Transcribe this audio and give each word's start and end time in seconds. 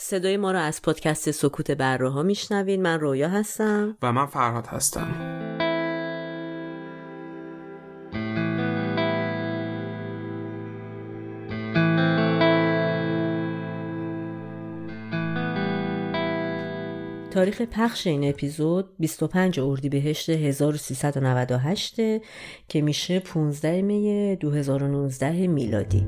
صدای 0.00 0.36
ما 0.36 0.52
رو 0.52 0.58
از 0.58 0.82
پادکست 0.82 1.30
سکوت 1.30 1.70
بره 1.70 2.08
ها 2.08 2.22
میشنوین 2.22 2.82
من 2.82 3.00
رویا 3.00 3.28
هستم. 3.28 3.96
و 4.02 4.12
من 4.12 4.26
فرهاد 4.26 4.66
هستم. 4.66 5.08
تاریخ 17.30 17.62
پخش 17.62 18.06
این 18.06 18.28
اپیزود 18.28 18.88
25 18.98 19.60
اردیبهشت 19.60 20.30
1398 20.30 21.96
که 22.68 22.80
میشه 22.80 23.20
15 23.20 23.82
می 23.82 24.36
2019 24.36 25.46
میلادی. 25.46 26.06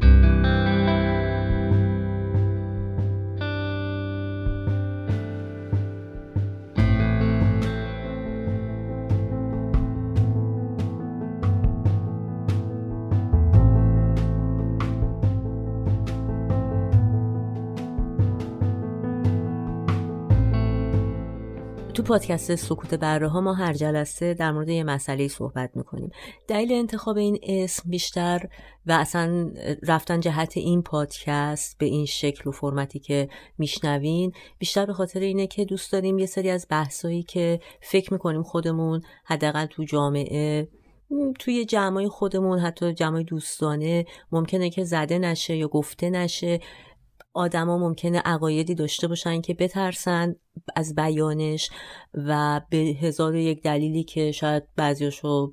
پادکست 22.11 22.55
سکوت 22.55 22.95
بره 22.95 23.29
ها 23.29 23.41
ما 23.41 23.55
هر 23.55 23.73
جلسه 23.73 24.35
در 24.35 24.53
مورد 24.53 24.69
یه 24.69 24.85
مسئله 24.85 25.29
صحبت 25.29 25.71
می‌کنیم. 25.75 26.11
دلیل 26.49 26.73
انتخاب 26.73 27.17
این 27.17 27.39
اسم 27.43 27.91
بیشتر 27.91 28.49
و 28.87 28.93
اصلا 28.93 29.53
رفتن 29.83 30.21
جهت 30.21 30.57
این 30.57 30.83
پادکست 30.83 31.79
به 31.79 31.87
این 31.87 32.07
شکل 32.07 32.49
و 32.49 32.53
فرمتی 32.53 32.99
که 32.99 33.29
میشنوین 33.59 34.33
بیشتر 34.59 34.87
به 34.87 34.93
خاطر 34.93 35.21
اینه 35.21 35.47
که 35.47 35.65
دوست 35.65 35.93
داریم 35.93 36.19
یه 36.19 36.27
سری 36.27 36.51
از 36.51 36.67
بحثایی 36.71 37.23
که 37.23 37.61
فکر 37.81 38.13
می‌کنیم 38.13 38.43
خودمون 38.43 39.01
حداقل 39.25 39.67
تو 39.67 39.85
جامعه 39.85 40.69
توی 41.39 41.65
جمعای 41.65 42.09
خودمون 42.09 42.59
حتی 42.59 42.93
جمعای 42.93 43.25
دوستانه 43.25 44.05
ممکنه 44.33 44.71
که 44.71 44.85
زده 44.85 45.19
نشه 45.19 45.57
یا 45.57 45.69
گفته 45.69 46.11
نشه. 46.11 46.61
آدما 47.35 47.79
ممکنه 47.79 48.19
عقایدی 48.19 48.75
داشته 48.75 49.09
باشن 49.09 49.41
که 49.41 49.55
بترسن 49.55 50.35
از 50.77 50.95
بیانش 50.95 51.71
و 52.15 52.61
به 52.71 52.77
هزار 52.77 53.33
و 53.33 53.37
یک 53.37 53.63
دلیلی 53.63 54.05
که 54.05 54.33
شاید 54.33 54.63
بعضیاشو 54.77 55.53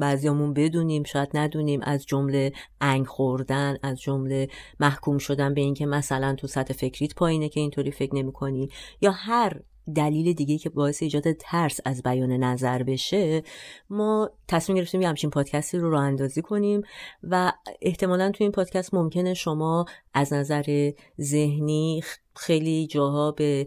بعضیامون 0.00 0.54
بدونیم 0.54 1.02
شاید 1.02 1.28
ندونیم 1.34 1.80
از 1.82 2.06
جمله 2.06 2.52
انگ 2.80 3.06
خوردن 3.06 3.76
از 3.82 4.00
جمله 4.00 4.48
محکوم 4.80 5.18
شدن 5.18 5.54
به 5.54 5.60
اینکه 5.60 5.86
مثلا 5.86 6.34
تو 6.34 6.46
سطح 6.46 6.74
فکریت 6.74 7.14
پایینه 7.14 7.48
که 7.48 7.60
اینطوری 7.60 7.90
فکر 7.90 8.14
نمی 8.14 8.68
یا 9.00 9.10
هر 9.10 9.60
دلیل 9.94 10.32
دیگه 10.32 10.58
که 10.58 10.70
باعث 10.70 11.02
ایجاد 11.02 11.32
ترس 11.32 11.80
از 11.84 12.02
بیان 12.02 12.32
نظر 12.32 12.82
بشه 12.82 13.42
ما 13.90 14.30
تصمیم 14.48 14.76
گرفتیم 14.76 15.02
یه 15.02 15.08
همچین 15.08 15.30
پادکستی 15.30 15.78
رو 15.78 15.90
راه 15.90 16.02
اندازی 16.02 16.42
کنیم 16.42 16.82
و 17.22 17.52
احتمالا 17.82 18.30
تو 18.30 18.44
این 18.44 18.52
پادکست 18.52 18.94
ممکنه 18.94 19.34
شما 19.34 19.84
از 20.14 20.32
نظر 20.32 20.90
ذهنی 21.20 22.02
خیلی 22.36 22.86
جاها 22.86 23.32
به 23.32 23.66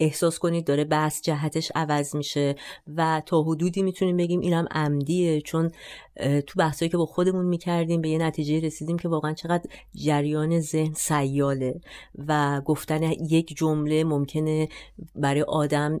احساس 0.00 0.38
کنید 0.38 0.66
داره 0.66 0.84
بحث 0.84 1.22
جهتش 1.22 1.72
عوض 1.74 2.16
میشه 2.16 2.56
و 2.96 3.22
تا 3.26 3.42
حدودی 3.42 3.82
می‌تونیم 3.82 4.16
بگیم 4.16 4.40
اینم 4.40 4.66
عمدیه 4.70 5.40
چون 5.40 5.70
تو 6.46 6.58
بحثایی 6.58 6.88
که 6.88 6.96
با 6.96 7.06
خودمون 7.06 7.46
می‌کردیم 7.46 8.00
به 8.00 8.08
یه 8.08 8.18
نتیجه 8.18 8.60
رسیدیم 8.60 8.98
که 8.98 9.08
واقعا 9.08 9.32
چقدر 9.32 9.70
جریان 9.94 10.60
ذهن 10.60 10.92
سیاله 10.92 11.80
و 12.28 12.60
گفتن 12.60 13.02
یک 13.02 13.56
جمله 13.56 14.04
ممکنه 14.04 14.68
برای 15.14 15.42
آدم 15.42 16.00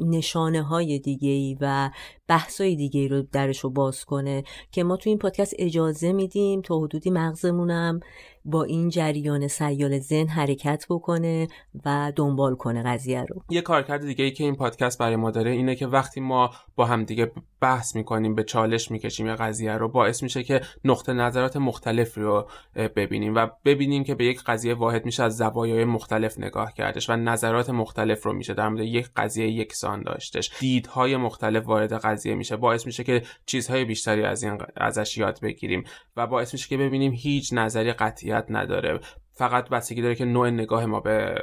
نشانه 0.00 0.62
های 0.62 0.98
دیگه 0.98 1.28
ای 1.28 1.56
و 1.60 1.90
بحث 2.28 2.60
های 2.60 2.76
دیگه 2.76 3.00
ای 3.00 3.08
رو 3.08 3.22
درش 3.22 3.58
رو 3.58 3.70
باز 3.70 4.04
کنه 4.04 4.44
که 4.72 4.84
ما 4.84 4.96
تو 4.96 5.10
این 5.10 5.18
پادکست 5.18 5.54
اجازه 5.58 6.12
میدیم 6.12 6.62
تا 6.62 6.78
حدودی 6.78 7.10
مغزمونم 7.10 8.00
با 8.46 8.64
این 8.64 8.88
جریان 8.88 9.48
سیال 9.48 9.98
ذهن 9.98 10.28
حرکت 10.28 10.86
بکنه 10.90 11.48
و 11.84 12.12
دنبال 12.16 12.54
کنه 12.54 12.82
قضیه 12.82 13.24
رو. 13.24 13.42
یه 13.50 13.60
کارکرد 13.60 14.06
دیگه 14.06 14.24
ای 14.24 14.30
که 14.30 14.44
این 14.44 14.56
پادکست 14.56 14.98
برای 14.98 15.16
ما 15.16 15.30
داره 15.30 15.50
اینه 15.50 15.74
که 15.74 15.86
وقتی 15.86 16.20
ما 16.20 16.50
با 16.76 16.84
هم 16.84 17.04
دیگه 17.04 17.32
بحث 17.60 17.96
می‌کنیم 17.96 18.34
به 18.34 18.44
چالش 18.44 18.90
می‌کشیم 18.90 19.26
یا 19.26 19.36
قضیه 19.36 19.72
رو 19.72 19.88
باعث 19.88 20.22
میشه 20.22 20.42
که 20.42 20.60
نقطه 20.84 21.12
نظرات 21.12 21.56
مختلف 21.56 22.18
رو 22.18 22.48
ببینیم 22.76 23.34
و 23.34 23.46
ببینیم 23.64 24.04
که 24.04 24.14
به 24.14 24.24
یک 24.24 24.42
قضیه 24.42 24.74
واحد 24.74 25.04
میشه 25.04 25.22
از 25.22 25.36
زوایای 25.36 25.84
مختلف 25.84 26.38
نگاه 26.38 26.72
کردش 26.72 27.10
و 27.10 27.16
نظرات 27.16 27.70
مختلف 27.70 28.26
رو 28.26 28.32
میشه 28.32 28.54
در 28.54 28.68
مورد 28.68 28.84
یک 28.84 29.08
قضیه 29.16 29.48
یکسان 29.50 30.02
داشتش. 30.02 30.50
دیدهای 30.60 31.16
مختلف 31.16 31.66
وارد 31.66 31.92
قضیه 31.92 32.34
میشه. 32.34 32.56
باعث 32.56 32.86
میشه 32.86 33.04
که 33.04 33.22
چیزهای 33.46 33.84
بیشتری 33.84 34.22
از 34.22 34.42
این 34.42 34.58
ازش 34.76 35.18
یاد 35.18 35.40
بگیریم 35.42 35.84
و 36.16 36.26
باعث 36.26 36.52
میشه 36.52 36.68
که 36.68 36.76
ببینیم 36.76 37.12
هیچ 37.12 37.52
نظری 37.52 37.92
قطعی 37.92 38.35
نداره. 38.48 39.00
فقط 39.38 39.68
بستگی 39.68 40.02
داره 40.02 40.14
که 40.14 40.24
نوع 40.24 40.50
نگاه 40.50 40.86
ما 40.86 41.00
به 41.00 41.34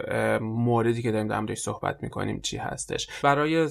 موردی 0.42 1.02
که 1.02 1.12
داریم 1.12 1.28
در 1.46 1.56
صحبت 1.56 2.04
می‌کنیم 2.04 2.42
چی 2.42 2.58
هستش. 2.58 3.08
برای 3.24 3.68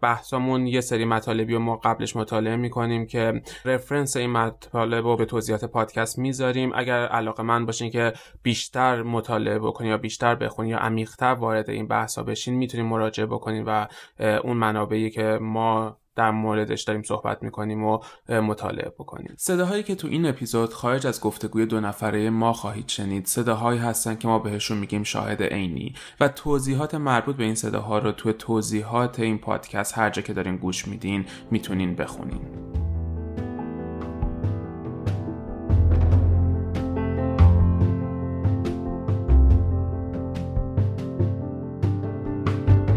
بحثمون 0.00 0.66
یه 0.66 0.80
سری 0.80 1.04
مطالبی 1.04 1.54
رو 1.54 1.58
ما 1.58 1.76
قبلش 1.76 2.16
مطالعه 2.16 2.56
می‌کنیم 2.56 3.06
که 3.06 3.42
رفرنس 3.64 4.16
این 4.16 4.30
مطالب 4.30 5.04
رو 5.04 5.16
به 5.16 5.24
توضیحات 5.24 5.64
پادکست 5.64 6.18
می‌ذاریم. 6.18 6.72
اگر 6.74 7.06
علاقه 7.06 7.42
من 7.42 7.66
باشین 7.66 7.90
که 7.90 8.12
بیشتر 8.42 9.02
مطالعه 9.02 9.58
بکنین 9.58 9.90
یا 9.90 9.98
بیشتر 9.98 10.34
بخونین 10.34 10.70
یا 10.70 10.78
عمیقتر 10.78 11.34
وارد 11.34 11.70
این 11.70 11.86
بحث 11.86 12.18
ها 12.18 12.24
بشین 12.24 12.54
می‌تونیم 12.54 12.86
مراجعه 12.86 13.26
بکنین 13.26 13.64
و 13.64 13.86
اون 14.20 14.56
منابعی 14.56 15.10
که 15.10 15.38
ما 15.40 15.96
در 16.16 16.30
موردش 16.30 16.82
داریم 16.82 17.02
صحبت 17.02 17.42
می‌کنیم 17.42 17.84
و 17.84 17.98
مطالعه 18.28 18.88
بکنیم. 18.88 19.34
صداهایی 19.38 19.82
که 19.82 19.94
تو 19.94 20.08
این 20.08 20.26
اپیزود 20.26 20.72
خارج 20.72 21.06
از 21.06 21.20
گفتگوی 21.20 21.66
دو 21.66 21.80
نفره 21.80 22.30
ما 22.30 22.52
خواهید 22.52 22.88
شنید 22.88 23.26
صداهایی 23.26 23.78
هستن 23.78 24.14
که 24.14 24.28
ما 24.28 24.38
بهشون 24.38 24.78
میگیم 24.78 25.02
شاهد 25.02 25.42
عینی 25.42 25.94
و 26.20 26.28
توضیحات 26.28 26.94
مربوط 26.94 27.36
به 27.36 27.44
این 27.44 27.54
صداها 27.54 27.98
رو 27.98 28.12
تو 28.12 28.32
توضیحات 28.32 29.20
این 29.20 29.38
پادکست 29.38 29.98
هر 29.98 30.10
جا 30.10 30.22
که 30.22 30.32
دارین 30.32 30.56
گوش 30.56 30.88
میدین 30.88 31.26
می‌تونین 31.50 31.94
بخونین. 31.94 32.40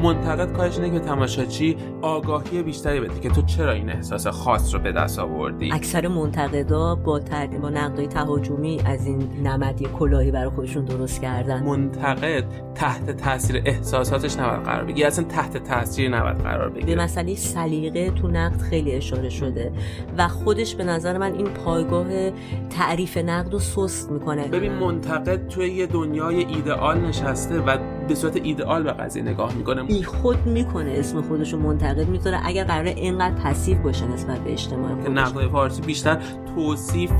منتقد 0.03 0.53
کارش 0.53 0.79
اینه 0.79 0.99
که 0.99 1.05
تماشاچی 1.05 1.77
آگاهی 2.01 2.63
بیشتری 2.63 2.99
بده 2.99 3.19
که 3.19 3.29
تو 3.29 3.41
چرا 3.41 3.71
این 3.71 3.89
احساس 3.89 4.27
خاص 4.27 4.73
رو 4.73 4.79
به 4.79 4.91
دست 4.91 5.19
آوردی؟ 5.19 5.69
اکثر 5.73 6.07
منتقدا 6.07 6.95
با 6.95 7.19
تر... 7.19 7.47
با 7.47 7.69
نقدای 7.69 8.07
تهاجمی 8.07 8.81
از 8.85 9.05
این 9.07 9.29
نمدی 9.43 9.85
کلاهی 9.85 10.31
برای 10.31 10.49
خودشون 10.49 10.85
درست 10.85 11.21
کردن. 11.21 11.63
منتقد 11.63 12.43
تحت 12.75 13.11
تاثیر 13.11 13.61
احساساتش 13.65 14.37
نباید 14.37 14.63
قرار 14.63 14.83
بگیره. 14.83 15.07
اصلا 15.07 15.25
تحت 15.25 15.57
تاثیر 15.63 16.09
نباید 16.09 16.37
قرار 16.37 16.69
بگیره. 16.69 16.95
به 16.95 17.03
مسئله 17.03 17.35
سلیقه 17.35 18.11
تو 18.11 18.27
نقد 18.27 18.61
خیلی 18.61 18.91
اشاره 18.91 19.29
شده 19.29 19.71
و 20.17 20.27
خودش 20.27 20.75
به 20.75 20.83
نظر 20.83 21.17
من 21.17 21.33
این 21.33 21.47
پایگاه 21.47 22.07
تعریف 22.69 23.17
نقد 23.17 23.53
رو 23.53 23.59
سست 23.59 24.11
می‌کنه. 24.11 24.47
ببین 24.47 24.71
منتقد 24.71 25.47
توی 25.47 25.69
یه 25.69 25.87
دنیای 25.87 26.45
ایدئال 26.45 26.99
نشسته 26.99 27.59
و 27.59 27.77
به 28.07 28.15
صورت 28.15 28.35
ایدئال 28.35 28.83
به 28.83 28.91
قضیه 28.91 29.23
نگاه 29.23 29.55
می‌کنه. 29.55 29.83
بی 29.83 30.03
خود 30.03 30.45
می‌کنه 30.45 30.91
اسم 30.95 31.21
خودش 31.21 31.53
رو 31.53 31.59
منتقد 31.59 32.09
می‌ذاره 32.09 32.39
اگر 32.43 32.63
قرار 32.63 32.85
اینقدر 32.85 33.35
پسیو 33.35 33.77
باشه 33.77 34.07
نسبت 34.07 34.39
به 34.39 34.51
اجتماع 34.51 34.95
خودش. 34.95 35.09
نقد 35.09 35.47
فارسی 35.51 35.81
بیشتر 35.81 36.21
توصیف 36.55 37.11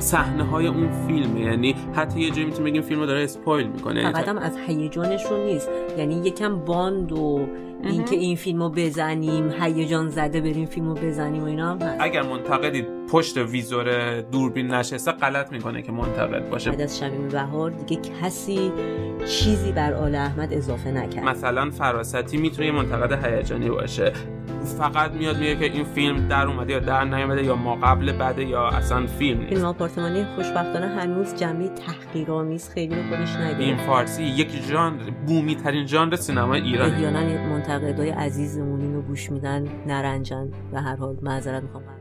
صحنه 0.00 0.44
های 0.44 0.66
اون 0.66 1.06
فیلمه. 1.06 1.40
یعنی 1.40 1.74
حتی 1.94 2.20
یه 2.20 2.30
جایی 2.30 2.44
می‌تونیم 2.44 2.72
بگیم 2.72 2.82
فیلم 2.82 3.00
رو 3.00 3.06
داره 3.06 3.24
اسپویل 3.24 3.66
می‌کنه. 3.66 4.12
فقط 4.12 4.28
هم 4.28 4.38
از 4.38 4.56
هیجانشون 4.66 5.40
نیست. 5.40 5.68
یعنی 5.98 6.14
یکم 6.14 6.56
باند 6.56 7.12
و 7.12 7.46
اینکه 7.82 8.16
این 8.16 8.36
فیلمو 8.36 8.68
بزنیم 8.68 9.50
هیجان 9.60 10.08
زده 10.08 10.40
بریم 10.40 10.66
فیلمو 10.66 10.94
بزنیم 10.94 11.42
و 11.42 11.46
اینا 11.46 11.70
هم 11.70 11.82
هست. 11.82 12.00
اگر 12.00 12.22
منتقدی 12.22 12.86
پشت 13.12 13.36
ویزور 13.36 14.20
دوربین 14.20 14.66
نشسته 14.66 15.12
غلط 15.12 15.52
می‌کنه 15.52 15.82
که 15.82 15.92
منتقد 15.92 16.50
باشه. 16.50 16.70
بعد 16.70 16.80
از 16.80 16.98
شمیم 16.98 17.28
بهار 17.28 17.70
دیگه 17.70 18.02
کسی 18.22 18.72
چیزی 19.28 19.72
بر 19.72 19.92
آل 19.92 20.14
احمد 20.14 20.54
اضافه 20.54 20.90
نکرد. 20.90 21.24
مثلا 21.24 21.70
فراستی 21.70 22.36
می‌تونه 22.36 22.70
منتقد 22.70 23.24
هیجانی 23.24 23.68
باشه. 23.68 24.12
فقط 24.64 25.10
میاد 25.10 25.36
میگه 25.36 25.56
که 25.56 25.64
این 25.64 25.84
فیلم 25.84 26.28
در 26.28 26.46
اومده 26.46 26.72
یا 26.72 26.78
در 26.78 27.04
نیومده 27.04 27.44
یا 27.44 27.56
ما 27.56 27.76
قبل 27.76 28.12
بعد 28.12 28.38
یا 28.38 28.68
اصلا 28.68 29.06
فیلم 29.06 29.46
فیلم 29.46 29.64
آپارتمانی 29.64 30.24
خوشبختانه 30.24 30.86
هنوز 30.86 31.34
جمعی 31.34 31.68
تحقیرآمیز 31.68 32.68
خیلی 32.68 32.94
رو 32.94 33.02
خودش 33.08 33.36
نگیره 33.36 33.64
این 33.64 33.76
فارسی 33.76 34.22
یک 34.22 34.62
ژانر 34.62 35.10
بومی 35.26 35.54
ترین 35.54 35.86
ژانر 35.86 36.16
سینما 36.16 36.54
ایران 36.54 36.90
احیانا 36.90 37.20
منتقدای 37.20 38.10
عزیزمون 38.10 38.80
اینو 38.80 39.02
گوش 39.02 39.30
میدن 39.30 39.64
نرنجن 39.86 40.50
و 40.72 40.82
هر 40.82 40.96
حال 40.96 41.16
معذرت 41.22 41.62
می‌خوام. 41.62 41.99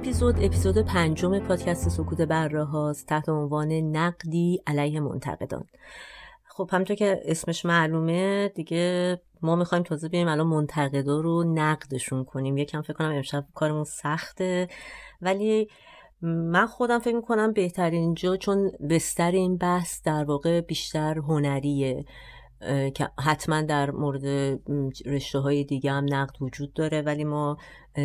اپیزود 0.00 0.44
اپیزود 0.44 0.78
پنجم 0.78 1.38
پادکست 1.38 1.88
سکوت 1.88 2.20
بره 2.20 2.64
هاست 2.64 3.06
تحت 3.06 3.28
عنوان 3.28 3.72
نقدی 3.72 4.62
علیه 4.66 5.00
منتقدان. 5.00 5.64
خب 6.48 6.68
همونطور 6.72 6.96
که 6.96 7.20
اسمش 7.24 7.66
معلومه 7.66 8.48
دیگه 8.48 9.20
ما 9.42 9.56
می‌خوایم 9.56 9.84
تازه 9.84 10.08
بیایم 10.08 10.28
الان 10.28 10.46
منتقدا 10.46 11.20
رو 11.20 11.44
نقدشون 11.54 12.24
کنیم. 12.24 12.58
یکم 12.58 12.82
فکر 12.82 12.92
کنم 12.92 13.12
امشب 13.12 13.44
کارمون 13.54 13.84
سخته. 13.84 14.68
ولی 15.22 15.68
من 16.22 16.66
خودم 16.66 16.98
فکر 16.98 17.16
می‌کنم 17.16 17.52
بهترین 17.52 18.14
جا 18.14 18.36
چون 18.36 18.70
بستر 18.90 19.30
این 19.30 19.56
بحث 19.56 20.02
در 20.02 20.24
واقع 20.24 20.60
بیشتر 20.60 21.18
هنریه. 21.18 22.04
که 22.94 23.08
حتما 23.24 23.62
در 23.62 23.90
مورد 23.90 24.24
رشته 25.06 25.38
های 25.38 25.64
دیگه 25.64 25.92
هم 25.92 26.06
نقد 26.08 26.42
وجود 26.42 26.72
داره 26.72 27.02
ولی 27.02 27.24
ما 27.24 27.56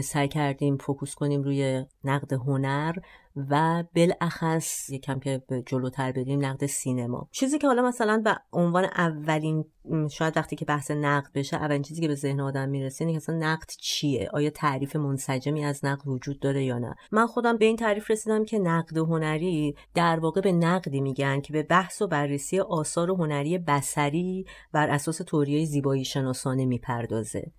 سعی 0.03 0.27
کردیم 0.27 0.77
فوکوس 0.77 1.15
کنیم 1.15 1.41
روی 1.43 1.85
نقد 2.03 2.33
هنر. 2.33 2.93
و 3.35 3.83
بالاخص 3.95 4.89
یکم 4.89 5.19
که 5.19 5.43
جلوتر 5.65 6.11
بریم 6.11 6.45
نقد 6.45 6.65
سینما. 6.65 7.27
چیزی 7.31 7.57
که 7.57 7.67
حالا 7.67 7.81
مثلا 7.81 8.21
به 8.25 8.37
عنوان 8.53 8.85
اولین 8.85 9.65
شاید 10.11 10.37
وقتی 10.37 10.55
که 10.55 10.65
بحث 10.65 10.91
نقد 10.91 11.29
بشه 11.33 11.57
اولین 11.57 11.81
چیزی 11.81 12.01
که 12.01 12.07
به 12.07 12.15
ذهن 12.15 12.39
آدم 12.39 12.69
می‌رسه 12.69 13.05
اینه 13.05 13.17
اصلا 13.17 13.35
نقد 13.35 13.69
چیه؟ 13.79 14.29
آیا 14.33 14.49
تعریف 14.49 14.95
منسجمی 14.95 15.65
از 15.65 15.85
نقد 15.85 16.07
وجود 16.07 16.39
داره 16.39 16.63
یا 16.63 16.79
نه؟ 16.79 16.95
من 17.11 17.27
خودم 17.27 17.57
به 17.57 17.65
این 17.65 17.75
تعریف 17.75 18.11
رسیدم 18.11 18.45
که 18.45 18.59
نقد 18.59 18.97
هنری 18.97 19.75
در 19.93 20.19
واقع 20.19 20.41
به 20.41 20.51
نقدی 20.51 21.01
میگن 21.01 21.41
که 21.41 21.53
به 21.53 21.63
بحث 21.63 22.01
و 22.01 22.07
بررسی 22.07 22.59
آثار 22.59 23.11
هنری 23.11 23.57
بسری 23.57 24.45
بر 24.71 24.89
اساس 24.89 25.17
توریای 25.17 25.65
زیبایی 25.65 26.05
شناسانه 26.05 26.65
می‌پردازه. 26.65 27.51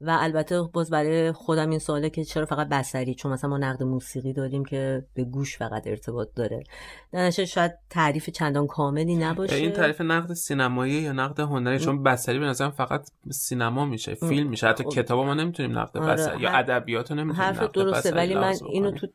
و 0.00 0.18
البته 0.20 0.62
باز 0.62 0.90
برای 0.90 1.32
خودم 1.32 1.70
این 1.70 1.78
سواله 1.78 2.10
که 2.10 2.24
چرا 2.24 2.46
فقط 2.46 2.68
بسری 2.68 3.14
چون 3.14 3.32
مثلا 3.32 3.50
ما 3.50 3.58
نقد 3.58 3.82
موسیقی 3.82 4.32
داریم 4.32 4.64
که 4.64 5.04
به 5.14 5.24
گوش 5.24 5.58
فقط 5.58 5.86
ارتباط 5.86 6.28
داره. 6.36 6.64
در 7.12 7.30
شاید 7.30 7.72
تعریف 7.90 8.30
چندان 8.30 8.66
کاملی 8.66 9.16
نباشه. 9.16 9.56
این 9.56 9.72
تعریف 9.72 10.00
نقد 10.00 10.32
سینمایی 10.32 10.92
یا 10.92 11.12
نقد 11.12 11.40
هنری؟ 11.40 11.78
چون 11.78 12.02
بسری 12.02 12.38
به 12.38 12.46
نظرم 12.46 12.70
فقط 12.70 13.10
سینما 13.30 13.84
میشه 13.84 14.14
فیلم 14.14 14.48
میشه. 14.48 14.66
حتی 14.66 14.84
خب. 14.84 14.90
کتاب 14.90 15.26
ما 15.26 15.34
نمی‌تونیم 15.34 15.78
نقد 15.78 15.98
آره. 15.98 16.12
بسری 16.12 16.42
یا 16.42 16.50
ادبیات 16.50 17.12
نمی‌تونیم 17.12 17.42
حرف 17.42 17.62
درسته 17.62 18.14
ولی 18.14 18.34
من 18.34 18.54
اینو 18.70 18.90
تو 18.90 19.06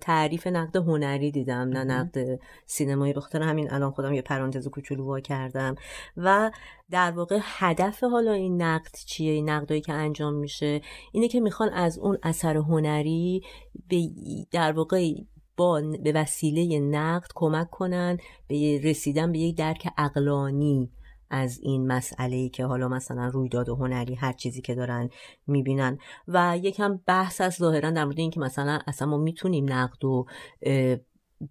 تعریف 0.00 0.46
نقد 0.46 0.76
هنری 0.76 1.30
دیدم 1.30 1.68
نه 1.68 1.84
نقد 1.84 2.40
سینمایی. 2.66 3.12
بخاطر 3.12 3.42
همین 3.42 3.72
الان 3.72 3.90
خودم 3.90 4.14
یه 4.14 4.22
پرانتز 4.22 4.68
کوچولو 4.68 5.04
وا 5.04 5.20
کردم. 5.20 5.74
و 6.16 6.50
در 6.90 7.10
واقع 7.10 7.38
هدف 7.42 8.04
حالا 8.04 8.32
این 8.32 8.62
نقد 8.62 8.94
چیه؟ 9.06 9.32
این 9.32 9.50
نقدایی 9.50 9.80
که 9.80 9.92
انجام 9.92 10.34
میشه؟ 10.34 10.80
اینه 11.12 11.28
که 11.28 11.40
می‌خوان 11.40 11.68
از 11.68 11.98
اون 11.98 12.18
اثر 12.22 12.56
هنری 12.56 13.42
به 13.88 14.08
در 14.50 14.72
واقع 14.72 15.12
با 15.56 15.82
به 16.02 16.12
وسیله 16.12 16.80
نقد 16.80 17.28
کمک 17.34 17.70
کنن 17.70 18.18
به 18.48 18.80
رسیدن 18.84 19.32
به 19.32 19.38
یک 19.38 19.56
درک 19.56 19.88
اقلانی 19.98 20.90
از 21.30 21.58
این 21.62 21.86
مسئله 21.86 22.36
ای 22.36 22.48
که 22.48 22.64
حالا 22.64 22.88
مثلا 22.88 23.28
رویداد 23.28 23.68
هنری 23.68 24.14
هر 24.14 24.32
چیزی 24.32 24.62
که 24.62 24.74
دارن 24.74 25.08
می‌بینن. 25.46 25.98
و 26.28 26.58
یکم 26.62 27.00
بحث 27.06 27.40
از 27.40 27.54
ظاهرا 27.54 27.90
در 27.90 28.04
مورد 28.04 28.18
اینکه 28.18 28.40
مثلا 28.40 28.78
اصلا 28.86 29.08
ما 29.08 29.16
می‌تونیم 29.16 29.72
نقد 29.72 30.04
و 30.04 30.26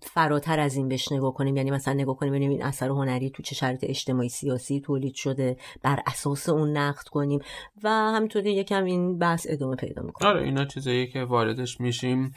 فراتر 0.01 0.59
از 0.59 0.75
این 0.75 0.87
بهش 0.87 1.11
نگاه 1.11 1.33
کنیم. 1.33 1.57
یعنی 1.57 1.71
مثلا 1.71 1.93
نگاه 1.93 2.15
کنیم 2.15 2.31
ببینیم 2.31 2.51
این 2.51 2.63
اثر 2.63 2.89
هنری 2.89 3.29
تو 3.29 3.43
چه 3.43 3.55
شرایط 3.55 3.83
اجتماعی 3.83 4.29
سیاسی 4.29 4.79
تولید 4.79 5.13
شده 5.13 5.57
بر 5.83 5.99
اساس 6.07 6.49
اون 6.49 6.77
نقد 6.77 7.07
کنیم. 7.07 7.39
و 7.83 7.89
همینطوری 7.89 8.53
یکم 8.53 8.83
این 8.83 9.17
بحث 9.17 9.47
ادامه 9.49 9.75
پیدا 9.75 10.01
می‌کنه. 10.01 10.29
آره 10.29 10.43
اینا 10.43 10.65
چیزایی 10.65 11.07
که 11.07 11.23
واردش 11.23 11.81
میشیم. 11.81 12.31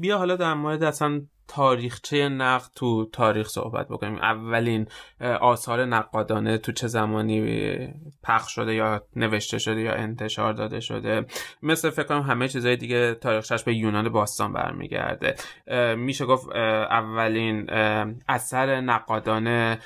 بیا 0.00 0.18
حالا 0.18 0.36
در 0.36 0.54
مورد 0.54 0.82
اصلا 0.82 1.22
تاریخچه 1.48 2.28
نقد 2.28 2.70
تو 2.76 3.08
تاریخ 3.12 3.48
صحبت 3.48 3.88
بکنیم. 3.88 4.14
اولین 4.14 4.86
آثار 5.40 5.84
نقادانه 5.84 6.58
تو 6.58 6.72
چه 6.72 6.86
زمانی 6.86 7.88
پخش 8.22 8.54
شده 8.54 8.74
یا 8.74 9.02
نوشته 9.16 9.58
شده 9.58 9.80
یا 9.80 9.92
انتشار 9.92 10.52
داده 10.52 10.80
شده. 10.80 11.26
مثل 11.62 11.90
فکر 11.90 12.06
کنم 12.06 12.20
همه 12.20 12.48
چیزهای 12.48 12.76
دیگه 12.76 13.14
تاریخش 13.14 13.62
به 13.62 13.74
یونان 13.74 14.08
باستان 14.08 14.52
برمیگرده. 14.52 15.34
میشه 15.96 16.26
گفت 16.26 16.48
اولین 16.90 17.70
اثر 18.28 18.80
نقادانه 18.80 19.78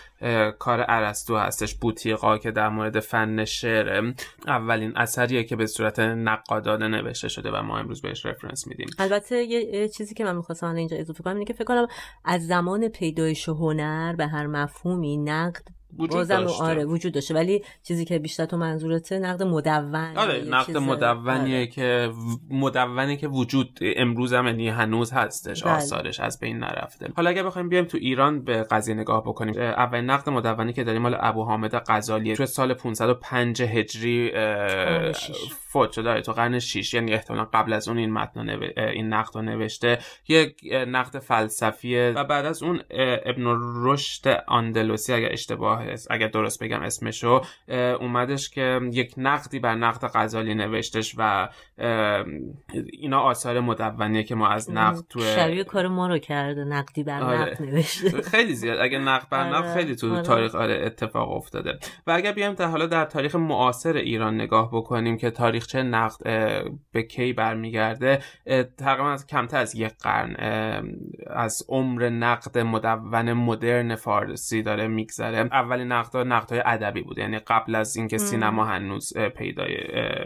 کار 0.58 0.84
ارسطو 0.88 1.36
هستش 1.36 1.74
بوتیقا 1.74 2.38
که 2.38 2.50
در 2.50 2.68
مورد 2.68 3.00
فن 3.00 3.44
شعر. 3.44 4.12
اولین 4.46 4.92
اثریه 4.96 5.44
که 5.44 5.56
به 5.56 5.66
صورت 5.66 6.00
نقادانه 6.00 6.88
نوشته 6.88 7.28
شده 7.28 7.50
و 7.50 7.62
ما 7.62 7.78
امروز 7.78 8.02
بهش 8.02 8.26
رفرنس 8.26 8.66
میدیم. 8.66 8.88
البته 8.98 9.44
یه 9.44 9.88
چیزی 9.88 10.14
که 10.14 10.24
من 10.24 10.36
می‌خواستم 10.36 10.74
اینجا 10.74 10.96
اضافه 10.96 11.22
کنم 11.22 11.38
که 11.48 11.54
فکر 11.54 11.64
کنم 11.64 11.86
از 12.24 12.46
زمان 12.46 12.88
پیدایش 12.88 13.48
هنر 13.48 14.16
به 14.16 14.26
هر 14.26 14.46
مفهومی 14.46 15.16
نقد 15.16 15.68
وجود 15.98 16.28
داشته. 16.28 16.64
آره 16.64 16.84
وجود 16.84 17.12
داشته. 17.12 17.34
ولی 17.34 17.62
چیزی 17.82 18.04
که 18.04 18.18
بیشتر 18.18 18.44
تو 18.44 18.56
منظورته 18.56 19.18
نقد 19.18 19.42
مدون 19.42 19.94
آره 20.16 20.44
نقد 20.44 20.76
مدونیه 20.76 21.56
آره. 21.56 21.66
که 21.66 22.10
مدونی 22.50 23.16
که 23.16 23.28
وجود 23.28 23.78
امروز 23.96 24.32
هم 24.32 24.46
یعنی 24.46 24.68
هنوز 24.68 25.12
هستش 25.12 25.64
بله. 25.64 25.72
آثارش 25.72 26.20
از 26.20 26.40
بین 26.40 26.58
نرفته. 26.58 27.08
حالا 27.16 27.30
اگه 27.30 27.42
بخوایم 27.42 27.68
بیایم 27.68 27.84
تو 27.84 27.98
ایران 28.00 28.44
به 28.44 28.62
قضیه 28.62 28.94
نگاه 28.94 29.22
بکنیم. 29.22 29.60
اول 29.60 30.00
نقد 30.00 30.30
مدونی 30.30 30.72
که 30.72 30.84
داریم 30.84 31.02
مال 31.02 31.16
ابو 31.20 31.44
حامد 31.44 31.74
غزالی 31.88 32.36
تو 32.36 32.46
سال 32.46 32.74
505 32.74 33.62
هجری 33.62 34.32
فوت 35.68 35.92
شده 35.92 36.20
تو 36.20 36.32
قرن 36.32 36.58
6 36.58 36.94
یعنی 36.94 37.12
احتمالا 37.12 37.44
قبل 37.44 37.72
از 37.72 37.88
اون 37.88 37.98
این 37.98 38.12
متن 38.12 38.48
این 38.76 39.08
نقد 39.08 39.36
رو 39.36 39.42
نوشته. 39.42 39.98
یک 40.28 40.60
نقد 40.88 41.18
فلسفیه 41.18 42.12
و 42.16 42.24
بعد 42.24 42.46
از 42.46 42.62
اون 42.62 42.80
ابن 42.90 43.44
رشد 43.74 44.44
اندلوسی 44.48 45.12
اگر 45.12 45.32
اشتباه 45.32 45.77
اگر 46.10 46.28
درست 46.28 46.62
بگم 46.62 46.82
اسمشو 46.82 47.40
اومدش 48.00 48.50
که 48.50 48.80
یک 48.92 49.14
نقدی 49.16 49.58
بر 49.58 49.74
نقد 49.74 50.10
غزالی 50.14 50.54
نوشتش 50.54 51.14
و 51.18 51.48
اینا 52.92 53.20
آثار 53.20 53.60
مدونیه 53.60 54.22
که 54.22 54.34
ما 54.34 54.48
از 54.48 54.70
نقد 54.70 55.04
تو 55.08 55.20
شبیه 55.20 55.64
کار 55.64 55.88
ما 55.88 56.06
رو 56.08 56.18
کرده 56.18 56.64
نقدی 56.64 57.04
بر 57.04 57.22
آره. 57.22 57.38
نقد 57.38 57.62
نوشته 57.62 58.22
خیلی 58.22 58.54
زیاد 58.54 58.78
اگر 58.78 58.98
نقد 58.98 59.28
بر 59.28 59.44
نقد 59.44 59.64
آره. 59.64 59.74
خیلی 59.74 59.96
تو 59.96 60.12
آره. 60.12 60.22
تاریخ 60.22 60.54
آره 60.54 60.82
اتفاق 60.86 61.32
افتاده 61.32 61.78
و 62.06 62.10
اگر 62.10 62.32
بیایم 62.32 62.54
تا 62.54 62.68
حالا 62.68 62.86
در 62.86 63.04
تاریخ 63.04 63.34
معاصر 63.34 63.96
ایران 63.96 64.34
نگاه 64.34 64.70
بکنیم 64.72 65.16
که 65.16 65.30
تاریخچه 65.30 65.82
نقد 65.82 66.22
به 66.92 67.02
کی 67.02 67.32
برمیگرده 67.32 68.18
تقریبا 68.78 69.10
از 69.10 69.26
کمتر 69.26 69.56
از 69.56 69.74
یک 69.74 69.92
قرن 70.02 70.36
از 71.26 71.62
عمر 71.68 72.08
نقد 72.08 72.58
مدون 72.58 73.32
مدرن 73.32 73.94
فارسی 73.94 74.62
داره 74.62 74.88
میگذره 74.88 75.38
اولین 75.38 75.92
نقد 75.92 76.16
نقد 76.16 76.62
ادبی 76.66 77.02
بود 77.02 77.18
یعنی 77.18 77.38
قبل 77.38 77.74
از 77.74 77.96
اینکه 77.96 78.18
سینما 78.18 78.64
هنوز 78.64 79.12
پیدای 79.18 79.76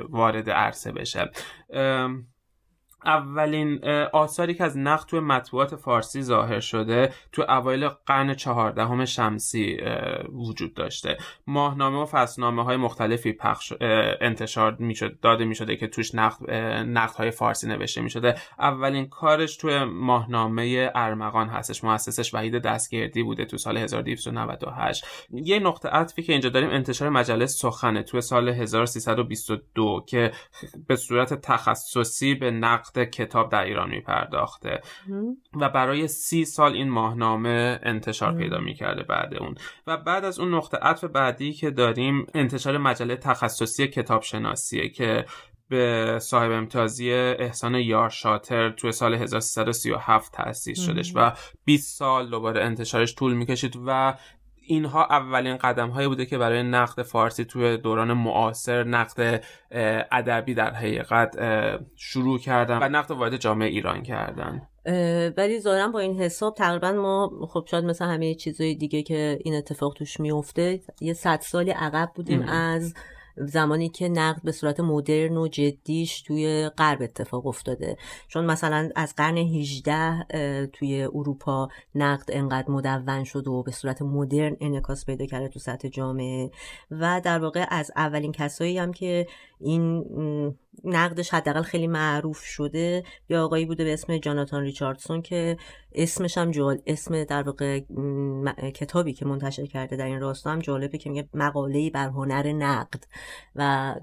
وارد 0.09 0.51
عرصه 0.51 0.93
بشه 0.93 1.31
Um, 1.73 2.29
اولین 3.05 3.85
آثاری 4.13 4.55
که 4.55 4.65
از 4.65 4.79
نقد 4.79 5.07
توی 5.07 5.21
مطبوعات 5.21 5.77
فارسی 5.77 6.23
ظاهر 6.23 6.61
شده 6.61 7.13
تو 7.33 7.43
اوایل 7.49 7.89
قرن 7.89 8.35
چهاردهم 8.35 9.05
شمسی 9.05 9.81
وجود 10.33 10.75
داشته. 10.75 11.19
ماهنامه 11.47 12.03
و 12.03 12.07
فصلنامه 12.07 12.65
های 12.65 12.77
مختلفی 12.77 13.33
پخش 13.33 13.73
انتشار 14.21 14.77
می‌شد 14.79 15.21
داده 15.21 15.45
می‌شده 15.45 15.77
که 15.77 15.87
توش 15.87 16.15
نقد 16.15 16.51
نقد 16.87 17.15
های 17.17 17.31
فارسی 17.31 17.69
نوشته 17.69 18.01
می‌شده. 18.01 18.35
اولین 18.59 19.09
کارش 19.09 19.57
توی 19.57 19.85
ماهنامه 19.85 20.91
ارمغان 20.95 21.49
هستش. 21.49 21.85
مؤسسش 21.85 22.35
وحید 22.35 22.59
دستگردی 22.59 23.23
بوده 23.23 23.45
تو 23.45 23.59
سال 23.59 23.77
1298 23.77 25.05
یه 25.31 25.59
نقطه 25.59 25.89
عطفی 25.89 26.23
که 26.23 26.33
اینجا 26.33 26.49
داریم 26.49 26.71
انتشار 26.71 27.09
مجله 27.09 27.47
سخنه 27.47 28.03
توی 28.03 28.21
سال 28.21 28.49
1322 28.49 30.05
که 30.07 30.33
به 30.89 30.97
صورت 30.97 31.35
تخصصی 31.35 32.35
به 32.35 32.51
نقد 32.51 32.92
کتاب 32.99 33.53
در 33.53 33.65
ایران 33.65 33.91
میپرداخته. 33.91 34.81
و 35.61 35.69
برای 35.69 36.09
سی 36.09 36.45
سال 36.45 36.73
این 36.73 36.91
ماهنامه 36.91 37.81
انتشار 37.83 38.33
پیدا 38.33 38.59
می‌کرده 38.59 39.03
بعد 39.03 39.35
اون. 39.35 39.55
و 39.87 39.97
بعد 39.97 40.25
از 40.25 40.39
اون 40.39 40.55
نقطه 40.55 40.77
عطف 40.77 41.05
بعدی 41.05 41.53
که 41.53 41.71
داریم 41.71 42.27
انتشار 42.35 42.79
مجله 42.79 43.17
تخصصی 43.17 43.89
کتاب 43.89 44.23
شناسیه 44.23 44.89
که 44.89 45.25
به 45.69 46.19
صاحب 46.21 46.51
امتیازی 46.51 47.13
احسان 47.13 47.75
یار 47.75 48.09
شاتر 48.09 48.71
توی 48.71 48.93
سال 48.93 49.15
1337 49.15 50.33
تأسیس 50.33 50.81
شدش 50.81 51.13
و 51.15 51.33
20 51.65 51.99
سال 51.99 52.31
دوباره 52.31 52.65
انتشارش 52.65 53.15
طول 53.15 53.33
می‌کشید 53.33 53.79
و 53.87 54.15
اینها 54.67 55.05
اولین 55.05 55.57
قدم 55.57 55.91
هایی 55.91 56.09
بوده 56.09 56.27
که 56.27 56.39
برای 56.39 56.63
نقد 56.63 57.03
فارسی 57.03 57.45
توی 57.45 57.77
دوران 57.77 58.13
معاصر 58.13 58.85
نقد 58.85 59.45
ادبی 60.13 60.55
در 60.55 60.71
حقیقت 60.71 61.37
شروع 61.97 62.39
کردن 62.39 62.79
و 62.79 62.89
نقد 62.89 63.11
وارد 63.11 63.37
جامعه 63.37 63.69
ایران 63.69 64.03
کردن. 64.03 64.63
ولی 65.37 65.61
ظاهرا 65.61 65.89
با 65.89 65.99
این 65.99 66.21
حساب 66.21 66.55
تقریبا 66.55 66.93
ما 66.93 67.31
خب 67.49 67.65
شاید 67.71 67.85
مثلا 67.85 68.09
همه 68.09 68.35
چیزهای 68.35 68.75
دیگه 68.75 69.03
که 69.03 69.39
این 69.45 69.55
اتفاق 69.55 69.95
توش 69.95 70.21
میفته 70.21 70.81
یه 71.01 71.13
صد 71.13 71.41
سالی 71.41 71.71
عقب 71.71 72.11
بودیم 72.15 72.43
از 72.49 72.95
زمانی 73.37 73.89
که 73.89 74.09
نقد 74.09 74.43
به 74.43 74.53
صورت 74.53 74.81
مدرن 74.81 75.37
و 75.37 75.49
جدیش 75.49 76.23
توی 76.23 76.71
غرب 76.79 77.03
اتفاق 77.03 77.47
افتاده. 77.47 77.97
چون 78.29 78.45
مثلا 78.45 78.91
از 78.97 79.15
قرن 79.17 79.37
18 79.37 80.67
توی 80.73 81.03
اروپا 81.03 81.69
نقد 81.95 82.25
انقدر 82.29 82.71
مدون 82.71 83.25
شد 83.25 83.49
و 83.49 83.63
به 83.63 83.71
صورت 83.71 84.03
مدرن 84.03 84.57
انعکاس 84.61 85.07
پیدا 85.07 85.27
کرده 85.27 85.49
تو 85.49 85.59
سطح 85.59 85.89
جامعه. 85.89 86.51
و 86.91 87.21
در 87.25 87.39
واقع 87.39 87.67
از 87.69 87.91
اولین 87.97 88.33
کسایی 88.33 88.79
هم 88.79 88.93
که 88.93 89.27
این 89.61 90.05
نقدش 90.85 91.35
حداقل 91.35 91.63
خیلی 91.63 91.87
معروف 91.87 92.39
شده 92.39 93.05
یا 93.29 93.45
آقایی 93.45 93.67
بوده 93.67 93.85
به 93.85 93.93
اسم 93.93 94.19
جاناتان 94.19 94.63
ریچاردسون 94.63 95.23
که 95.23 95.57
اسمش 95.95 96.39
هم 96.39 96.51
جال 96.51 96.83
اسم 96.87 97.25
در 97.25 97.43
واقع 97.43 97.81
کتابی 98.75 99.13
که 99.13 99.27
منتشر 99.27 99.67
کرده 99.67 99.97
در 99.97 100.07
این 100.07 100.21
راستا 100.21 100.51
هم 100.51 100.59
جالبه 100.59 100.99
که 100.99 101.11
میگه 101.11 101.29
مقاله 101.35 101.91
بر 101.91 102.09
هنر 102.09 102.53
نقد 102.53 103.05
و 103.57 103.95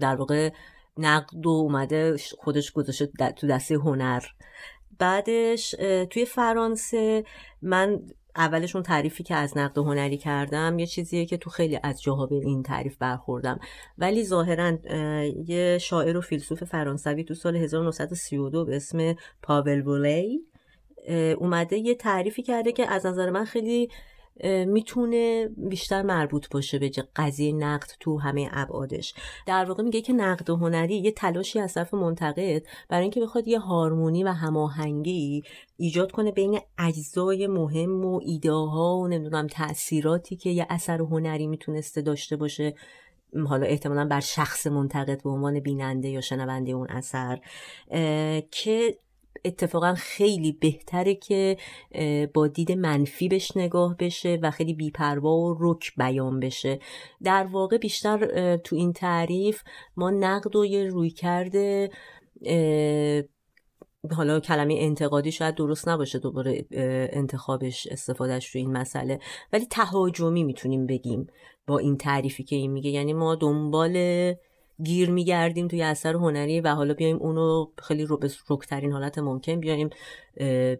در 0.00 0.16
واقع 0.16 0.50
نقد 0.98 1.46
و 1.46 1.50
اومده 1.50 2.16
خودش 2.38 2.72
گذاشته 2.72 3.06
تو 3.36 3.46
دسته 3.46 3.74
هنر. 3.74 4.22
بعدش 4.98 5.70
توی 6.10 6.24
فرانسه 6.24 7.24
من 7.62 8.00
اولشون 8.36 8.82
تعریفی 8.82 9.22
که 9.22 9.34
از 9.34 9.58
نقد 9.58 9.78
هنری 9.78 10.16
کردم 10.16 10.78
یه 10.78 10.86
چیزیه 10.86 11.26
که 11.26 11.36
تو 11.36 11.50
خیلی 11.50 11.78
از 11.82 12.02
جاها 12.02 12.26
به 12.26 12.34
این 12.34 12.62
تعریف 12.62 12.96
برخوردم. 12.96 13.60
ولی 13.98 14.24
ظاهرا 14.24 14.78
یه 15.46 15.78
شاعر 15.80 16.16
و 16.16 16.20
فیلسوف 16.20 16.64
فرانسوی 16.64 17.24
تو 17.24 17.34
سال 17.34 17.56
1932 17.56 18.64
به 18.64 18.76
اسم 18.76 19.14
پاول 19.42 19.86
وولی 19.86 20.40
اومده 21.38 21.78
یه 21.78 21.94
تعریفی 21.94 22.42
کرده 22.42 22.72
که 22.72 22.90
از 22.90 23.06
نظر 23.06 23.30
من 23.30 23.44
خیلی 23.44 23.88
می‌تونه 24.66 25.48
بیشتر 25.56 26.02
مربوط 26.02 26.48
باشه 26.48 26.78
به 26.78 26.90
قضیه 27.16 27.52
نقد 27.52 27.90
تو 28.00 28.18
همه 28.18 28.48
ابعادش. 28.52 29.14
در 29.46 29.64
واقع 29.64 29.82
میگه 29.82 30.00
که 30.00 30.12
نقد 30.12 30.50
هنری 30.50 30.96
یه 30.96 31.12
تلاشی 31.12 31.60
از 31.60 31.74
طرف 31.74 31.94
منتقد 31.94 32.62
برای 32.88 33.02
اینکه 33.02 33.20
بخواد 33.20 33.48
یه 33.48 33.58
هارمونی 33.58 34.24
و 34.24 34.28
هماهنگی 34.28 35.42
ایجاد 35.76 36.12
کنه 36.12 36.32
بین 36.32 36.58
اجزای 36.78 37.46
مهم 37.46 38.04
و 38.04 38.20
ایده 38.24 38.52
ها 38.52 38.96
و 38.96 39.08
نمی‌دونم 39.08 39.46
تاثیراتی 39.46 40.36
که 40.36 40.50
یه 40.50 40.66
اثر 40.70 41.00
هنری 41.00 41.46
می‌تونسته 41.46 42.02
داشته 42.02 42.36
باشه. 42.36 42.74
حالا 43.48 43.66
احتمالا 43.66 44.04
بر 44.04 44.20
شخص 44.20 44.66
منتقد 44.66 45.22
به 45.22 45.30
عنوان 45.30 45.60
بیننده 45.60 46.08
یا 46.08 46.20
شنونده 46.20 46.72
اون 46.72 46.86
اثر. 46.90 47.40
که 48.50 48.98
اتفاقا 49.44 49.94
خیلی 49.94 50.52
بهتره 50.52 51.14
که 51.14 51.56
با 52.34 52.46
دید 52.46 52.72
منفی 52.72 53.28
بهش 53.28 53.56
نگاه 53.56 53.96
بشه 53.96 54.38
و 54.42 54.50
خیلی 54.50 54.74
بیپروا 54.74 55.36
و 55.36 55.56
رک 55.60 55.92
بیان 55.96 56.40
بشه. 56.40 56.78
در 57.22 57.44
واقع 57.44 57.78
بیشتر 57.78 58.56
تو 58.56 58.76
این 58.76 58.92
تعریف 58.92 59.62
ما 59.96 60.10
نقد 60.10 60.56
و 60.56 60.64
یه 60.64 60.84
روی 60.84 61.10
کرده 61.10 61.90
حالا 64.16 64.40
کلمه 64.40 64.74
انتقادی 64.78 65.32
شاید 65.32 65.54
درست 65.54 65.88
نباشه 65.88 66.18
دوباره 66.18 66.66
انتخابش 67.12 67.86
استفادهش 67.86 68.46
رو 68.46 68.58
این 68.58 68.72
مسئله. 68.72 69.18
ولی 69.52 69.66
تهاجمی 69.66 70.44
می‌تونیم 70.44 70.86
بگیم 70.86 71.26
با 71.66 71.78
این 71.78 71.96
تعریفی 71.96 72.44
که 72.44 72.56
این 72.56 72.72
میگه. 72.72 72.90
یعنی 72.90 73.12
ما 73.12 73.34
دنبال 73.34 73.94
گیر 74.84 75.10
میگردیم 75.10 75.68
توی 75.68 75.82
اثر 75.82 76.14
هنری 76.14 76.60
و 76.60 76.68
حالا 76.68 76.94
بیایم 76.94 77.16
اونو 77.16 77.66
خیلی 77.82 78.04
رو 78.04 78.16
به 78.16 78.30
رکترین 78.50 78.92
حالت 78.92 79.18
ممکن 79.18 79.60
بیایم 79.60 79.90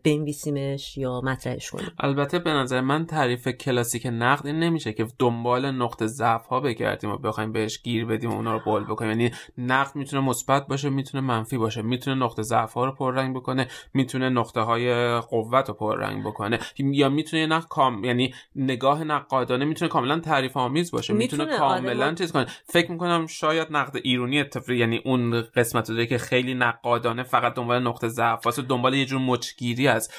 بنویسیمش 0.04 0.98
یا 0.98 1.20
مطرحش 1.20 1.70
کنیم. 1.70 1.90
البته 1.98 2.38
به 2.38 2.50
نظر 2.50 2.80
من 2.80 3.06
تعریف 3.06 3.48
کلاسیک 3.48 4.06
نقد 4.12 4.46
این 4.46 4.58
نمیشه 4.58 4.92
که 4.92 5.06
دنبال 5.18 5.70
نقطه 5.70 6.06
ضعف 6.06 6.46
ها 6.46 6.60
بگردیم 6.60 7.10
و 7.10 7.16
بخوایم 7.16 7.52
بهش 7.52 7.82
گیر 7.82 8.04
بدیم 8.04 8.30
و 8.30 8.34
اونا 8.34 8.52
رو 8.52 8.60
بول 8.64 8.84
بکنیم. 8.84 9.10
یعنی 9.10 9.30
نقد 9.58 9.96
می‌تونه 9.96 10.22
مثبت 10.22 10.66
باشه 10.66 10.90
می‌تونه 10.90 11.24
منفی 11.24 11.58
باشه 11.58 11.82
می‌تونه 11.82 12.24
نقطه 12.24 12.42
ضعف 12.42 12.72
ها 12.72 12.84
رو 12.84 12.92
پررنگ 12.92 13.36
بکنه 13.36 13.68
می‌تونه 13.94 14.28
نقطه 14.28 14.60
های 14.60 15.18
قوت 15.20 15.68
رو 15.68 15.74
پررنگ 15.74 16.24
بکنه. 16.24 16.58
یا 16.78 17.08
می‌تونه 17.08 17.46
نقد 17.46 17.68
کام 17.68 18.04
یعنی 18.04 18.34
نگاه 18.56 19.04
نقادانه 19.04 19.64
می‌تونه 19.64 19.88
کاملا 19.88 20.20
تعریف 20.20 20.56
آمیز 20.56 20.90
باشه 20.90 21.14
می‌تونه, 21.14 21.44
می‌تونه 21.44 21.62
آره، 21.62 21.80
کاملا 21.80 22.14
چیز 22.14 22.32
کنه. 22.32 22.46
فکر 22.64 22.92
می‌کنم 22.92 23.26
شاید 23.26 23.68
نقد 23.70 23.96
ایرونی 24.02 24.40
اتفاقی 24.40 24.76
یعنی 24.76 25.00
اون 25.04 25.42
قسمت 25.56 26.08
که 26.08 26.18
خیلی 26.18 26.54
نقادانه 26.54 27.22
فقط 27.22 27.54
دنبال 27.54 27.82
نقطه 27.82 28.08
ضعف 28.08 28.46
واسه 28.46 28.62
دنبال 28.62 28.94
یه 28.94 29.04
جور 29.04 29.20
گیری 29.56 29.88
از 29.88 30.10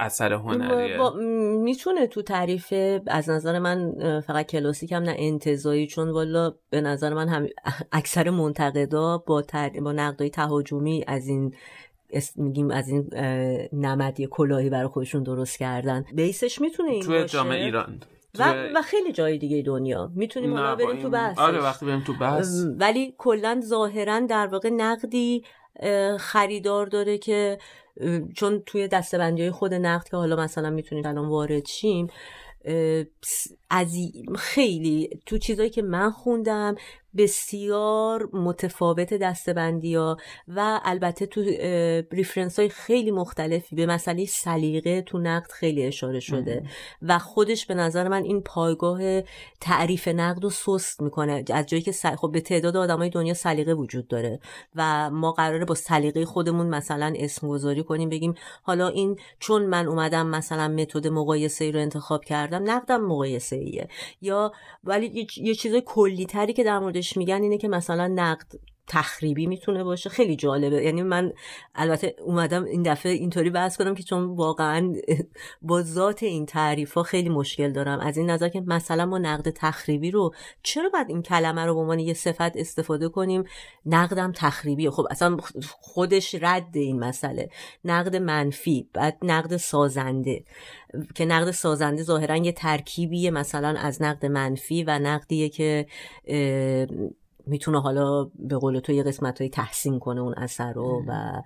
اثر 0.00 0.32
هنریه. 0.32 1.10
می‌تونه 1.62 2.06
تو 2.06 2.22
تعریف 2.22 2.74
از 3.06 3.30
نظر 3.30 3.58
من 3.58 3.94
فقط 4.26 4.46
کلاسیک 4.46 4.92
هم 4.92 5.02
نه 5.02 5.14
انتظایی 5.18 5.86
چون 5.86 6.10
والا 6.10 6.54
به 6.70 6.80
نظر 6.80 7.14
من 7.14 7.28
هم 7.28 7.46
اکثر 7.92 8.30
منتقدا 8.30 9.18
با, 9.18 9.44
با 9.82 9.92
نقدای 9.92 10.30
تهاجمی 10.30 11.04
از 11.06 11.28
این 11.28 11.54
میگیم 12.36 12.70
از 12.70 12.88
این 12.88 13.10
نمدی 13.72 14.28
کلاهی 14.30 14.70
برای 14.70 14.88
خودشون 14.88 15.22
درست 15.22 15.58
کردن. 15.58 16.04
بیسش 16.14 16.60
می‌تونه 16.60 16.90
این 16.90 17.02
توی 17.02 17.24
جامعه 17.24 17.64
ایران. 17.64 18.00
و, 18.38 18.54
و 18.74 18.82
خیلی 18.82 19.12
جای 19.12 19.38
دیگه 19.38 19.62
دنیا. 19.62 20.10
می‌تونیم 20.14 20.54
حالا 20.54 20.74
بریم 20.74 21.02
تو 21.02 21.10
بحث 21.10 21.38
آره 21.38 21.60
وقتی 21.60 21.86
بریم 21.86 22.04
تو 22.06 22.12
بحث. 22.20 22.64
ولی 22.78 23.14
کلا 23.18 23.60
ظاهرا 23.64 24.20
در 24.20 24.46
واقع 24.46 24.68
نقدی 24.68 25.44
خریدار 26.18 26.86
داره 26.86 27.18
که 27.18 27.58
چون 28.36 28.62
توی 28.66 28.88
دستبندی 28.88 29.42
های 29.42 29.50
خود 29.50 29.74
نقد 29.74 30.08
که 30.08 30.16
حالا 30.16 30.36
مثلا 30.36 30.70
می‌تونیم 30.70 31.06
الان 31.06 31.28
وارد 31.28 31.66
شیم 31.66 32.08
از 33.74 33.96
خیلی 34.38 35.20
تو 35.26 35.38
چیزایی 35.38 35.70
که 35.70 35.82
من 35.82 36.10
خوندم 36.10 36.74
بسیار 37.16 38.28
متفاوت 38.32 39.14
دستبندی 39.14 39.94
ها 39.94 40.16
و 40.48 40.80
البته 40.84 41.26
تو 41.26 41.40
ریفرنس 42.12 42.58
های 42.58 42.68
خیلی 42.68 43.10
مختلفی. 43.10 43.76
به 43.76 43.86
مسئله 43.86 44.24
سلیقه 44.24 45.02
تو 45.02 45.18
نقد 45.18 45.50
خیلی 45.50 45.82
اشاره 45.82 46.20
شده 46.20 46.62
و 47.02 47.18
خودش 47.18 47.66
به 47.66 47.74
نظر 47.74 48.08
من 48.08 48.22
این 48.22 48.40
پایگاه 48.40 49.20
تعریف 49.60 50.08
نقد 50.08 50.44
رو 50.44 50.50
سست 50.50 51.02
می‌کنه. 51.02 51.44
از 51.52 51.66
جایی 51.66 51.82
که 51.82 51.92
خب 51.92 52.32
به 52.32 52.40
تعداد 52.40 52.76
آدمای 52.76 53.10
دنیا 53.10 53.34
سلیقه 53.34 53.74
وجود 53.74 54.08
داره 54.08 54.40
و 54.74 55.10
ما 55.10 55.32
قراره 55.32 55.64
با 55.64 55.74
سلیقه 55.74 56.24
خودمون 56.24 56.66
مثلا 56.66 57.14
اسم 57.16 57.48
گذاری 57.48 57.82
کنیم 57.82 58.08
بگیم 58.08 58.34
حالا 58.62 58.88
این 58.88 59.18
چون 59.38 59.66
من 59.66 59.86
اومدم 59.86 60.26
مثلا 60.26 60.68
متد 60.68 61.06
مقایسه 61.06 61.64
ای 61.64 61.72
رو 61.72 61.80
انتخاب 61.80 62.24
کردم 62.24 62.70
نقدم 62.70 63.00
مقایسه 63.00 63.61
ایه 63.62 63.88
یا 64.20 64.52
ولی 64.84 65.28
یه 65.36 65.54
چیزای 65.54 65.82
کلی 65.86 66.26
تری 66.26 66.52
که 66.52 66.64
در 66.64 66.78
مورد 66.78 66.96
میگن 67.16 67.42
اینه 67.42 67.58
که 67.58 67.68
مثلا 67.68 68.06
نقد 68.06 68.52
تخریبی 68.86 69.46
می‌تونه 69.46 69.84
باشه. 69.84 70.10
خیلی 70.10 70.36
جالبه. 70.36 70.82
یعنی 70.84 71.02
من 71.02 71.32
البته 71.74 72.16
اومدم 72.24 72.64
این 72.64 72.82
دفعه 72.82 73.12
اینطوری 73.12 73.50
بحث 73.50 73.76
کنم 73.76 73.94
که 73.94 74.02
چون 74.02 74.24
واقعا 74.24 74.94
با 75.62 75.82
ذات 75.82 76.22
این 76.22 76.46
تعریف 76.46 76.94
ها 76.94 77.02
خیلی 77.02 77.28
مشکل 77.28 77.72
دارم. 77.72 78.00
از 78.00 78.16
این 78.16 78.30
نظر 78.30 78.48
که 78.48 78.60
مثلا 78.60 79.06
ما 79.06 79.18
نقد 79.18 79.50
تخریبی 79.50 80.10
رو 80.10 80.34
چرا 80.62 80.88
باید 80.88 81.08
این 81.08 81.22
کلمه 81.22 81.66
رو 81.66 81.74
به 81.74 81.80
عنوان 81.80 81.98
یه 81.98 82.14
صفت 82.14 82.56
استفاده 82.56 83.08
کنیم؟ 83.08 83.44
نقدم 83.86 84.32
تخریبی 84.32 84.90
خب 84.90 85.06
اصلا 85.10 85.36
خودش 85.80 86.36
رد 86.40 86.70
این 86.76 86.98
مسئله. 86.98 87.48
نقد 87.84 88.16
منفی 88.16 88.88
بعد 88.92 89.18
نقد 89.22 89.56
سازنده. 89.56 90.44
که 91.14 91.24
نقد 91.24 91.50
سازنده 91.50 92.02
ظاهرا 92.02 92.36
یه 92.36 92.52
ترکیبیه 92.52 93.30
مثلا 93.30 93.68
از 93.68 94.02
نقد 94.02 94.26
منفی 94.26 94.84
و 94.84 94.98
نقدیه 94.98 95.48
که 95.48 95.86
می‌تونه 97.46 97.80
حالا 97.80 98.24
به 98.24 98.56
قول 98.56 98.78
تو 98.78 98.92
یه 98.92 99.02
قسمت 99.02 99.40
های 99.40 99.50
تحسین 99.50 99.98
کنه 99.98 100.20
اون 100.20 100.34
اثر 100.36 100.72
رو 100.72 101.04
و 101.08 101.42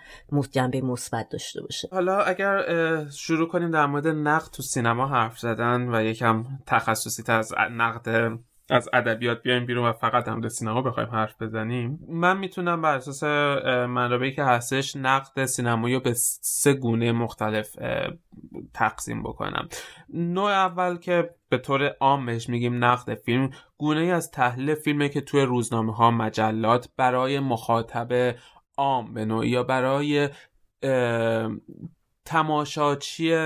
جنبه 0.50 0.80
مثبت 0.80 1.28
داشته 1.28 1.60
باشه. 1.60 1.88
حالا 1.92 2.18
اگر 2.18 2.64
شروع 3.10 3.48
کنیم 3.48 3.70
در 3.70 3.86
مورد 3.86 4.06
نقد 4.06 4.50
تو 4.50 4.62
سینما 4.62 5.06
حرف 5.06 5.38
زدن 5.38 5.94
و 5.94 6.02
یکم 6.02 6.44
تخصصی 6.66 7.22
از 7.32 7.52
نقد 7.70 8.38
از 8.70 8.88
ادبیات 8.92 9.42
بیایم 9.42 9.66
بیرون 9.66 9.88
و 9.88 9.92
فقط 9.92 10.24
در 10.24 10.48
سینما 10.48 10.82
بخوایم 10.82 11.08
حرف 11.08 11.42
بزنیم. 11.42 11.98
من 12.08 12.38
می‌تونم 12.38 12.82
بر 12.82 12.94
اساس 12.96 13.22
منابعی 13.88 14.32
که 14.32 14.44
هستش 14.44 14.96
نقد 14.96 15.44
سینمایی 15.44 15.94
رو 15.94 16.00
به 16.00 16.12
سه 16.40 16.72
گونه 16.72 17.12
مختلف 17.12 17.76
تقسیم 18.74 19.22
بکنم. 19.22 19.68
نوع 20.08 20.50
اول 20.50 20.96
که 20.96 21.30
به 21.48 21.58
طور 21.58 21.96
عام 22.00 22.26
بهش 22.26 22.48
میگیم 22.48 22.84
نقد 22.84 23.14
فیلم 23.14 23.50
گونه 23.76 24.00
ای 24.00 24.10
از 24.10 24.30
تحلیل 24.30 24.74
فیلمه 24.74 25.08
که 25.08 25.20
توی 25.20 25.42
روزنامه 25.42 25.94
ها 25.94 26.10
مجلات 26.10 26.88
برای 26.96 27.40
مخاطب 27.40 28.34
عام 28.76 29.14
به 29.14 29.24
نوعی 29.24 29.48
یا 29.48 29.62
برای 29.62 30.28
تماشاچی 32.26 33.36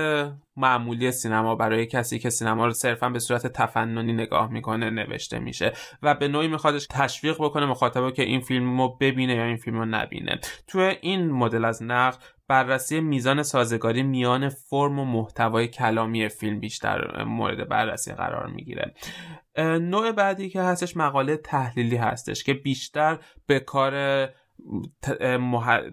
معمولی 0.57 1.11
سینما 1.11 1.55
برای 1.55 1.85
کسی 1.85 2.19
که 2.19 2.29
سینما 2.29 2.65
رو 2.65 2.73
صرفا 2.73 3.09
به 3.09 3.19
صورت 3.19 3.47
تفننی 3.47 4.13
نگاه 4.13 4.51
می‌کنه 4.51 4.89
نوشته 4.89 5.39
میشه 5.39 5.73
و 6.01 6.15
به 6.15 6.27
نوعی 6.27 6.47
میخوادش 6.47 6.87
تشویق 6.89 7.35
بکنه 7.39 7.65
مخاطبه 7.65 8.11
که 8.11 8.23
این 8.23 8.41
فیلم 8.41 8.81
رو 8.81 8.97
ببینه 9.01 9.35
یا 9.35 9.43
این 9.43 9.57
فیلم 9.57 9.77
رو 9.77 9.85
نبینه. 9.85 10.39
توی 10.67 10.97
این 11.01 11.31
مدل 11.31 11.65
از 11.65 11.83
نقد 11.83 12.23
بررسی 12.47 12.99
میزان 12.99 13.43
سازگاری 13.43 14.03
میان 14.03 14.49
فرم 14.49 14.99
و 14.99 15.05
محتوای 15.05 15.67
کلامی 15.67 16.29
فیلم 16.29 16.59
بیشتر 16.59 17.23
مورد 17.23 17.69
بررسی 17.69 18.13
قرار 18.13 18.47
می‌گیره. 18.47 18.93
نوع 19.57 20.11
بعدی 20.11 20.49
که 20.49 20.61
هستش 20.61 20.97
مقاله 20.97 21.37
تحلیلی 21.37 21.95
هستش 21.95 22.43
که 22.43 22.53
بیشتر 22.53 23.17
به 23.47 23.59
کار 23.59 23.93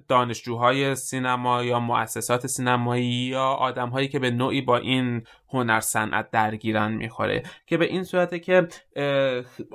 دانشجوهای 0.08 0.94
سینما 0.94 1.64
یا 1.64 1.80
مؤسسات 1.80 2.46
سینمایی 2.46 3.06
یا 3.06 3.44
آدمهایی 3.44 4.08
که 4.08 4.18
به 4.18 4.30
نوعی 4.30 4.60
با 4.60 4.76
این 4.76 5.22
هنر 5.52 5.80
صنعت 5.80 6.30
درگیرن 6.30 6.92
می‌خوره 6.92 7.42
که 7.66 7.76
به 7.76 7.84
این 7.84 8.04
صورته 8.04 8.38
که 8.38 8.68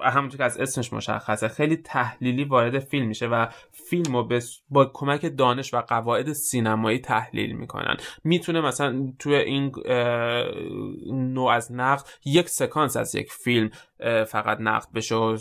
همونطور 0.04 0.38
که 0.38 0.44
از 0.44 0.58
اسمش 0.58 0.94
مشخصه 0.94 1.48
خیلی 1.48 1.78
تحلیلی 1.78 2.44
وارد 2.44 2.80
فیلم 2.80 3.08
میشه 3.08 3.28
و 3.28 3.48
فیلم 3.90 4.16
رو 4.16 4.40
با 4.70 4.86
کمک 4.94 5.38
دانش 5.38 5.74
و 5.74 5.82
قواعد 5.82 6.34
سینمایی 6.34 7.00
تحلیل 7.00 7.56
می‌کنن. 7.56 7.98
می‌تونه 8.24 8.62
مثلا 8.62 9.14
توی 9.20 9.36
این 9.36 9.72
نوع 11.34 11.52
از 11.52 11.72
نقد 11.72 12.06
یک 12.26 12.50
سکانس 12.50 12.98
از 12.98 13.16
یک 13.16 13.32
فیلم 13.32 13.70
فقط 14.28 14.58
نقد 14.62 14.88
بشه 14.96 15.16
و 15.16 15.38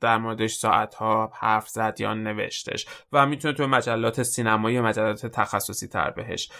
در 0.00 0.18
موردش 0.18 0.52
ساعت 0.52 0.94
ها 0.94 1.32
حرف 1.34 1.68
زد 1.68 1.96
یا 1.98 2.14
نوشتش. 2.14 2.86
و 3.12 3.26
می‌تونه 3.26 3.54
توی 3.54 3.66
مجلات 3.66 4.22
سینمایی 4.22 4.76
یا 4.76 4.82
مجلات 4.82 5.26
تخصصی 5.26 5.88
تر 5.88 6.10
بهش 6.10 6.50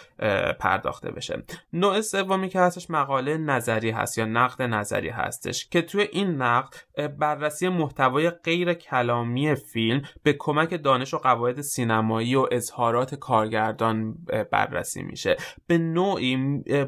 پرداخته 0.60 1.10
بشه. 1.10 1.42
نوع 1.72 2.00
سومی 2.00 2.48
که 2.48 2.60
هستش 2.60 2.90
مقاله 2.92 3.36
نظری 3.36 3.90
هست 3.90 4.18
یا 4.18 4.24
نقد 4.24 4.62
نظری 4.62 5.08
هستش 5.08 5.68
که 5.68 5.82
توی 5.82 6.02
این 6.12 6.42
نقد 6.42 6.74
بررسی 7.18 7.68
محتوای 7.68 8.30
غیر 8.30 8.74
کلامی 8.74 9.54
فیلم 9.54 10.02
به 10.22 10.32
کمک 10.38 10.82
دانش 10.82 11.14
و 11.14 11.18
قواعد 11.18 11.60
سینمایی 11.60 12.34
و 12.34 12.46
اظهارات 12.52 13.14
کارگردان 13.14 14.14
بررسی 14.50 15.02
میشه. 15.02 15.36
به 15.66 15.78
نوعی 15.78 16.36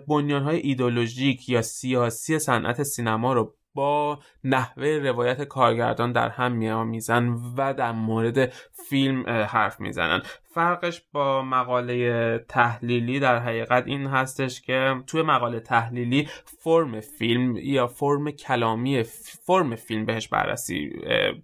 بنیانهای 0.08 0.58
ایدولوژیک 0.58 1.48
یا 1.48 1.62
سیاسی 1.62 2.38
صنعت 2.38 2.82
سینما 2.82 3.32
رو 3.32 3.54
با 3.74 4.18
نحوه 4.44 4.88
روایت 4.88 5.42
کارگردان 5.42 6.12
در 6.12 6.28
هم 6.28 6.52
میآمیزن 6.52 7.28
و 7.56 7.74
در 7.74 7.92
مورد 7.92 8.52
فیلم 8.88 9.28
حرف 9.28 9.80
می‌زنن. 9.80 10.22
فرقش 10.54 11.02
با 11.12 11.42
مقاله 11.42 12.38
تحلیلی 12.48 13.20
در 13.20 13.38
حقیقت 13.38 13.86
این 13.86 14.06
هستش 14.06 14.60
که 14.60 14.94
توی 15.06 15.22
مقاله 15.22 15.60
تحلیلی 15.60 16.28
فرم 16.44 17.00
فیلم 17.00 17.56
یا 17.56 17.86
فرم 17.86 18.30
کلامی 18.30 19.02
فرم 19.46 19.74
فیلم 19.74 20.04
بهش 20.06 20.28
بررسی 20.28 20.92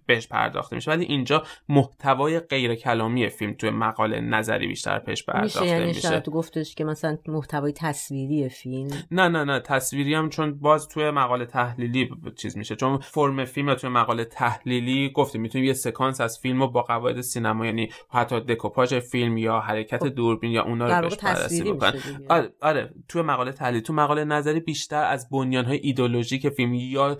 بهش 0.05 0.27
پرداخته 0.27 0.75
میشه. 0.75 0.91
ولی 0.91 1.05
اینجا 1.05 1.43
محتوای 1.69 2.39
غیر 2.39 2.75
کلامی 2.75 3.29
فیلم 3.29 3.53
توی 3.53 3.69
مقاله 3.69 4.21
نظری 4.21 4.67
بیشتر 4.67 4.99
بهش 4.99 5.23
پرداخته 5.23 5.61
میشه 5.61 5.73
یعنی 5.73 5.85
میشه. 5.85 6.19
تو 6.19 6.31
گفتش 6.31 6.75
که 6.75 6.83
مثلا 6.83 7.17
محتوای 7.27 7.73
تصویری 7.73 8.49
فیلم؟ 8.49 8.89
نه 9.11 9.27
نه 9.27 9.43
نه 9.43 9.59
تصویری 9.59 10.13
هم 10.13 10.29
چون 10.29 10.59
باز 10.59 10.87
توی 10.87 11.11
مقاله 11.11 11.45
تحلیلی 11.45 12.09
چیز 12.35 12.57
میشه. 12.57 12.75
چون 12.75 12.97
فرم 12.97 13.45
فیلم 13.45 13.75
توی 13.75 13.89
مقاله 13.89 14.25
تحلیلی 14.25 15.11
گفتیم 15.15 15.41
می‌تونیم 15.41 15.67
یه 15.67 15.73
سکانس 15.73 16.21
از 16.21 16.39
فیلم 16.39 16.61
رو 16.61 16.67
با 16.67 16.81
قواعد 16.81 17.21
سینما 17.21 17.65
یعنی 17.65 17.89
حتی 18.09 18.39
دکوپاژ 18.39 18.93
فیلم 19.01 19.37
یا 19.37 19.59
حرکت 19.59 19.99
خب. 19.99 20.07
دوربین 20.07 20.51
یا 20.51 20.63
اونا 20.63 20.99
رو 20.99 21.09
بهش 21.09 21.17
بررسی 21.17 21.63
بکنن. 21.63 21.93
آره 22.29 22.53
آره 22.61 22.93
تو 23.07 23.23
مقاله 23.23 23.51
تحلیل 23.51 23.81
تو 23.81 23.93
مقاله 23.93 24.23
نظری 24.23 24.59
بیشتر 24.59 25.03
از 25.03 25.27
های 25.31 25.79
ایدولوژیک 25.83 26.49
فیلم 26.49 26.73
یا 26.73 27.17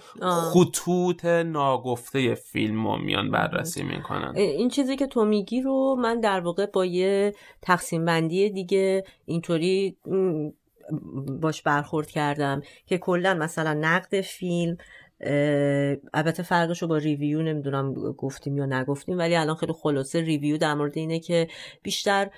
خطوط 0.54 1.26
ناگفته 1.26 2.36
فیلم 2.36 2.88
رو 2.88 2.98
میان 2.98 3.32
بررسی 3.32 3.84
می‌کنن. 3.84 4.34
این 4.36 4.70
چیزی 4.70 4.96
که 4.96 5.08
تو 5.08 5.26
میگی 5.26 5.62
رو 5.62 5.96
من 6.00 6.20
در 6.20 6.40
واقع 6.40 6.66
با 6.66 6.86
یه 6.86 7.34
تقسیم 7.62 8.06
بندی 8.06 8.50
دیگه 8.50 9.04
اینطوری 9.26 9.98
باش 11.42 11.62
برخورد 11.62 12.08
کردم 12.08 12.62
که 12.86 12.98
کلا 12.98 13.34
مثلا 13.34 13.74
نقد 13.74 14.22
فیلم 14.22 14.78
البته 16.14 16.44
فرقش 16.44 16.82
رو 16.82 16.88
با 16.88 16.98
ریویو 16.98 17.42
نمی‌دونم 17.42 17.94
گفتیم 17.94 18.58
یا 18.58 18.66
نگفتیم 18.66 19.18
ولی 19.18 19.36
الان 19.36 19.56
خیلی 19.56 19.74
خلاصه 19.74 20.22
ریویو 20.22 20.58
در 20.58 20.74
مورد 20.74 20.98
اینه 20.98 21.20
که 21.20 21.48
بیشتر 21.84 22.30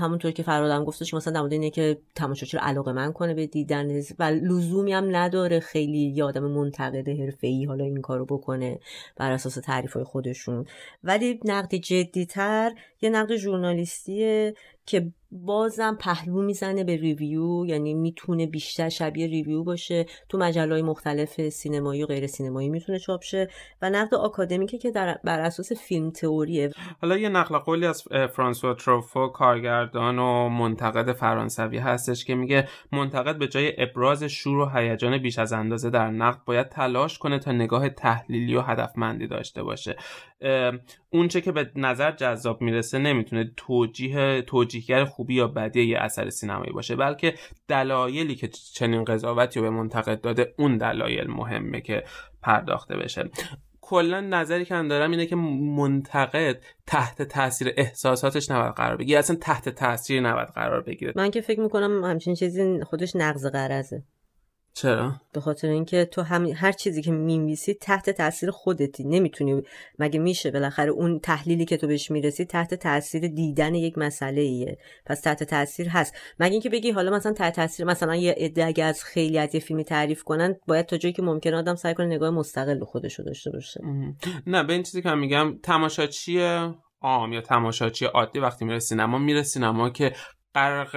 همونطور 0.00 0.30
که 0.30 0.42
فرادم 0.42 0.84
گفتش 0.84 1.14
مثلا 1.14 1.32
در 1.32 1.40
مورد 1.40 1.52
اینه 1.52 1.70
که 1.70 1.98
تماشاچی 2.14 2.56
رو 2.56 2.62
علاقه 2.62 2.92
من 2.92 3.12
کنه 3.12 3.34
به 3.34 3.46
دیدن 3.46 4.00
و 4.18 4.22
لزومی 4.22 4.92
هم 4.92 5.16
نداره 5.16 5.60
خیلی 5.60 5.98
یادم 5.98 6.42
منتقد 6.42 7.08
ای 7.40 7.64
حالا 7.64 7.84
این 7.84 8.00
کارو 8.00 8.24
بکنه 8.24 8.78
بر 9.16 9.32
اساس 9.32 9.54
تعریف 9.54 9.92
های 9.92 10.04
خودشون. 10.04 10.64
ولی 11.04 11.40
نقد 11.44 11.74
جدیتر 11.74 12.72
یه 13.02 13.10
نقد 13.10 13.36
ژورنالیستیه 13.36 14.54
که 14.86 15.12
بازم 15.32 15.96
پهلو 16.00 16.42
می‌زنه 16.42 16.84
به 16.84 16.96
review 16.96 17.66
یعنی 17.66 17.94
می‌تونه 17.94 18.46
بیشتر 18.46 18.88
شبیه 18.88 19.26
review 19.26 19.64
باشه. 19.64 20.06
تو 20.28 20.38
مجله 20.38 20.72
های 20.72 20.82
مختلف 20.82 21.48
سینمایی 21.48 22.02
و 22.02 22.06
غیر 22.06 22.26
سینمایی 22.26 22.68
می‌تونه 22.68 22.98
چاپ 22.98 23.22
شه. 23.22 23.48
و 23.82 23.90
نقد 23.90 24.14
آکادمیکه 24.14 24.78
که 24.78 24.90
در 24.90 25.18
بر 25.24 25.40
اساس 25.40 25.72
film 25.72 26.10
theory 26.10 26.55
ه. 26.55 26.70
حالا 27.00 27.16
یه 27.16 27.28
نقل 27.28 27.58
قولی 27.58 27.86
از 27.86 28.02
فرانسوا 28.32 28.74
تروفو 28.74 29.28
کارگردان 29.28 30.18
و 30.18 30.48
منتقد 30.48 31.12
فرانسوی 31.12 31.78
هستش 31.78 32.24
که 32.24 32.34
میگه 32.34 32.68
منتقد 32.92 33.38
به 33.38 33.48
جای 33.48 33.72
ابراز 33.78 34.24
شور 34.24 34.58
و 34.58 34.68
هیجان 34.74 35.18
بیش 35.18 35.38
از 35.38 35.52
اندازه 35.52 35.90
در 35.90 36.10
نقد 36.10 36.44
باید 36.44 36.68
تلاش 36.68 37.18
کنه 37.18 37.38
تا 37.38 37.52
نگاه 37.52 37.88
تحلیلی 37.88 38.54
و 38.54 38.60
هدفمندی 38.60 39.26
داشته 39.26 39.62
باشه. 39.62 39.96
اونچه 41.12 41.40
که 41.40 41.52
به 41.52 41.70
نظر 41.76 42.10
جذاب 42.10 42.62
می‌رسه 42.62 42.98
نمی‌تونه 42.98 43.52
توجیه 43.56 44.42
توجیهگر 44.42 45.04
خوبی 45.04 45.34
یا 45.34 45.46
بدی 45.48 45.82
یه 45.82 45.98
اثر 45.98 46.30
سینمایی 46.30 46.72
باشه 46.72 46.96
بلکه 46.96 47.34
دلایلی 47.68 48.34
که 48.34 48.48
چنین 48.48 49.04
قضاوتی 49.04 49.60
رو 49.60 49.64
به 49.64 49.70
منتقد 49.70 50.20
داده 50.20 50.54
اون 50.58 50.78
دلایل 50.78 51.30
مهمه 51.30 51.80
که 51.80 52.04
پرداخته 52.42 52.96
بشه. 52.96 53.30
کلا 53.80 54.20
نظری 54.20 54.64
که 54.64 54.74
من 54.74 54.88
دارم 54.88 55.10
اینه 55.10 55.26
که 55.26 55.36
منتقد 55.76 56.62
تحت 56.86 57.22
تاثیر 57.22 57.74
احساساتش 57.76 58.50
نباید 58.50 58.74
قرار 58.74 58.96
بگیره 58.96 59.18
اصلا 59.18 59.36
تحت 59.36 59.68
تاثیر 59.68 60.20
نباید 60.20 60.48
قرار 60.48 60.80
بگیره. 60.80 61.12
من 61.16 61.30
که 61.30 61.40
فکر 61.40 61.60
می‌کنم 61.60 62.04
همچین 62.04 62.34
چیزی 62.34 62.80
خودش 62.84 63.16
نقض 63.16 63.46
قرضه 63.46 64.02
چرا؟ 64.74 65.12
به 65.32 65.40
خاطر 65.40 65.68
اینکه 65.68 66.04
تو 66.04 66.22
هم 66.22 66.46
هر 66.46 66.72
چیزی 66.72 67.02
که 67.02 67.10
میمیسی 67.10 67.74
تحت 67.74 68.10
تاثیر 68.10 68.50
خودتی. 68.50 69.04
نمی‌تونی 69.04 69.62
مگه 69.98 70.20
میشه 70.20 70.50
بالاخره 70.50 70.90
اون 70.90 71.18
تحلیلی 71.18 71.64
که 71.64 71.76
تو 71.76 71.86
بهش 71.86 72.10
می‌رسی 72.10 72.44
تحت 72.44 72.74
تاثیر 72.74 73.28
دیدن 73.28 73.74
یک 73.74 73.98
مسئله 73.98 74.40
ایه 74.40 74.78
پس 75.06 75.20
تحت 75.20 75.42
تاثیر 75.42 75.88
هست. 75.88 76.14
مگه 76.40 76.52
اینکه 76.52 76.70
بگی 76.70 76.90
حالا 76.90 77.10
مثلا 77.10 77.32
تحت 77.32 77.56
تاثیر 77.56 77.86
مثلا 77.86 78.16
یه 78.16 78.34
عده 78.38 78.66
اگه 78.66 78.84
از 78.84 79.04
خیلی 79.04 79.38
از 79.38 79.54
یه 79.54 79.60
فیلمی 79.60 79.84
تعریف 79.84 80.22
کنن 80.22 80.56
باید 80.66 80.86
تا 80.86 80.96
جایی 80.96 81.12
که 81.12 81.22
ممکن 81.22 81.54
آدم 81.54 81.74
سعی 81.74 81.94
کنه 81.94 82.06
نگاه 82.06 82.30
مستقل 82.30 82.84
خودش 82.84 83.14
رو 83.14 83.24
داشته 83.24 83.50
باشه. 83.50 83.80
نه 84.46 84.62
به 84.62 84.72
این 84.72 84.82
چیزی 84.82 85.02
که 85.02 85.10
میگم 85.10 85.58
تماشاچی 85.62 86.40
عام 87.00 87.32
یا 87.32 87.40
تماشاچی 87.40 88.04
عادی 88.04 88.38
وقتی 88.38 88.64
میره 88.64 88.78
سینما 88.78 89.18
میره 89.18 89.42
سینما 89.42 89.90
که 89.90 90.12
غرق 90.54 90.96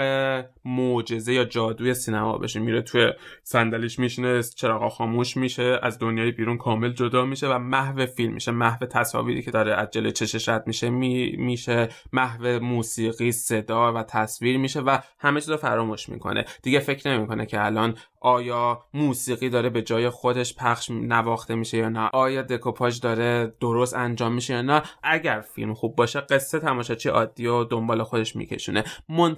معجزه 0.65 1.33
یا 1.33 1.45
جادوی 1.45 1.93
سینما 1.93 2.37
بشه. 2.37 2.59
میره 2.59 2.81
توی 2.81 3.11
صندلیش 3.43 3.99
میشینه 3.99 4.43
چراغا 4.43 4.89
خاموش 4.89 5.37
میشه 5.37 5.79
از 5.83 5.99
دنیای 5.99 6.31
بیرون 6.31 6.57
کامل 6.57 6.93
جدا 6.93 7.25
میشه 7.25 7.47
و 7.47 7.57
محو 7.57 8.05
فیلم 8.05 8.33
میشه. 8.33 8.51
محو 8.51 8.85
تصاویری 8.85 9.41
که 9.41 9.51
داره 9.51 9.73
از 9.73 9.89
جلوی 9.91 10.11
چشش 10.11 10.49
رد 10.49 10.67
میشه 10.67 10.89
می 10.89 11.35
میشه. 11.37 11.89
محو 12.13 12.59
موسیقی 12.59 13.31
صدا 13.31 13.93
و 13.93 14.03
تصویر 14.03 14.57
میشه 14.57 14.81
و 14.81 14.97
همه 15.19 15.39
چیز 15.39 15.49
رو 15.49 15.57
فراموش 15.57 16.09
می‌کنه. 16.09 16.45
دیگه 16.63 16.79
فکر 16.79 17.09
نمی‌کنه 17.09 17.45
که 17.45 17.65
الان 17.65 17.97
آیا 18.21 18.83
موسیقی 18.93 19.49
داره 19.49 19.69
به 19.69 19.81
جای 19.81 20.09
خودش 20.09 20.55
پخش 20.55 20.91
نواخته 20.91 21.55
میشه 21.55 21.77
یا 21.77 21.89
نه؟ 21.89 22.09
آیا 22.13 22.41
دکوپاژ 22.41 22.99
داره 22.99 23.53
درست 23.59 23.95
انجام 23.95 24.33
میشه 24.33 24.53
یا 24.53 24.61
نه؟ 24.61 24.81
اگر 25.03 25.41
فیلم 25.41 25.73
خوب 25.73 25.95
باشه 25.95 26.19
قصه 26.19 26.59
تماشاچی 26.59 27.09
عادی 27.09 27.47
و 27.47 27.63
دنبال 27.63 28.03
خودش 28.03 28.35
میکشونه. 28.35 28.83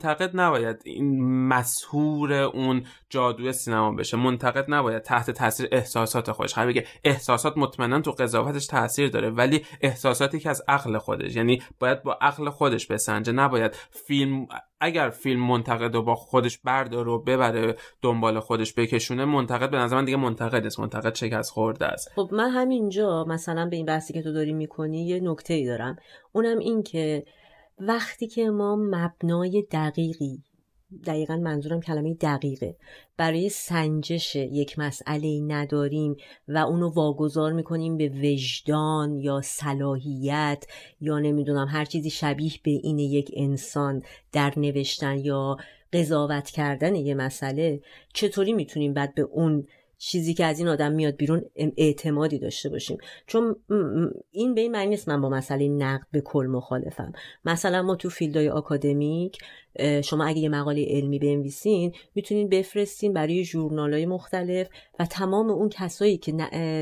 منتقد 0.05 0.31
نباید 0.33 0.81
این 0.85 1.23
مسهور 1.47 2.33
اون 2.33 2.85
جادوی 3.09 3.53
سینما 3.53 3.91
بشه. 3.91 4.17
منتقد 4.17 4.65
نباید 4.67 5.01
تحت 5.01 5.31
تاثیر 5.31 5.69
احساسات 5.71 6.31
خودش. 6.31 6.53
قرار 6.53 6.67
بگه 6.67 6.85
احساسات 7.03 7.57
مطمئنا 7.57 8.01
تو 8.01 8.11
قضاوتش 8.11 8.67
تاثیر 8.67 9.09
داره 9.09 9.29
ولی 9.29 9.65
احساساتی 9.81 10.39
که 10.39 10.49
از 10.49 10.61
عقل 10.67 10.97
خودش 10.97 11.35
یعنی 11.35 11.61
باید 11.79 12.03
با 12.03 12.17
عقل 12.21 12.49
خودش 12.49 12.87
بسنجه. 12.87 13.31
نباید 13.31 13.75
فیلم 13.89 14.47
اگر 14.79 15.09
فیلم 15.09 15.47
منتقد 15.47 15.95
و 15.95 16.01
با 16.01 16.15
خودش 16.15 16.57
برداره 16.57 17.11
و 17.11 17.19
ببره 17.19 17.75
دنبال 18.01 18.39
خودش 18.39 18.73
بکشونه 18.73 19.25
منتقد 19.25 19.71
به 19.71 19.77
نظر 19.77 19.95
من 19.95 20.05
دیگه 20.05 20.17
منتقد 20.17 20.63
نیست. 20.63 20.79
منتقد 20.79 21.15
شکست 21.15 21.51
خورده 21.51 21.85
است. 21.85 22.11
خب 22.15 22.29
من 22.31 22.49
همینجا 22.49 23.25
مثلا 23.27 23.65
به 23.69 23.75
این 23.75 23.85
بحثی 23.85 24.13
که 24.13 24.21
تو 24.21 24.33
داری 24.33 24.53
می‌کنی 24.53 25.07
یه 25.07 25.19
نکته 25.19 25.53
ای 25.53 25.65
دارم. 25.65 25.95
اونم 26.31 26.59
این 26.59 26.83
که 26.83 27.25
وقتی 27.79 28.27
که 28.27 28.49
ما 28.49 28.75
مبنای 28.75 29.65
دقیقی 29.71 30.43
دقیقا 31.05 31.37
منظورم 31.37 31.81
کلمه 31.81 32.13
دقیقه 32.13 32.77
برای 33.17 33.49
سنجش 33.49 34.35
یک 34.35 34.79
مسئله 34.79 35.41
نداریم 35.41 36.15
و 36.47 36.57
اونو 36.57 36.89
واگذار 36.89 37.53
می‌کنیم 37.53 37.97
به 37.97 38.09
وجدان 38.09 39.15
یا 39.15 39.41
صلاحیت 39.41 40.65
یا 41.01 41.19
نمی‌دونم 41.19 41.67
هر 41.67 41.85
چیزی 41.85 42.09
شبیه 42.09 42.51
به 42.63 42.71
این 42.71 42.99
یک 42.99 43.31
انسان 43.33 44.01
در 44.31 44.53
نوشتن 44.57 45.17
یا 45.17 45.57
قضاوت 45.93 46.49
کردن 46.49 46.95
یه 46.95 47.15
مسئله 47.15 47.81
چطوری 48.13 48.53
می‌تونیم 48.53 48.93
بعد 48.93 49.15
به 49.15 49.21
اون 49.21 49.67
چیزی 49.97 50.33
که 50.33 50.45
از 50.45 50.59
این 50.59 50.67
آدم 50.67 50.91
میاد 50.91 51.15
بیرون 51.15 51.45
اعتمادی 51.55 52.39
داشته 52.39 52.69
باشیم. 52.69 52.97
چون 53.27 53.55
این 54.31 54.55
به 54.55 54.61
این 54.61 54.71
معنی 54.71 54.87
نیست 54.87 55.09
من 55.09 55.21
با 55.21 55.29
مسئله 55.29 55.67
نقد 55.67 56.07
به 56.11 56.21
کل 56.21 56.45
مخالفم. 56.45 57.13
مثلا 57.45 57.81
ما 57.81 57.95
تو 57.95 58.09
فیلدهای 58.09 58.49
آکادمیک 58.49 59.37
شما 60.03 60.25
اگه 60.25 60.39
یه 60.39 60.49
مقاله 60.49 60.85
علمی 60.89 61.19
بنویسین 61.19 61.93
می‌تونین 62.15 62.49
بفرستین 62.49 63.13
برای 63.13 63.45
های 63.77 64.05
مختلف 64.05 64.67
و 64.99 65.05
تمام 65.05 65.49
اون 65.49 65.69
کسایی 65.69 66.17
که 66.17 66.33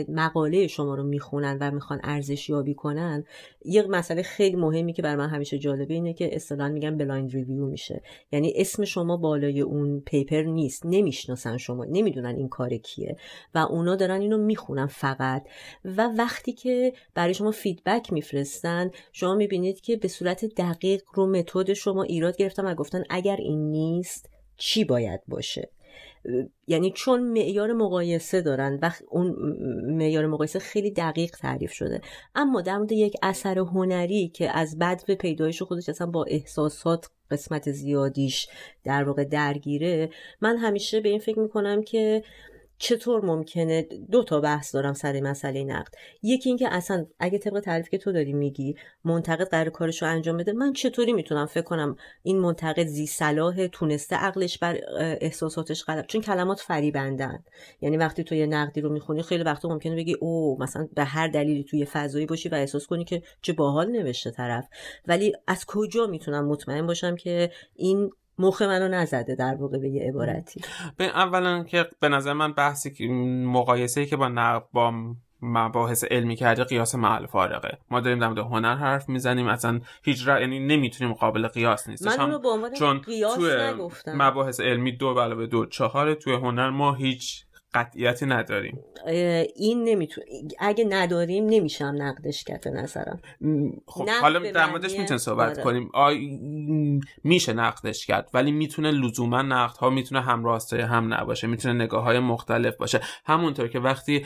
مقاله 0.10 0.68
شما 0.68 0.96
رو 0.96 1.04
می‌خونن 1.04 1.58
و 1.62 1.72
می‌خوان 1.72 2.00
ارزش 2.04 2.50
یابی 2.50 2.74
کنن. 2.74 3.24
یه 3.66 3.84
مسئله 3.84 4.22
خیلی 4.22 4.56
مهمی 4.56 4.94
که 4.94 5.02
بر 5.02 5.16
من 5.16 5.30
همیشه 5.30 5.58
جالبه 5.58 5.94
اینه 5.94 6.14
که 6.14 6.36
اصطلاحا 6.36 6.70
میگن 6.70 6.98
blind 6.98 7.34
review 7.34 7.66
میشه. 7.66 8.02
یعنی 8.32 8.54
اسم 8.56 8.86
شما 8.86 9.18
بالای 9.18 9.62
اون 9.62 10.00
paper 10.00 10.42
نیست. 10.42 10.86
نمی‌شناسن 10.86 11.58
شما. 11.58 11.86
نمی‌دونن 11.86 12.36
این 12.36 12.50
کار 12.50 12.78
کیه. 12.78 13.18
و 13.56 13.58
اونا 13.58 13.96
دارن 13.96 14.22
اینو 14.22 14.38
می‌خونن 14.38 14.86
فقط. 14.86 15.44
و 15.86 16.10
وقتی 16.18 16.54
که 16.54 16.94
برای 17.16 17.34
شما 17.34 17.52
feedback 17.52 18.14
میفرستن 18.14 18.92
شما 19.12 19.36
می‌بینید 19.36 19.82
که 19.82 19.96
به 19.96 20.08
صورت 20.08 20.46
دقیق 20.46 21.02
رو 21.14 21.28
متد 21.28 21.74
شما 21.74 22.04
ایراد 22.04 22.38
گرفتن 22.38 22.66
گفتن 22.84 23.04
اگر 23.10 23.36
این 23.36 23.72
نیست 23.72 24.30
چی 24.58 24.84
باید 24.84 25.22
باشه؟ 25.28 25.70
یعنی 26.68 26.92
چون 26.92 27.24
معیار 27.24 27.74
مقایسه 27.74 28.42
دارن 28.42 28.80
و 28.82 28.92
اون 29.10 29.36
معیار 29.88 30.28
مقایسه 30.28 30.60
خیلی 30.60 30.92
دقیق 30.92 31.32
تعریف 31.32 31.72
شده. 31.72 32.02
اما 32.36 32.62
در 32.62 32.78
مورد 32.78 32.92
یک 32.92 33.14
اثر 33.22 33.60
هنری 33.60 34.28
که 34.28 34.58
از 34.58 34.78
بد 34.80 35.06
به 35.06 35.16
پیدایش 35.16 35.62
خودش 35.62 35.90
اصلا 35.90 36.08
با 36.08 36.24
احساسات 36.24 37.10
قسمت 37.32 37.72
زیادیش 37.72 38.48
در 38.84 39.04
واقع 39.04 39.24
درگیره 39.24 40.10
من 40.42 40.58
همیشه 40.58 41.02
به 41.02 41.10
این 41.10 41.20
فکر 41.20 41.40
می‌کنم 41.40 41.84
که 41.84 42.24
چطور 42.78 43.26
ممکنه 43.26 43.88
دو 44.12 44.24
تا 44.24 44.42
بحث 44.42 44.76
دارم 44.76 44.94
سر 44.94 45.22
مسئله 45.22 45.64
نقد؟ 45.64 45.94
یکی 46.24 46.50
اینکه 46.50 46.74
اصلا 46.74 47.06
اگه 47.20 47.38
طبق 47.38 47.60
تعریف 47.60 47.90
که 47.90 47.98
تو 47.98 48.12
داری 48.12 48.34
میگی 48.34 48.76
منتقد 49.06 49.48
قرار 49.48 49.70
کارش 49.70 50.02
رو 50.02 50.08
انجام 50.08 50.38
بده 50.38 50.54
من 50.54 50.74
چطوری 50.74 51.14
می‌تونم 51.14 51.46
فکر 51.46 51.64
کنم 51.64 51.96
این 52.24 52.40
منتقد 52.40 52.86
زی 52.86 53.06
صلاح 53.06 53.68
تونسته 53.68 54.16
عقلش 54.16 54.58
بر 54.58 54.80
احساساتش 55.22 55.84
غلب 55.86 56.06
چون 56.08 56.22
کلمات 56.22 56.60
فریبندن. 56.60 57.44
یعنی 57.82 57.98
وقتی 57.98 58.24
تو 58.24 58.36
یه 58.36 58.46
نقدی 58.46 58.82
رو 58.82 58.90
می‌خونی 58.90 59.24
خیلی 59.24 59.44
وقتا 59.44 59.70
ممکنه 59.70 59.96
بگی 59.96 60.14
او 60.14 60.58
مثلا 60.60 60.88
به 60.96 61.04
هر 61.04 61.28
دلیلی 61.28 61.64
توی 61.64 61.86
فضایی 61.86 62.26
باشی 62.26 62.50
و 62.50 62.56
احساس 62.56 62.88
کنی 62.88 63.06
که 63.06 63.22
چه 63.42 63.54
باحال 63.54 63.92
نوشته 63.92 64.32
طرف. 64.32 64.68
ولی 65.08 65.34
از 65.48 65.66
کجا 65.66 66.08
می‌تونم 66.08 66.48
مطمئن 66.48 66.88
باشم 66.88 67.16
که 67.16 67.52
این 67.76 68.12
مخ 68.40 68.62
منو 68.62 68.88
نزده 68.88 69.36
در 69.36 69.56
واقع 69.56 69.78
به 69.78 69.90
یه 69.90 70.10
عبارتی. 70.10 70.62
به 70.98 71.06
اولا 71.06 71.64
که 71.64 71.86
به 72.00 72.10
نظر 72.10 72.34
من 72.34 72.54
بحثی 72.54 73.08
مقایسه 73.46 74.06
که 74.06 74.18
با 74.18 74.64
با 74.74 74.94
مباحث 75.42 76.04
علمی 76.04 76.36
کرده 76.36 76.64
قیاس 76.64 76.96
محل 76.96 77.26
فارقه 77.26 77.78
ما 77.92 78.00
داریم 78.00 78.20
در 78.20 78.28
مورد 78.28 78.40
هنر 78.40 78.76
حرف 78.76 79.10
می‌زنیم 79.10 79.48
اصلا 79.48 79.80
هیچ 80.04 80.28
یعنی 80.28 80.60
نمی‌تونیم 80.60 81.14
قابل 81.14 81.48
قیاس 81.48 81.90
نیست 81.90 82.08
من 82.08 82.20
اونو 82.20 82.40
به 82.40 82.78
چون 82.78 83.00
قیاس 83.00 83.40
نگفتم. 83.40 84.22
مباحث 84.22 84.60
علمی 84.60 84.92
دو 84.92 85.20
علاوه 85.20 85.46
دو 85.46 85.66
چهاره 85.66 86.16
توی 86.16 86.34
هنر 86.34 86.70
ما 86.70 86.94
هیچ 86.94 87.46
قطعیتی 87.74 88.26
نداریم. 88.26 88.80
این 89.56 89.84
نمیتون 89.84 90.24
اگه 90.60 90.86
نداریم 90.90 91.46
نمیشم 91.46 91.94
نقدش 91.98 92.44
کرد 92.44 92.64
به 92.64 92.70
نظرم. 92.70 93.22
خب 93.88 94.10
حالا 94.22 94.52
در 94.52 94.70
موردش 94.70 94.92
می‌تونیم 94.92 95.18
صحبت 95.18 95.52
آره. 95.52 95.64
کنیم. 95.64 95.90
آی... 95.94 96.40
میشه 97.24 97.54
نقدش 97.54 98.06
کرد 98.06 98.30
ولی 98.34 98.52
می‌تونه 98.52 98.92
لزوما 98.92 99.42
نقد 99.42 99.78
ها 99.78 99.90
می‌تونه 99.90 100.22
هم 100.22 100.46
راسته 100.46 100.86
هم 100.86 101.14
نباشه 101.14 101.48
می‌تونه 101.48 101.74
نگاه 101.74 102.04
های 102.04 102.20
مختلف 102.20 102.76
باشه. 102.76 103.00
همونطور 103.26 103.68
که 103.68 103.80
وقتی 103.80 104.26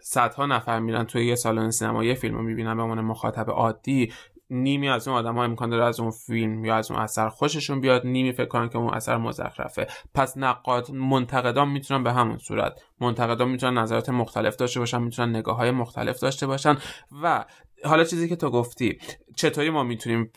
صدها 0.00 0.46
نفر 0.46 0.80
میرن 0.80 1.04
توی 1.04 1.26
یه 1.26 1.34
سالن 1.34 1.70
سینما 1.70 2.04
یه 2.04 2.14
فیلم 2.14 2.34
رو 2.34 2.42
می‌بینن 2.42 2.76
به 2.76 2.82
عنوان 2.82 3.00
مخاطب 3.00 3.50
عادی 3.50 4.12
نیمی 4.50 4.88
از 4.88 5.08
اون 5.08 5.16
آدم 5.16 5.34
ها 5.34 5.44
امکان 5.44 5.70
داره 5.70 5.84
از 5.84 6.00
اون 6.00 6.10
فیلم 6.10 6.64
یا 6.64 6.76
از 6.76 6.90
اون 6.90 7.00
اثر 7.00 7.28
خوششون 7.28 7.80
بیاد. 7.80 8.06
نیمی 8.06 8.32
فکر 8.32 8.46
کنن 8.46 8.68
که 8.68 8.78
اون 8.78 8.94
اثر 8.94 9.16
مزخرفه. 9.16 9.86
پس 10.14 10.36
نقاد 10.36 10.90
منتقدان 10.90 11.68
می‌تونن 11.68 12.04
به 12.04 12.12
همون 12.12 12.38
صورت. 12.38 12.80
منتقدان 13.00 13.48
می‌تونن 13.48 13.78
نظرات 13.78 14.08
مختلف 14.08 14.56
داشته 14.56 14.80
باشن 14.80 15.02
می‌تونن 15.02 15.36
نگاه 15.36 15.56
های 15.56 15.70
مختلف 15.70 16.20
داشته 16.20 16.46
باشن. 16.46 16.76
و 17.22 17.44
حالا 17.84 18.04
چیزی 18.04 18.28
که 18.28 18.36
تو 18.36 18.50
گفتی 18.50 18.98
چطوری 19.36 19.70
ما 19.70 19.82
می‌تونیم 19.82 20.32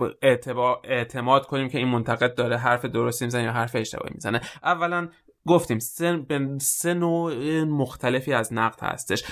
اعتماد 0.84 1.45
کنیم 1.45 1.69
که 1.69 1.78
این 1.78 1.88
منتقد 1.88 2.36
داره 2.36 2.58
حرف 2.58 2.86
درستی 2.86 3.26
می‌زنه 3.26 3.43
یا 3.43 3.52
حرف 3.52 3.76
اشتباهی 3.76 4.12
می‌زنه؟ 4.13 4.41
اولا 4.63 5.10
گفتیم 5.48 5.80
سه, 5.80 6.26
سه 6.62 6.93
نوع 6.93 7.63
مختلفی 7.63 8.34
از 8.34 8.54
نقد 8.54 8.80
هستش. 8.84 9.24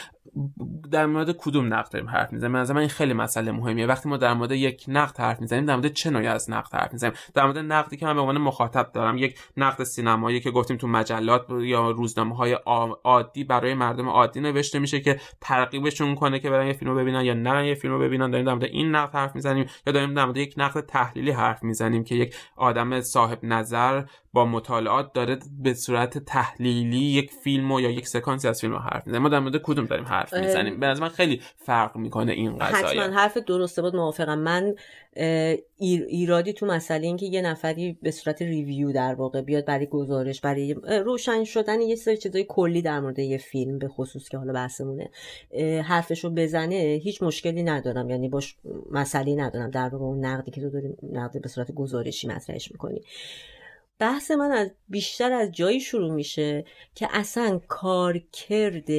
در 0.91 1.06
مورد 1.06 1.32
کدوم 1.38 1.73
نقد 1.73 1.91
داریم 1.91 2.10
حرف 2.10 2.34
می‌زنیم؟ 2.34 2.56
از 2.56 2.71
من 2.71 2.78
این 2.78 2.89
خیلی 2.89 3.13
مسئله 3.13 3.52
مهمیه. 3.52 3.86
وقتی 3.86 4.10
ما 4.10 4.17
در 4.17 4.34
مورد 4.34 4.52
یک 4.52 4.86
نقد 4.88 5.19
حرف 5.19 5.41
می‌زنیم 5.41 5.65
در 5.65 5.76
مورد 5.76 5.93
چه 5.93 6.10
نوعی 6.10 6.28
از 6.28 6.50
نقد 6.50 6.73
حرف 6.73 6.93
می‌زنیم؟ 6.93 7.13
در 7.34 7.43
مورد 7.43 7.58
نقدی 7.58 7.97
که 7.97 8.06
من 8.06 8.13
به 8.13 8.19
عنوان 8.19 8.38
مخاطب 8.38 8.91
دارم 8.93 9.17
یک 9.17 9.39
نقد 9.58 9.84
سینمایی 9.84 10.39
که 10.39 10.52
گفتیم 10.52 10.78
تو 10.78 10.88
مجلات 10.88 11.45
یا 11.50 11.91
روزنامه 11.91 12.36
های 12.36 12.58
عادی 13.04 13.43
برای 13.43 13.73
مردم 13.73 14.10
عادی 14.10 14.39
نوشته 14.39 14.80
میشه 14.80 15.00
که 15.00 15.19
ترغیبشون 15.41 16.15
کنه 16.15 16.39
که 16.39 16.50
برن 16.50 16.67
یه 16.67 16.73
فیلمو 16.73 16.95
ببینن 16.95 17.26
یا 17.26 17.34
نه 17.34 17.67
یه 17.67 17.76
فیلمو 17.76 18.00
ببینن. 18.00 18.32
داریم 18.32 18.45
در 18.45 18.54
مورد 18.54 18.65
این 18.65 18.95
نقد 18.95 19.15
حرف 19.15 19.36
می‌زنیم 19.36 19.65
یا 19.88 19.93
داریم 19.93 20.13
در 20.13 20.26
مورد 20.26 20.38
یک 20.38 20.54
نقد 20.58 20.86
تحلیلی 20.86 21.32
حرف 21.32 21.63
می‌زنیم 21.63 22.04
که 22.04 22.15
یک 22.15 22.36
آدم 22.56 23.02
صاحب 23.02 23.39
نظر 23.43 24.04
با 24.38 24.45
مطالعات 24.45 25.13
داره 25.13 25.39
به 25.63 25.73
صورت 25.73 26.17
تحلیلی 26.17 26.97
یک 26.97 27.32
فیلم 27.32 27.71
یا 27.71 27.89
یک 27.89 28.08
سکانسی 28.08 28.47
از 28.47 28.62
فیلم 28.62 28.73
رو 28.73 28.80
حرف 28.80 29.08
می‌زنه. 29.08 29.19
ما 29.19 29.30
در 29.30 29.39
مورد 29.39 29.58
کدوم 29.58 29.86
داریم 29.86 30.06
حرف 30.06 30.34
می‌زنیم؟ 30.34 30.80
به 30.80 30.93
من 30.93 31.10
خیلی 31.10 31.41
فرق 31.58 31.97
می‌کنه 31.97 32.32
این 32.32 32.58
قضايا 32.58 33.04
حتما 33.04 33.15
حرف 33.15 33.38
درسته 33.38 33.82
بود 33.82 33.95
موافقم. 33.95 34.39
من 34.39 34.76
ایرادی 35.80 36.54
تو 36.54 36.65
مسئله 36.65 37.08
اینکه 37.08 37.26
یه 37.26 37.41
نفری 37.41 37.97
به 38.02 38.12
صورت 38.12 38.41
ریویو 38.41 38.91
در 38.91 39.13
واقع 39.13 39.41
بیاد 39.41 39.65
برای 39.65 39.86
گزارش 39.86 40.41
برای 40.41 40.73
روشن 41.06 41.43
شدن 41.43 41.82
یه 41.82 41.95
سری 41.95 42.17
چیزای 42.17 42.45
کلی 42.50 42.82
در 42.82 43.00
مورد 43.00 43.19
یه 43.19 43.38
فیلم 43.38 43.80
به 43.80 43.88
خصوص 43.88 44.30
که 44.30 44.38
حالا 44.38 44.54
بحثمونه 44.54 45.10
حرفشو 45.84 46.30
بزنه 46.30 46.76
هیچ 47.04 47.23
مشکلی 47.23 47.63
ندارم. 47.63 48.10
یعنی 48.10 48.30
باش 48.30 48.56
مسئله 48.91 49.36
ندارم 49.36 49.69
در 49.69 49.89
واقع 49.89 50.06
اون 50.06 50.26
نقدی 50.26 50.52
که 50.52 50.62
تو 50.62 50.69
داری 50.69 50.89
نقد 51.12 51.41
به 51.41 51.50
صورت 51.50 51.71
گزارشی 51.71 52.28
مطرحش 52.28 52.71
می‌کنی. 52.71 53.02
بحث 53.99 54.31
من 54.31 54.51
از 54.51 54.71
بیشتر 54.89 55.31
از 55.31 55.51
جایی 55.51 55.79
شروع 55.79 56.13
میشه 56.13 56.65
که 56.95 57.07
اصلا 57.12 57.60
کارکرد 57.67 58.89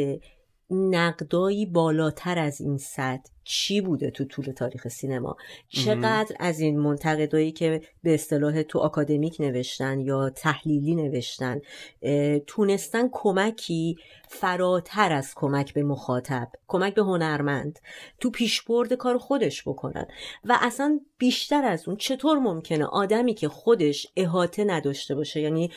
نقدایی 0.71 1.67
بالاتر 1.67 2.39
از 2.39 2.61
این 2.61 2.79
سطح 2.79 3.31
چی 3.51 3.81
بوده 3.81 4.11
تو 4.11 4.25
طول 4.25 4.45
تاریخ 4.45 4.89
سینما؟ 4.89 5.37
چقدر 5.69 6.37
از 6.41 6.61
این 6.61 6.79
منتقدایی 6.79 7.53
که 7.53 7.83
به 8.03 8.15
اصطلاح 8.15 8.63
تو 8.63 8.79
آکادمیک 8.79 9.37
نوشتن 9.41 10.01
یا 10.01 10.31
تحلیلی 10.31 10.95
نوشتن 10.95 11.61
تونستن 12.47 13.09
کمکی 13.13 13.97
فراتر 14.29 15.13
از 15.13 15.33
کمک 15.35 15.75
به 15.75 15.83
مخاطب 15.83 16.49
کمک 16.67 16.95
به 16.95 17.03
هنرمند 17.03 17.79
تو 18.21 18.31
پیشبرد 18.31 18.93
کار 18.93 19.19
خودش 19.19 19.69
بکنن؟ 19.69 20.07
و 20.45 20.59
اصلا 20.61 21.01
بیشتر 21.19 21.65
از 21.65 21.89
اون 21.89 21.97
چطور 21.97 22.39
ممکنه 22.39 22.85
آدمی 22.85 23.35
که 23.35 23.49
خودش 23.49 24.07
احاطه 24.17 24.65
نداشته 24.65 25.15
باشه 25.15 25.41
یعنی 25.41 25.71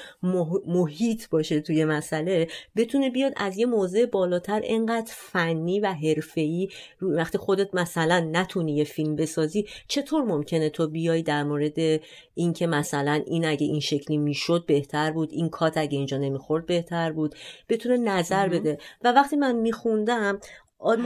محیط 0.68 1.30
باشه 1.30 1.62
توی 1.62 1.86
مسئله 1.86 2.48
بتونه 2.76 3.10
بیاد 3.10 3.34
از 3.36 3.58
یه 3.58 3.66
موضع 3.66 4.06
بالاتر 4.06 4.62
انقدر 4.64 5.14
فنی 5.16 5.80
و 5.80 5.94
حرفه‌ای 5.94 6.70
وقتی 7.02 7.38
خودت 7.62 7.76
مثلا 7.76 8.30
نتونی 8.32 8.76
یه 8.76 8.84
فیلم 8.84 9.16
بسازی 9.16 9.66
چطور 9.88 10.24
ممکنه 10.24 10.70
تو 10.70 10.88
بیای 10.88 11.24
در 11.24 11.44
مورد 11.44 12.02
اینکه 12.34 12.68
مثلا 12.68 13.24
این 13.28 13.46
اگه 13.46 13.66
این 13.66 13.80
شکلی 13.80 14.18
می‌شد 14.18 14.66
بهتر 14.68 15.12
بود 15.12 15.30
این 15.32 15.50
کات 15.50 15.78
اگه 15.78 15.98
اینجا 15.98 16.18
نمی‌خورد 16.18 16.66
بهتر 16.66 17.12
بود 17.12 17.36
بتونه 17.70 17.98
نظر 17.98 18.48
بده. 18.48 18.78
و 19.04 19.12
وقتی 19.12 19.36
من 19.36 19.56
میخوندم 19.56 20.40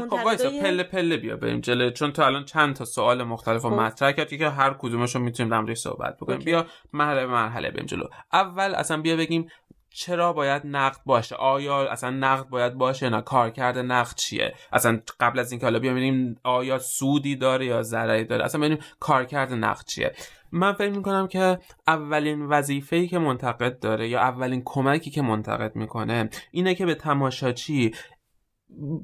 خب 0.10 0.36
پله 0.62 0.84
پله 0.84 1.18
بیا 1.18 1.38
بریم 1.38 1.62
جلو 1.62 1.90
چون 1.90 2.12
تو 2.12 2.22
الان 2.22 2.46
چند 2.46 2.76
تا 2.76 2.86
سوال 2.86 3.24
مختلف 3.24 3.62
رو 3.62 3.70
خب. 3.70 3.76
مطرح 3.76 4.12
کردی 4.12 4.38
که 4.38 4.50
هر 4.50 4.76
کدومش 4.80 5.16
رو 5.16 5.22
می‌تونیم 5.22 5.66
در 5.66 5.76
صحبت 5.76 6.18
بکنیم. 6.18 6.40
بیا 6.40 6.66
مرحله 6.94 7.26
مرحله 7.26 7.72
بریم 7.72 7.86
جلو. 7.86 8.04
اول 8.34 8.76
اصلا 8.76 9.02
بیا 9.02 9.16
بگیم 9.16 9.48
چرا 9.96 10.34
باید 10.34 10.62
نقد 10.66 11.00
باشه؟ 11.06 11.36
آیا 11.36 11.92
اصلا 11.92 12.10
نقد 12.10 12.50
باید 12.50 12.74
باشه 12.74 13.10
نه؟ 13.10 13.22
کارکرد 13.22 13.78
نقد 13.78 14.16
چیه؟ 14.16 14.54
اصلا 14.74 15.00
قبل 15.20 15.40
از 15.40 15.52
اینکه 15.52 15.66
حالا 15.66 15.80
ببینیم 15.80 16.40
آیا 16.44 16.80
سودی 16.80 17.36
داره 17.36 17.66
یا 17.66 17.82
ضرری 17.82 18.24
داره؟ 18.24 18.46
اصلا 18.46 18.62
ببینیم 18.62 18.84
کارکرد 19.00 19.54
نقد 19.54 19.86
چیه؟ 19.86 20.16
من 20.52 20.74
فکر 20.74 20.90
می‌کنم 20.90 21.28
که 21.28 21.60
اولین 21.88 22.46
وظیفه‌ای 22.46 23.08
که 23.08 23.20
منتقد 23.20 23.80
داره 23.80 24.10
یا 24.10 24.20
اولین 24.20 24.62
کمکی 24.66 25.12
که 25.12 25.22
منتقد 25.22 25.76
می‌کنه 25.76 26.30
اینه 26.52 26.76
که 26.76 26.86
به 26.86 26.96
تماشاچی 26.96 27.92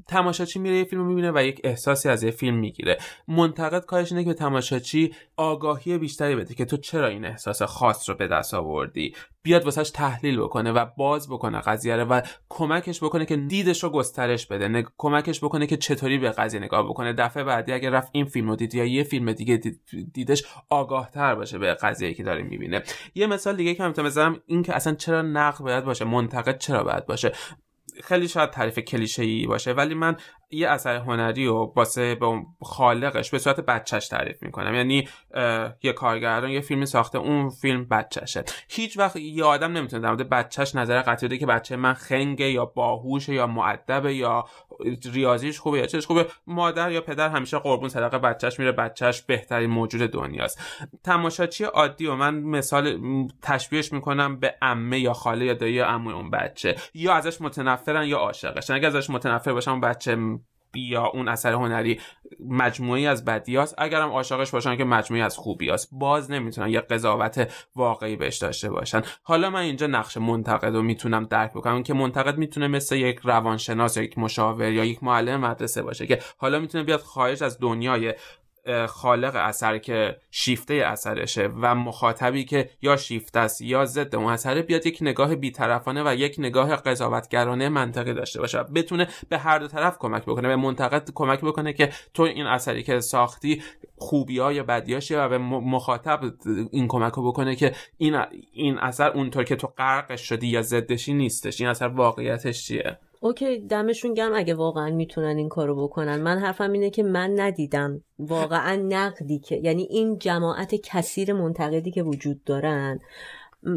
تماشاچی 0.08 0.58
میره 0.58 0.76
یه 0.76 0.84
فیلم 0.84 1.06
می‌بینه 1.06 1.32
و 1.34 1.42
یک 1.44 1.60
احساسی 1.64 2.08
از 2.08 2.22
یه 2.22 2.30
فیلم 2.30 2.56
می‌گیره. 2.56 2.98
منتقد 3.28 3.84
کارش 3.84 4.12
اینه 4.12 4.24
که 4.24 4.34
تماشاچی 4.34 5.14
آگاهی 5.36 5.98
بیشتری 5.98 6.36
بده 6.36 6.54
که 6.54 6.64
تو 6.64 6.76
چرا 6.76 7.08
این 7.08 7.24
احساس 7.24 7.62
خاص 7.62 8.08
رو 8.08 8.16
به 8.16 8.26
دست 8.26 8.54
آوردی؟ 8.54 9.14
بیاد 9.42 9.64
واسهش 9.64 9.90
تحلیل 9.90 10.40
بکنه 10.40 10.72
و 10.72 10.86
باز 10.98 11.28
بکنه 11.28 11.60
قضیه 11.60 11.96
رو 11.96 12.04
و 12.04 12.20
کمکش 12.48 13.04
بکنه 13.04 13.26
که 13.26 13.36
دیدش 13.36 13.84
رو 13.84 13.90
گسترش 13.90 14.46
بده. 14.46 14.84
کمکش 14.98 15.44
بکنه 15.44 15.66
که 15.66 15.76
چطوری 15.76 16.18
به 16.18 16.30
قضیه 16.30 16.60
نگاه 16.60 16.82
بکنه. 16.82 17.12
دفعه 17.12 17.44
بعدی 17.44 17.72
اگر 17.72 17.90
رفت 17.90 18.08
این 18.12 18.24
فیلم 18.24 18.48
رو 18.48 18.56
دید 18.56 18.74
یا 18.74 18.84
یه 18.84 19.02
فیلم 19.02 19.32
دیگه 19.32 19.60
دیدش 20.12 20.44
آگاه 20.70 21.10
تر 21.10 21.34
باشه 21.34 21.58
به 21.58 21.74
قضیه 21.74 22.14
که 22.14 22.22
داره 22.22 22.42
می‌بینه. 22.42 22.82
یه 23.14 23.26
مثال 23.26 23.56
دیگه 23.56 23.74
که 23.74 23.86
می‌تونم 23.86 24.08
بزنم 24.08 24.40
این 24.46 24.62
که 24.62 24.76
اصلا 24.76 24.94
چرا 24.94 25.22
نقد 25.22 25.64
باید 25.64 25.84
باشه 25.84 26.04
منتقد 26.04 26.58
چرا 26.58 26.84
باید 26.84 27.06
باشه؟ 27.06 27.32
خیلی 28.04 28.28
شاید 28.28 28.50
تعریف 28.50 28.78
کلیشه 28.78 29.22
ای 29.22 29.46
باشه 29.46 29.72
ولی 29.72 29.94
من 29.94 30.16
یه 30.52 30.68
اثر 30.68 30.96
هنری 30.96 31.46
و 31.46 31.66
باسه 31.66 32.14
به 32.14 32.42
خالقش 32.62 33.30
به 33.30 33.38
صورت 33.38 33.60
بچهش 33.60 34.08
تعریف 34.08 34.42
می‌کنم. 34.42 34.74
یعنی 34.74 35.08
یه 35.82 35.92
کارگردان 35.92 36.50
یه 36.50 36.60
فیلمی 36.60 36.86
ساخته 36.86 37.18
اون 37.18 37.50
فیلم 37.50 37.84
بچهشه. 37.84 38.44
هیچ 38.68 38.98
وقت 38.98 39.16
یه 39.16 39.44
آدم 39.44 39.72
نمی‌تونه 39.72 40.02
در 40.02 40.08
مورد 40.08 40.28
بچهش 40.28 40.74
نظر 40.74 41.02
قطعی 41.02 41.38
که 41.38 41.46
بچه 41.46 41.76
من 41.76 41.94
خنگه 41.94 42.50
یا 42.50 42.64
باهوشه 42.64 43.34
یا 43.34 43.46
معدبه 43.46 44.14
یا 44.14 44.44
ریاضیش 45.12 45.58
خوبه 45.60 45.78
یا 45.78 45.86
چیزش 45.86 46.06
خوبه. 46.06 46.26
مادر 46.46 46.90
یا 46.90 47.00
پدر 47.00 47.28
همیشه 47.28 47.58
قربون 47.58 47.88
صدقه 47.88 48.18
بچهش 48.18 48.58
میره. 48.58 48.72
بچهش 48.72 49.22
بهترین 49.22 49.70
موجود 49.70 50.10
دنیاست. 50.10 50.60
تماشاچی 51.04 51.64
عادی 51.64 52.06
و 52.06 52.14
من 52.14 52.34
مثال 52.34 52.98
تشبیهش 53.42 53.92
می‌کنم 53.92 54.40
به 54.40 54.54
عمه 54.62 54.98
یا 55.00 55.12
خاله 55.12 55.44
یا 55.44 55.54
دایی 55.54 55.74
یا 55.74 55.86
عموی 55.86 56.14
اون 56.14 56.30
بچه. 56.30 56.76
یا 56.94 57.14
ازش 57.14 57.40
متنفرن 57.40 58.06
یا 58.06 58.18
عاشقش 58.18 58.70
اگه 58.70 58.86
ازش 58.86 59.10
متنفر 59.10 59.52
باشن 59.52 59.80
بچه 59.80 60.16
یا 60.74 61.04
اون 61.04 61.28
اثر 61.28 61.52
هنری 61.52 62.00
مجموعی 62.48 63.06
از 63.06 63.24
بدیاست؟ 63.24 63.74
اگرم 63.78 64.10
عاشقش 64.10 64.50
باشن 64.50 64.76
که 64.76 64.84
مجموعی 64.84 65.22
از 65.22 65.36
خوبیاست. 65.36 65.88
باز 65.92 66.30
نمی‌تونن 66.30 66.68
یه 66.68 66.80
قضاوت 66.80 67.52
واقعی 67.76 68.16
بهش 68.16 68.38
داشته 68.38 68.70
باشن. 68.70 69.02
حالا 69.22 69.50
من 69.50 69.60
اینجا 69.60 69.86
نقش 69.86 70.16
منتقد 70.16 70.74
رو 70.74 70.82
می‌تونم 70.82 71.24
درک 71.24 71.50
بکنم 71.50 71.82
که 71.82 71.94
منتقد 71.94 72.38
می‌تونه 72.38 72.68
مثل 72.68 72.96
یک 72.96 73.20
روانشناس 73.24 73.96
یا 73.96 74.02
یک 74.02 74.18
مشاور 74.18 74.72
یا 74.72 74.84
یک 74.84 75.04
معلم 75.04 75.40
مدرسه 75.40 75.82
باشه 75.82 76.06
که 76.06 76.18
حالا 76.36 76.58
می‌تونه 76.58 76.84
بیاد 76.84 77.00
خواهش 77.00 77.42
از 77.42 77.58
دنیای 77.60 78.14
خالق 78.86 79.36
اثر 79.36 79.78
که 79.78 80.16
شیفته 80.30 80.74
اثرشه 80.74 81.50
و 81.60 81.74
مخاطبی 81.74 82.44
که 82.44 82.70
یا 82.82 82.96
شیفته 82.96 83.40
است 83.40 83.60
یا 83.60 83.84
ضد 83.84 84.16
اون 84.16 84.32
اثر 84.32 84.62
بیاد 84.62 84.86
یک 84.86 84.98
نگاه 85.00 85.36
بیطرفانه 85.36 86.02
و 86.06 86.14
یک 86.14 86.36
نگاه 86.38 86.76
قضاوتگرانه 86.76 87.68
منطقی 87.68 88.14
داشته 88.14 88.40
باشه 88.40 88.62
بتونه 88.62 89.08
به 89.28 89.38
هر 89.38 89.58
دو 89.58 89.68
طرف 89.68 89.98
کمک 89.98 90.22
بکنه 90.22 90.48
به 90.48 90.56
منتقد 90.56 91.10
کمک 91.14 91.40
بکنه 91.40 91.72
که 91.72 91.92
تو 92.14 92.22
این 92.22 92.46
اثری 92.46 92.82
که 92.82 93.00
ساختی 93.00 93.62
خوبی 93.96 94.38
ها 94.38 94.52
یا 94.52 94.62
بدیاشه 94.62 95.20
و 95.20 95.28
به 95.28 95.38
مخاطب 95.38 96.20
این 96.70 96.88
کمک 96.88 97.12
رو 97.12 97.22
بکنه 97.26 97.56
که 97.56 97.74
این 97.98 98.22
این 98.52 98.78
اثر 98.78 99.10
اونطور 99.10 99.44
که 99.44 99.56
تو 99.56 99.66
غرقش 99.66 100.20
شدی 100.20 100.46
یا 100.46 100.62
ضدشی 100.62 101.14
نیستش. 101.14 101.60
این 101.60 101.70
اثر 101.70 101.88
واقعیتش 101.88 102.66
چیه؟ 102.66 102.98
اوکی 103.24 103.58
دمشون 103.58 104.14
گرم 104.14 104.34
اگه 104.34 104.54
واقعا 104.54 104.90
می‌تونن 104.90 105.36
این 105.36 105.48
کارو 105.48 105.84
بکنن. 105.84 106.20
من 106.20 106.38
حرفم 106.38 106.72
اینه 106.72 106.90
که 106.90 107.02
من 107.02 107.40
ندیدم 107.40 108.02
واقعا 108.18 108.76
نقدی 108.76 109.38
که 109.38 109.56
یعنی 109.56 109.82
این 109.82 110.18
جماعت 110.18 110.74
کثیر 110.74 111.32
منتقدی 111.32 111.90
که 111.90 112.02
وجود 112.02 112.44
دارن 112.44 112.98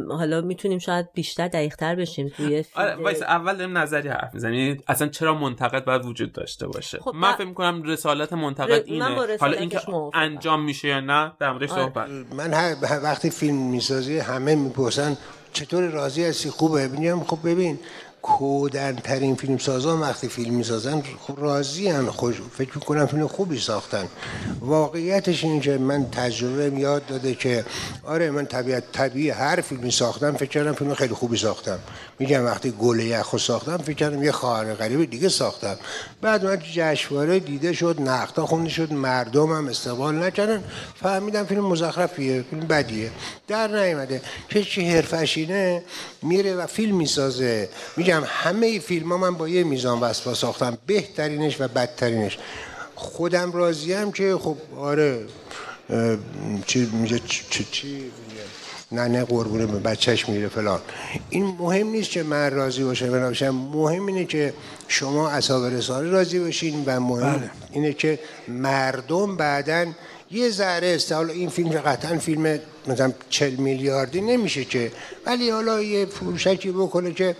حالا 0.09 0.41
می‌تونیم 0.41 0.79
شاید 0.79 1.13
بیشتر 1.13 1.47
دقیقتر 1.47 1.95
بشیم 1.95 2.29
توی 2.29 2.63
آره 2.75 3.21
اول 3.21 3.57
داریم 3.57 3.77
نظری 3.77 4.09
حرف 4.09 4.33
می‌زنیم. 4.33 4.59
یعنی 4.59 4.79
اصلا 4.87 5.07
چرا 5.07 5.33
منتقد 5.33 5.85
باید 5.85 6.05
وجود 6.05 6.31
داشته 6.31 6.67
باشه؟ 6.67 6.99
خب 6.99 7.15
من 7.15 7.33
فکر 7.33 7.47
می‌کنم 7.47 7.83
رسالت 7.83 8.33
منتقد 8.33 8.83
اینه. 8.85 9.05
حالا 9.39 9.57
اینکه 9.57 9.79
انجام 10.13 10.63
میشه 10.63 10.87
یا 10.87 10.99
نه 10.99 11.31
در 11.39 11.51
موردش 11.51 11.71
آره. 11.71 11.83
صحبت. 11.83 12.09
من 12.09 12.51
وقتی 13.03 13.29
فیلم 13.29 13.69
می‌سازی 13.69 14.17
همه 14.17 14.55
می‌پرسن 14.55 15.17
چطور 15.53 15.89
راضی 15.89 16.23
هستی؟ 16.23 16.49
خوبه؟ 16.49 16.87
ببینیم 16.87 17.19
خب 17.19 17.49
ببین 17.49 17.79
کودن 18.25 18.95
ترین 18.95 19.35
فیلم 19.35 19.57
سازان 19.57 19.99
وقتی 19.99 20.27
فیلم 20.27 20.53
می‌سازن 20.53 21.03
خب 21.21 21.33
راضی 21.37 21.87
هن 21.89 22.05
خوش 22.05 22.35
فکر 22.57 22.71
می‌کنم 22.75 23.05
فیلم 23.05 23.27
خوبی 23.27 23.59
ساختن. 23.59 24.07
واقعیتش 24.61 25.43
اینه 25.43 25.77
من 25.77 26.09
تجربه 26.11 26.79
یاد 26.79 27.05
داده 27.05 27.35
که 27.35 27.65
آره 28.03 28.31
من 28.31 28.45
طبیعت 28.45 28.83
طبیعی 28.91 29.29
هر 29.29 29.61
فیلمی 29.61 29.91
ساختم 29.91 30.31
فکر 30.31 30.49
کردم 30.49 30.73
فیلم 30.73 30.93
خیلی 30.93 31.13
خوبی 31.13 31.37
ساختم. 31.37 31.79
میگم 32.19 32.45
وقتی 32.45 32.71
گل 32.71 32.99
یخو 32.99 33.37
ساختم 33.37 33.77
فکر 33.77 33.95
کردم 33.95 34.23
یه 34.23 34.31
خواهر 34.31 34.73
غریب 34.73 35.09
دیگه 35.09 35.29
ساختم. 35.29 35.77
بعد 36.21 36.45
من 36.45 36.59
جشنواره 36.73 37.39
دیده 37.39 37.73
شد 37.73 38.01
نقدا 38.01 38.45
خونده 38.45 38.69
شد 38.69 38.93
مردم 38.93 39.51
هم 39.51 39.67
استقبال 39.67 40.23
نکردن. 40.23 40.63
فهمیدم 40.95 41.43
فیلم 41.43 41.65
مزخرفیه 41.65 42.45
فیلم 42.49 42.67
بدیه. 42.67 43.11
در 43.47 43.67
نیومده 43.67 44.21
کسی 44.49 44.89
حرفش 44.89 45.37
اینه 45.37 45.83
میره 46.21 46.55
و 46.55 46.67
فیلم 46.67 46.95
می‌سازه. 46.95 47.69
میگم 47.97 48.23
همه 48.27 48.79
فیلم 48.79 49.11
ها 49.11 49.17
من 49.17 49.35
با 49.35 49.49
یه 49.49 49.63
میزان 49.63 49.99
وصفا 49.99 50.33
ساختم. 50.33 50.77
بهترینش 50.85 51.61
و 51.61 51.67
بدترینش. 51.67 52.37
خودم 52.95 53.51
راضیم 53.51 54.11
که 54.11 54.37
خب 54.37 54.57
آره 54.77 55.25
چی 56.65 56.89
میگه؟ 56.93 57.19
چی؟ 57.71 58.11
نه 58.91 59.07
نه 59.07 59.23
قربونه 59.23 59.65
به 59.65 59.79
بچهش 59.79 60.29
میره 60.29 60.47
فلان. 60.47 60.79
این 61.29 61.45
مهم 61.45 61.87
نیست 61.87 62.09
که 62.09 62.23
من 62.23 62.51
راضی 62.51 62.83
باشه 62.83 63.09
باشم 63.09 63.49
مهم 63.49 64.05
اینه 64.05 64.25
که 64.25 64.53
شما 64.87 65.29
اصاب 65.29 65.65
رسانه 65.65 66.09
راضی 66.09 66.39
باشین 66.39 66.83
و 66.85 66.99
مهم 66.99 67.37
بله. 67.37 67.49
اینه 67.71 67.93
که 67.93 68.19
مردم 68.47 69.35
بعدا 69.35 69.85
یه 70.31 70.49
ذره 70.49 70.87
است. 70.87 71.11
حالا 71.11 71.33
این 71.33 71.49
فیلم 71.49 71.69
قطعا 71.69 72.17
فیلم 72.17 72.59
مثلا 72.87 73.13
40 73.29 73.55
میلیاردی 73.55 74.21
نمیشه 74.21 74.65
که 74.65 74.91
ولی 75.25 75.49
حالا 75.49 75.81
یه 75.81 76.05
فروشکی 76.05 76.71
بکنه 76.71 77.13
که 77.13 77.35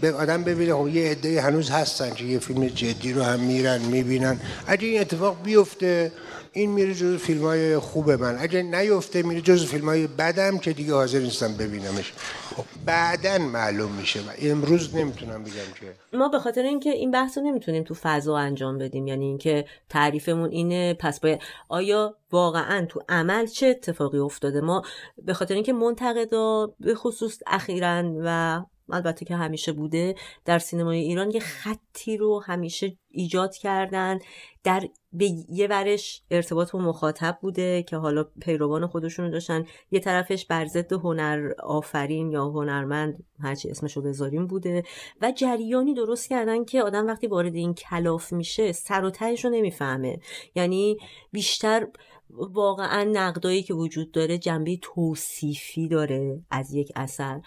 به 0.00 0.12
آدم 0.12 0.44
ببینه 0.44 0.74
خب 0.74 0.88
یه 0.88 1.10
عده 1.10 1.42
هنوز 1.42 1.70
هستن 1.70 2.14
که 2.14 2.24
یه 2.24 2.38
فیلم 2.38 2.66
جدی 2.66 3.12
رو 3.12 3.22
هم 3.22 3.40
میرن 3.40 3.78
می‌بینن. 3.78 4.40
اگه 4.66 4.88
این 4.88 5.00
اتفاق 5.00 5.42
بیفته 5.44 6.12
این 6.52 6.70
میره 6.70 6.94
جز 6.94 7.16
فیلم 7.16 7.42
های 7.42 7.78
خوب 7.78 8.10
من. 8.10 8.36
اگه 8.40 8.62
نیفته 8.62 9.22
میره 9.22 9.40
جز 9.40 9.66
فیلم 9.66 9.84
های 9.84 10.06
بدم 10.06 10.58
که 10.58 10.72
دیگه 10.72 10.94
حاضر 10.94 11.18
نیستم 11.18 11.56
ببینمش. 11.56 12.12
خب 12.56 12.64
بعدا 12.86 13.38
معلوم 13.38 13.92
میشه. 13.92 14.20
و 14.20 14.32
امروز 14.42 14.94
نمی‌تونم 14.94 15.42
بگم 15.42 15.52
که. 15.52 16.16
ما 16.18 16.28
به 16.28 16.38
خاطر 16.38 16.62
اینکه 16.62 16.90
این 16.90 17.10
بحث 17.10 17.38
رو 17.38 17.44
نمی‌تونیم 17.44 17.84
تو 17.84 17.94
فضا 17.94 18.36
انجام 18.36 18.78
بدیم. 18.78 19.06
یعنی 19.06 19.24
اینکه 19.24 19.64
تعریفمون 19.88 20.50
اینه 20.50 20.94
پس 20.94 21.20
باید 21.20 21.40
آیا 21.68 22.16
واقعا 22.32 22.86
تو 22.86 23.00
عمل 23.08 23.46
چه 23.46 23.66
اتفاقی 23.66 24.18
افتاده؟ 24.18 24.60
ما 24.60 24.82
به 25.22 25.34
خاطر 25.34 25.54
اینکه 25.54 25.72
منتقدا 25.72 26.74
به 26.80 26.94
خصوص 26.94 27.38
اخیرا 27.46 28.12
و 28.24 28.60
البته 28.92 29.24
که 29.24 29.36
همیشه 29.36 29.72
بوده 29.72 30.14
در 30.44 30.58
سینمای 30.58 30.98
ایران 30.98 31.30
یه 31.30 31.40
خطی 31.40 32.16
رو 32.16 32.40
همیشه 32.40 32.96
ایجاد 33.08 33.54
کردن. 33.54 34.18
در 34.64 34.88
به 35.12 35.30
یه 35.48 35.66
ورش 35.66 36.22
ارتباط 36.30 36.72
با 36.72 36.78
مخاطب 36.78 37.38
بوده 37.42 37.82
که 37.82 37.96
حالا 37.96 38.24
پیروان 38.40 38.86
خودشون 38.86 39.24
رو 39.24 39.30
داشتن. 39.30 39.64
یه 39.90 40.00
طرفش 40.00 40.46
بر 40.46 40.66
ضد 40.66 40.92
هنر 40.92 41.52
آفرین 41.62 42.30
یا 42.30 42.44
هنرمند 42.44 43.24
هرچی 43.40 43.70
اسمشو 43.70 44.02
بذاریم 44.02 44.46
بوده. 44.46 44.82
و 45.20 45.32
جریانی 45.32 45.94
درست 45.94 46.28
کردن 46.28 46.64
که 46.64 46.82
آدم 46.82 47.06
وقتی 47.06 47.26
وارد 47.26 47.54
این 47.54 47.74
کلاف 47.74 48.32
میشه 48.32 48.72
سر 48.72 49.04
و 49.04 49.10
تهش 49.10 49.44
رو 49.44 49.50
نمی‌فهمه. 49.50 50.18
یعنی 50.54 50.96
بیشتر 51.32 51.86
واقعا 52.30 53.04
نقدایی 53.04 53.62
که 53.62 53.74
وجود 53.74 54.12
داره 54.12 54.38
جنبه 54.38 54.78
توصیفی 54.82 55.88
داره 55.88 56.42
از 56.50 56.74
یک 56.74 56.92
اثر. 56.96 57.40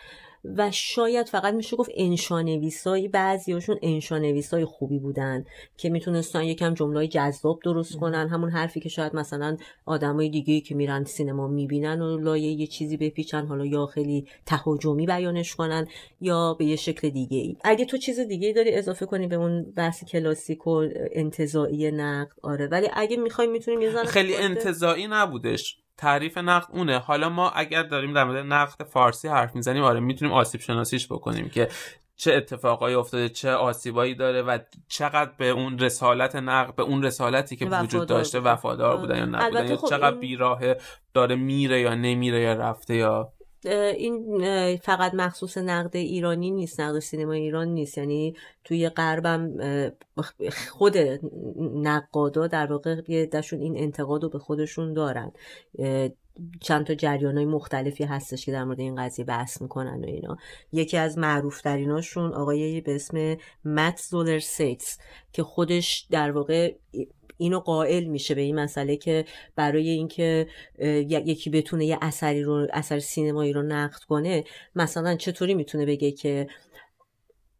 و 0.45 0.71
شاید 0.71 1.29
فقط 1.29 1.53
میشه 1.53 1.75
گفت 1.77 1.91
انشانویسایی 1.95 3.08
بعضیاشون 3.08 3.77
انشانویسای 3.82 4.65
خوبی 4.65 4.99
بودن 4.99 5.45
که 5.77 5.89
می‌تونستن 5.89 6.43
یکم 6.43 6.73
جمله 6.73 7.08
جذاب 7.08 7.60
درست 7.63 7.97
کنن 7.97 8.27
همون 8.27 8.49
حرفی 8.49 8.79
که 8.79 8.89
شاید 8.89 9.15
مثلا 9.15 9.58
آدمای 9.86 10.29
دیگه 10.29 10.62
که 10.62 10.75
میرن 10.75 11.03
سینما 11.03 11.47
می‌بینن 11.47 12.01
و 12.01 12.17
لایه 12.17 12.51
یه 12.51 12.67
چیزی 12.67 12.97
بپیچن 12.97 13.45
حالا 13.45 13.65
یا 13.65 13.86
خیلی 13.86 14.27
تهاجمی 14.45 15.06
بیانش 15.06 15.56
کنن 15.56 15.88
یا 16.21 16.53
به 16.53 16.65
یه 16.65 16.75
شکل 16.75 17.10
دیگه 17.10 17.38
ای 17.38 17.58
اگه 17.63 17.86
تو 17.86 17.97
چیز 17.97 18.19
دیگه 18.19 18.53
داری 18.53 18.73
اضافه 18.73 19.06
کنی 19.06 19.27
به 19.27 19.36
اون 19.36 19.63
بحث 19.75 20.03
کلاسیک 20.03 20.67
و 20.67 20.88
انتزاعی 21.12 21.91
نقد 21.91 22.32
آره. 22.41 22.67
ولی 22.67 22.88
اگه 22.93 23.17
می‌خوای 23.17 23.47
می‌تونیم 23.47 23.82
یه 23.82 24.03
خیلی 24.03 24.36
انتزاعی 24.36 25.08
نبودش. 25.08 25.83
تعریف 25.97 26.38
نقد 26.38 26.67
اونه. 26.71 26.99
حالا 26.99 27.29
ما 27.29 27.49
اگر 27.49 27.84
داریم 27.84 28.13
در 28.13 28.23
مورد 28.23 28.45
نقد 28.45 28.84
فارسی 28.84 29.27
حرف 29.27 29.56
می‌زنیم 29.56 29.84
آره 29.84 29.99
می‌تونیم 29.99 30.34
آسیب 30.34 30.62
شناسیش 30.62 31.08
بکنیم 31.08 31.49
که 31.49 31.67
چه 32.15 32.34
اتفاقایی 32.34 32.95
افتاده 32.95 33.29
چه 33.29 33.51
آسیبایی 33.51 34.15
داره 34.15 34.41
و 34.41 34.60
چقدر 34.88 35.32
به 35.38 35.49
اون 35.49 35.79
رسالت 35.79 36.36
نقد 36.36 36.75
به 36.75 36.84
اون 36.84 37.03
رسالتی 37.03 37.56
که 37.56 37.65
وجود 37.65 38.08
داشته 38.08 38.39
وفادار 38.39 38.97
بودن 38.97 39.17
یا 39.17 39.25
نبودن. 39.25 39.67
یا 39.67 39.77
خب 39.77 39.88
چقدر 39.89 40.17
بیراهه 40.17 40.77
داره 41.13 41.36
میره 41.36 41.82
یا 41.82 41.95
نمیره 41.95 42.41
یا 42.41 42.53
رفته 42.53 42.95
یا 42.95 43.34
این 43.65 44.78
فقط 44.78 45.13
مخصوص 45.13 45.58
نقد 45.58 45.95
ایرانی 45.95 46.52
نیست 46.52 46.80
نقد 46.80 46.99
سینما 46.99 47.34
ایران 47.34 47.67
نیست. 47.67 47.97
یعنی 47.97 48.36
توی 48.63 48.89
غربم 48.89 49.54
خود 50.69 50.97
نقادا 51.73 52.47
در 52.47 52.71
واقع 52.71 53.02
دشون 53.26 53.62
این 53.62 53.78
انتقاد 53.78 54.23
رو 54.23 54.30
به 54.30 54.39
خودشون 54.39 54.93
دارن. 54.93 55.32
چند 56.62 56.86
تا 56.86 56.95
جریان 56.95 57.38
های 57.38 57.45
مختلفی 57.45 58.04
هستش 58.04 58.45
که 58.45 58.52
در 58.52 58.63
مورد 58.63 58.80
این 58.80 58.95
قضیه 58.95 59.26
بحث 59.26 59.62
می‌کنن 59.62 60.04
و 60.04 60.08
اینا. 60.08 60.38
یکی 60.71 60.97
از 60.97 61.17
معروف 61.17 61.67
آقای 62.34 62.82
به 62.82 62.95
اسم 62.95 63.38
مت 63.65 64.02
زولر 64.10 64.39
سیتس 64.39 64.97
که 65.34 65.43
خودش 65.43 66.08
در 66.12 66.32
واقع 66.32 66.73
اینو 67.38 67.60
قائل 67.60 68.04
میشه 68.04 68.36
به 68.36 68.41
این 68.41 68.60
مسئله 68.60 68.98
که 68.98 69.26
برای 69.56 69.89
اینکه 69.89 70.48
یکی 71.10 71.50
بتونه 71.50 71.86
یه 71.86 71.98
اثری 72.02 72.43
رو 72.43 72.67
اثر 72.74 73.00
سینمایی 73.00 73.54
رو 73.54 73.62
نقد 73.62 74.04
کنه 74.04 74.43
مثلا 74.76 75.15
چطوری 75.15 75.54
می‌تونه 75.54 75.86
بگه 75.86 76.12
که 76.12 76.48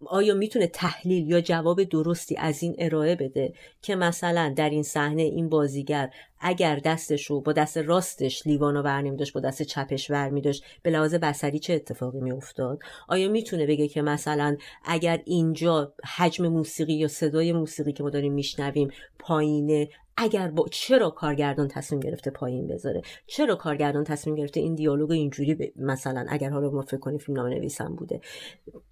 آیا 0.08 0.34
می‌تونه 0.34 0.68
تحلیل 0.68 1.30
یا 1.30 1.42
جواب 1.42 1.84
درستی 1.84 2.38
از 2.38 2.64
این 2.64 2.76
ارائه 2.80 3.16
بده 3.16 3.54
که 3.82 3.96
مثلا 3.96 4.54
در 4.58 4.70
این 4.70 4.84
صحنه 4.84 5.22
این 5.22 5.50
بازیگر 5.50 6.10
اگر 6.40 6.80
دستش 6.86 7.26
رو 7.26 7.42
با 7.42 7.54
دست 7.54 7.78
راستش 7.78 8.48
لیوانو 8.48 8.84
بر 8.84 9.02
داشت 9.02 9.34
با 9.34 9.40
دست 9.40 9.62
چپش 9.64 10.12
ور 10.12 10.30
داشت 10.30 10.64
به 10.84 10.90
لحاظ 10.90 11.16
بسری 11.16 11.60
چه 11.60 11.74
اتفاقی 11.74 12.20
میافتاد؟ 12.20 12.80
آیا 13.08 13.30
می‌تونه 13.30 13.66
بگه 13.66 13.88
که 13.88 14.02
مثلا 14.02 14.58
اگر 14.86 15.22
اینجا 15.26 15.94
حجم 16.18 16.48
موسیقی 16.48 16.94
یا 16.94 17.08
صدای 17.08 17.54
موسیقی 17.54 17.94
که 17.94 18.04
ما 18.04 18.10
داریم 18.10 18.34
میشنویم 18.34 18.90
پایینه 19.20 19.90
اگر 20.18 20.48
با 20.48 20.66
چرا 20.72 21.10
کارگردان 21.10 21.68
تصمیم 21.68 22.00
گرفته 22.00 22.32
پایین 22.32 22.68
بذاره؟ 22.68 23.02
چرا 23.28 23.56
کارگردان 23.56 24.04
تصمیم 24.04 24.36
گرفته 24.36 24.60
این 24.60 24.76
دیالوگ 24.76 25.12
اینجوری 25.12 25.56
ب... 25.56 25.62
مثلا 25.76 26.26
اگر 26.30 26.50
حالا 26.50 26.70
ما 26.70 26.82
فکر 26.82 26.98
کنیم 26.98 27.18
فیلم 27.18 27.48
نویسم 27.48 27.96
بوده. 27.96 28.22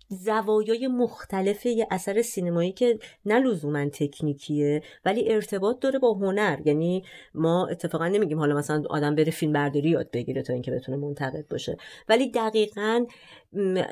زوایای 0.08 0.88
مختلف 0.88 1.66
یه 1.66 1.88
اثر 1.92 2.22
سینمایی 2.22 2.72
که 2.72 3.00
نه 3.26 3.40
لزوما 3.40 3.90
تکنیکیه 3.90 4.82
ولی 5.06 5.32
ارتباط 5.32 5.80
داره 5.80 6.00
با 6.00 6.14
هنر. 6.14 6.60
یعنی 6.66 7.04
ما 7.34 7.68
اتفاقا 7.68 8.08
نمیگیم 8.08 8.40
حالا 8.40 8.56
مثلا 8.56 8.84
آدم 8.90 9.16
بره 9.16 9.32
فیلم 9.32 9.54
برداری 9.54 9.90
یاد 9.90 10.12
بگیره 10.12 10.42
تا 10.42 10.54
اینکه 10.54 10.72
بتونه 10.72 10.98
منتقد 10.98 11.48
باشه. 11.48 11.78
ولی 12.10 12.32
دقیقا 12.32 13.06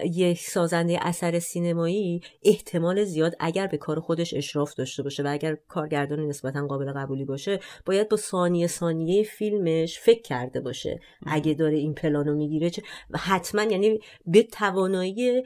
یک 0.04 0.40
سازنده 0.40 1.00
اثر 1.02 1.40
سینمایی 1.40 2.22
احتمال 2.44 3.04
زیاد 3.04 3.36
اگر 3.40 3.68
به 3.68 3.78
کار 3.78 4.00
خودش 4.00 4.34
اشراف 4.34 4.74
داشته 4.74 5.04
باشه 5.04 5.24
و 5.24 5.28
اگر 5.28 5.58
کارگردان 5.68 6.20
نسبتا 6.20 6.68
قابل 6.68 6.92
قبولی 6.92 7.26
باشه 7.26 7.60
باید 7.86 8.10
با 8.10 8.18
ثانیه 8.18 8.68
ثانیه 8.68 9.24
فیلمش 9.24 10.00
فکر 10.00 10.22
کرده 10.22 10.62
باشه. 10.62 11.00
اگه 11.26 11.54
داره 11.54 11.78
این 11.78 11.94
پلانو 11.94 12.36
می‌گیره 12.36 12.72
و 13.10 13.18
حتما 13.18 13.64
یعنی 13.64 14.00
به 14.26 14.44
توانایی 14.44 15.44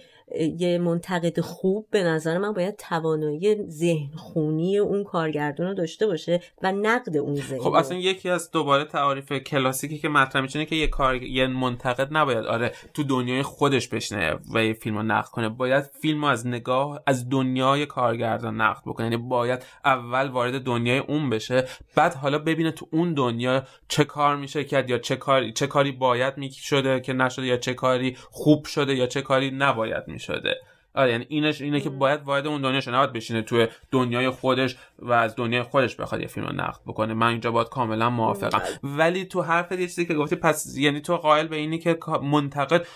یه 0.59 0.77
منتقد 0.77 1.39
خوب 1.39 1.87
به 1.91 2.03
نظر 2.03 2.37
من 2.37 2.53
باید 2.53 2.75
توانایی 2.75 3.67
ذهن 3.69 4.11
خونی 4.15 4.77
اون 4.77 5.03
کارگردان 5.03 5.67
رو 5.67 5.73
داشته 5.73 6.07
باشه 6.07 6.41
و 6.63 6.71
نقد 6.71 7.17
اون 7.17 7.35
ذهن 7.35 7.59
خب 7.59 7.73
اصلا 7.73 7.97
یکی 7.97 8.29
از 8.29 8.51
دوباره 8.51 8.85
تعاریف 8.85 9.31
کلاسیکی 9.31 9.97
که 9.97 10.09
مطرح 10.09 10.41
میشه 10.41 10.65
که 10.65 10.75
یه 10.75 10.87
کار 10.87 11.23
یه 11.23 11.47
منتقد 11.47 12.07
نباید 12.11 12.45
آره 12.45 12.71
تو 12.93 13.03
دنیای 13.03 13.43
خودش 13.43 13.87
بشنه 14.03 14.39
و 14.53 14.63
یه 14.63 14.73
فیلم 14.73 14.97
رو 14.97 15.03
نقد 15.03 15.29
کنه. 15.29 15.49
باید 15.49 15.83
فیلم 16.01 16.23
از 16.23 16.47
نگاه 16.47 17.03
از 17.07 17.29
دنیای 17.29 17.85
کارگردان 17.85 18.61
نقد 18.61 18.81
بکنه. 18.85 19.05
یعنی 19.05 19.17
باید 19.17 19.65
اول 19.85 20.29
وارد 20.29 20.63
دنیای 20.63 20.97
اون 20.97 21.29
بشه 21.29 21.67
بعد 21.95 22.13
حالا 22.13 22.39
ببینه 22.39 22.71
تو 22.71 22.87
اون 22.91 23.13
دنیا 23.13 23.63
چه 23.87 24.03
کار 24.03 24.35
میشه 24.35 24.63
کرد 24.63 24.89
یا 24.89 24.97
چه 24.97 25.15
کاری 25.15 25.51
چه 25.51 25.67
کاری 25.67 25.91
باید 25.91 26.37
می‌شده 26.37 26.99
که 26.99 27.13
نشده 27.13 27.45
یا 27.45 27.57
چه 27.57 27.73
کاری 27.73 28.17
خوب 28.31 28.65
شده 28.65 28.95
یا 28.95 29.07
چه 29.07 29.21
کاری 29.21 29.51
نباید 29.51 30.07
می‌شده 30.07 30.55
آره 30.95 31.11
یعنی 31.11 31.25
اینش 31.29 31.61
اینه 31.61 31.79
که 31.79 31.89
باید 31.89 32.21
وارد 32.23 32.47
اون 32.47 32.61
دنیا 32.61 32.81
نباید 32.87 33.13
بشینه 33.13 33.41
توی 33.41 33.67
دنیای 33.91 34.29
خودش 34.29 34.77
و 34.99 35.11
از 35.11 35.35
دنیای 35.35 35.63
خودش 35.63 35.95
بخواد 35.95 36.21
یه 36.21 36.27
فیلم 36.27 36.45
رو 36.45 36.53
نقد 36.53 36.79
بکنه. 36.87 37.13
من 37.13 37.27
اینجا 37.27 37.51
باید 37.51 37.69
کاملا 37.69 38.09
موافقم. 38.09 38.61
ولی 38.83 39.25
تو 39.25 39.41
حرف 39.41 39.71
یه 39.71 39.77
چیزی 39.77 40.05
که 40.05 40.13
گفتی 40.13 40.35
پس 40.35 40.77
یعنی 40.77 41.01
تو 41.01 41.17
قائل 41.17 41.47
به 41.47 41.55
اینی 41.55 41.79
که 41.79 41.97
منتقد 42.21 42.87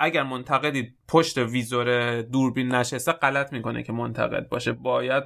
اگر 0.00 0.22
منتقدی 0.22 0.94
پشت 1.08 1.38
ویزور 1.38 2.22
دوربین 2.22 2.68
نشسته 2.74 3.12
غلط 3.12 3.52
می‌کنه 3.52 3.82
که 3.82 3.92
منتقد 3.92 4.48
باشه. 4.48 4.72
باید 4.72 5.24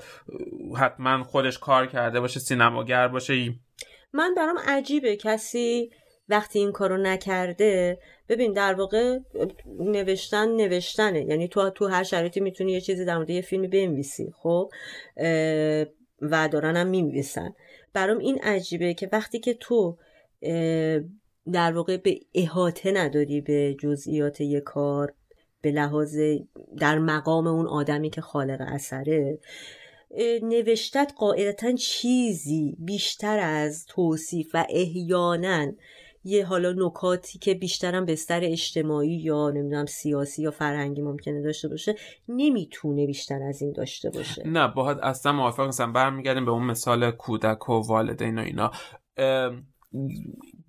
حتما 0.77 1.23
خودش 1.25 1.59
کار 1.59 1.87
کرده 1.87 2.21
باشه 2.21 2.41
سینماگر 2.41 3.09
باشه. 3.09 3.55
من 4.13 4.35
برام 4.37 4.59
عجیبه. 4.69 5.17
کسی 5.17 5.91
وقتی 6.29 6.59
این 6.59 6.73
کارو 6.73 6.97
نکرده 6.97 7.99
ببین 8.29 8.53
در 8.53 8.75
واقع 8.75 9.19
نوشتن 9.81 10.49
نوشتنه. 10.49 11.25
یعنی 11.25 11.49
تو 11.49 11.71
تو 11.71 11.87
هر 11.87 12.03
شرایطی 12.03 12.41
می‌تونی 12.41 12.73
یه 12.73 12.81
چیزی 12.81 13.05
در 13.05 13.17
مورد 13.17 13.31
یه 13.31 13.41
فیلمی 13.41 13.69
بنویسی 13.69 14.33
خب؟ 14.43 14.71
و 16.21 16.49
دارن 16.49 16.77
هم 16.77 17.23
برام 17.93 18.19
این 18.19 18.39
عجیبه 18.39 18.95
که 18.95 19.09
وقتی 19.13 19.39
که 19.39 19.55
تو 19.55 19.99
در 21.53 21.73
واقع 21.73 21.97
به 21.97 22.21
احاطه 22.35 22.93
نداری 22.93 23.41
به 23.41 23.77
جزئیات 23.81 24.41
یه 24.41 24.61
کار 24.61 25.15
به 25.61 25.71
لحاظ 25.71 26.19
در 26.79 26.99
مقام 26.99 27.47
اون 27.47 27.67
آدمی 27.67 28.11
که 28.11 28.21
خالق 28.21 28.61
اثره. 28.61 29.39
نوشتت 30.43 31.13
قاعدتا 31.17 31.73
چیزی 31.73 32.77
بیشتر 32.79 33.39
از 33.39 33.87
توصیف 33.87 34.51
و 34.55 34.67
احیانا 34.71 35.73
یه 36.25 36.45
حالا 36.45 36.73
نکاتی 36.73 37.39
که 37.39 37.55
بیشترم 37.55 38.05
بستر 38.05 38.41
اجتماعی 38.45 39.17
یا 39.17 39.51
نمی‌دونم 39.51 39.87
سیاسی 39.87 40.43
یا 40.43 40.51
فرهنگی 40.51 41.03
ممکنه 41.03 41.43
داشته 41.43 41.69
باشه 41.69 41.95
نمی‌تونه 42.29 43.07
بیشتر 43.07 43.43
از 43.43 43.63
این 43.63 43.73
داشته 43.73 44.11
باشه. 44.11 44.49
نه 44.49 44.69
باید 44.69 44.99
اصلا 44.99 45.33
موافق 45.33 45.67
نیستم 45.67 45.93
برمیگردیم 45.93 46.45
به 46.45 46.51
اون 46.51 46.65
مثال 46.65 47.11
کودک 47.11 47.69
و 47.69 47.73
والدین 47.73 48.39
و 48.39 48.43
اینا. 48.43 48.71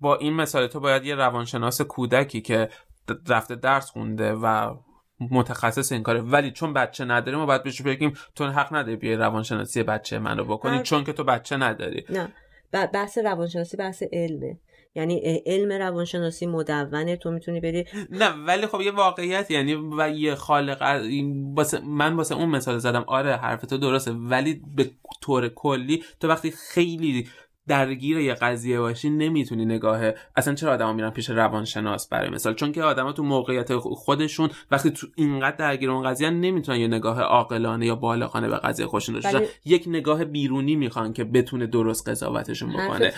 با 0.00 0.16
این 0.16 0.32
مثال 0.32 0.66
تو 0.66 0.80
باید 0.80 1.04
یه 1.04 1.14
روانشناس 1.14 1.80
کودکی 1.80 2.40
که 2.40 2.68
رفته 3.28 3.54
درس 3.54 3.90
خونده 3.90 4.32
و 4.32 4.74
متخصص 5.30 5.92
این 5.92 6.02
کاره. 6.02 6.20
ولی 6.20 6.50
چون 6.50 6.72
بچه 6.72 7.04
نداری 7.04 7.36
ما 7.36 7.46
باید 7.46 7.62
بهش 7.62 7.82
بگیم 7.82 8.12
تو 8.34 8.44
حق 8.44 8.74
نداری 8.74 8.96
بیای 8.96 9.16
روانشناسی 9.16 9.82
بچه 9.82 10.18
منو 10.18 10.44
بکنی 10.44 10.82
چون 10.82 11.04
که 11.04 11.12
تو 11.12 11.24
بچه 11.24 11.56
نداری. 11.56 12.04
نه. 12.10 12.28
بحث 12.72 13.18
روانشناسی 13.18 13.76
بحث 13.76 14.02
علمه. 14.12 14.58
یعنی 14.94 15.42
علم 15.46 15.72
روانشناسی 15.72 16.46
مدونه 16.46 17.16
تو 17.16 17.30
می‌تونی 17.30 17.60
بری 17.60 17.84
نه 18.10 18.28
ولی 18.28 18.66
خب 18.66 18.80
یه 18.80 18.90
واقعیت 18.90 19.50
یعنی 19.50 19.74
و 19.98 20.10
یه 20.10 20.34
خالق 20.34 20.82
من 21.84 22.14
واسه 22.14 22.34
اون 22.34 22.48
مثال 22.48 22.78
زدم. 22.78 23.04
آره 23.06 23.36
حرف 23.36 23.60
تو 23.60 23.78
درسته 23.78 24.10
ولی 24.10 24.62
به 24.76 24.90
طور 25.22 25.48
کلی 25.48 26.04
تو 26.20 26.28
وقتی 26.28 26.50
خیلی 26.50 27.28
درگیر 27.68 28.18
یه 28.18 28.34
قضیه 28.34 28.80
باشی 28.80 29.10
نمی‌تونی 29.10 29.64
نگاه 29.64 30.00
اصلا 30.36 30.54
چرا 30.54 30.72
آدما 30.72 30.92
میرن 30.92 31.10
پیش 31.10 31.30
روانشناس 31.30 32.08
برای 32.08 32.30
مثال؟ 32.30 32.54
چون 32.54 32.72
که 32.72 32.82
آدما 32.82 33.12
تو 33.12 33.22
موقعیت 33.22 33.76
خودشون 33.76 34.50
وقتی 34.70 34.90
تو 34.90 35.06
اینقدر 35.16 35.56
درگیر 35.56 35.90
اون 35.90 36.10
قضیه 36.10 36.30
نمی‌تونن 36.30 36.78
یه 36.78 36.86
نگاه 36.86 37.20
عاقلانه 37.20 37.86
یا 37.86 37.94
بالغانه 37.94 38.48
به 38.48 38.56
قضیه 38.56 38.86
خودشون 38.86 39.14
داشته 39.14 39.38
بله. 39.38 39.48
یک 39.64 39.84
نگاه 39.86 40.24
بیرونی 40.24 40.76
می‌خوان 40.76 41.12
که 41.12 41.24
بتونه 41.24 41.66
درست 41.66 42.08
قضاوتشون 42.08 42.72
بکنه. 42.72 43.12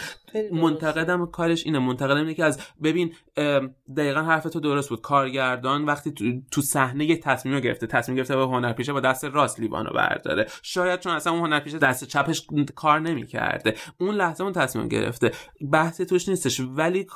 منتقدم 0.53 1.27
کارش 1.27 1.67
اینه. 1.67 1.79
منتقدم 1.79 2.21
اینه 2.21 2.35
که 2.35 2.45
از 2.45 2.61
ببین 2.83 3.13
دقیقا 3.97 4.21
حرف 4.21 4.45
تو 4.45 4.61
درست 4.61 4.89
بود. 4.89 5.01
کارگردان 5.01 5.85
وقتی 5.85 6.11
تو, 6.11 6.25
تو 6.51 6.61
صحنه 6.61 7.05
یه 7.05 7.17
تصمیم 7.17 7.61
گرفته 7.61 7.87
تصمیم 7.87 8.17
گرفته 8.17 8.37
با 8.37 8.47
هنرپیشه 8.47 8.93
با 8.93 9.01
دست 9.01 9.25
راست 9.25 9.61
لیوانو 9.61 9.91
برداره. 9.91 10.47
شاید 10.63 11.01
چون 11.01 11.13
اصلا 11.13 11.33
اون 11.33 11.43
هنرپیشه 11.43 11.79
دست 11.79 12.05
چپش 12.05 12.47
کار 12.75 13.01
نمی‌کرده. 13.01 13.75
اون 14.01 14.15
لحظه 14.15 14.38
اون 14.41 14.53
تصمیم 14.53 14.89
گرفته. 14.89 15.33
بحث 15.73 16.01
توش 16.01 16.29
نیستش. 16.29 16.61
ولی 16.61 17.07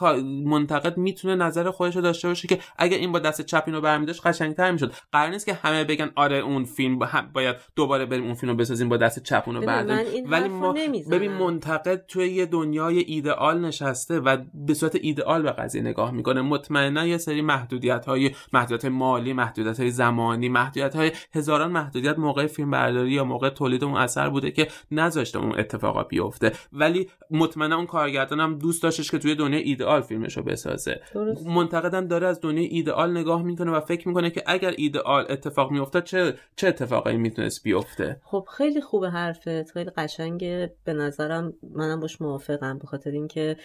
منتقد 0.44 0.96
می‌تونه 0.96 1.35
نظر 1.35 1.70
خودش 1.70 1.96
رو 1.96 2.02
داشته 2.02 2.28
باشه 2.28 2.48
که 2.48 2.58
اگه 2.78 2.96
این 2.96 3.12
با 3.12 3.18
دست 3.18 3.42
چپ 3.42 3.62
اینو 3.66 3.80
برمیداشت 3.80 4.26
قشنگتر 4.26 4.72
می‌شد. 4.72 4.92
قرار 5.12 5.30
نیست 5.30 5.46
که 5.46 5.54
همه 5.54 5.85
بگن 5.85 6.11
آره 6.16 6.37
اون 6.37 6.64
فیلم 6.64 6.98
باید 7.32 7.56
دوباره 7.76 8.06
بریم 8.06 8.24
اون 8.24 8.35
فیلم 8.35 8.52
رو 8.52 8.58
بسازیم 8.58 8.88
با 8.88 8.96
دست 8.96 9.22
چپ 9.22 9.42
اونو 9.46 9.61
برداریم 9.61 10.30
ولی 10.30 10.48
ما 10.48 10.72
ببین 11.11 11.32
منتقد 11.32 12.04
توی 12.08 12.28
یه 12.28 12.46
دنیای 12.46 12.98
ایدئال 12.98 13.61
نشسته 13.61 14.20
و 14.20 14.37
به 14.54 14.75
صورت 14.75 14.94
ایدئال 14.94 15.42
به 15.42 15.50
قضیه 15.50 15.83
نگاه 15.83 16.10
می‌کنه. 16.10 16.42
مطمئنا 16.42 17.06
یه 17.06 17.18
سری 17.18 17.42
محدودیت 17.42 18.06
های 18.06 18.31
محدودیت 18.52 18.85
مالی 18.85 19.33
محدودیت 19.33 19.81
های 19.81 19.90
زمانی 19.90 20.48
محدودیت 20.48 20.96
های 20.96 21.12
هزاران 21.35 21.73
محدودیت 21.73 22.18
موقع 22.18 22.46
فیلم 22.46 22.70
برداری 22.70 23.10
یا 23.10 23.25
موقع 23.25 23.48
تولید 23.48 23.85
اون 23.85 23.94
اثر 23.94 24.29
بوده 24.29 24.50
که 24.50 24.68
نذاشته 24.90 25.38
اون 25.38 25.58
اتفاقا 25.58 26.02
بیفته. 26.02 26.52
ولی 26.73 27.08
مطمئنا 27.31 27.77
اون 27.77 27.87
کارگردان 27.87 28.40
هم 28.40 28.58
دوست 28.58 28.83
داشتش 28.83 29.10
که 29.10 29.19
توی 29.19 29.35
دنیای 29.35 29.63
ایدئال 29.63 30.00
فیلمشو 30.00 30.42
بسازه. 30.42 31.00
منتقدم 31.46 32.06
داره 32.06 32.27
از 32.27 32.40
دنیای 32.40 32.67
ایدئال 32.67 33.17
نگاه 33.17 33.42
می‌کنه 33.42 33.71
و 33.71 33.81
فکر 33.81 34.08
می‌کنه 34.08 34.31
که 34.31 34.42
اگر 34.46 34.75
ایدئال 34.77 35.27
اتفاق 35.29 35.71
میافتاد 35.71 36.04
چه 36.04 36.35
چه 36.56 36.69
اتفاقی 36.69 37.17
می‌تونست 37.17 37.63
بیفته؟ 37.63 38.21
خب 38.25 38.48
خیلی 38.56 38.81
خوبه 38.81 39.10
حرفت 39.10 39.71
خیلی 39.71 39.90
قشنگه. 39.90 40.73
به 40.85 40.92
نظرم 40.92 41.52
منم 41.75 42.00
باش 42.00 42.21
موافقم 42.21 42.79
به 42.79 42.87
خاطر 42.87 43.10
اینکه 43.10 43.56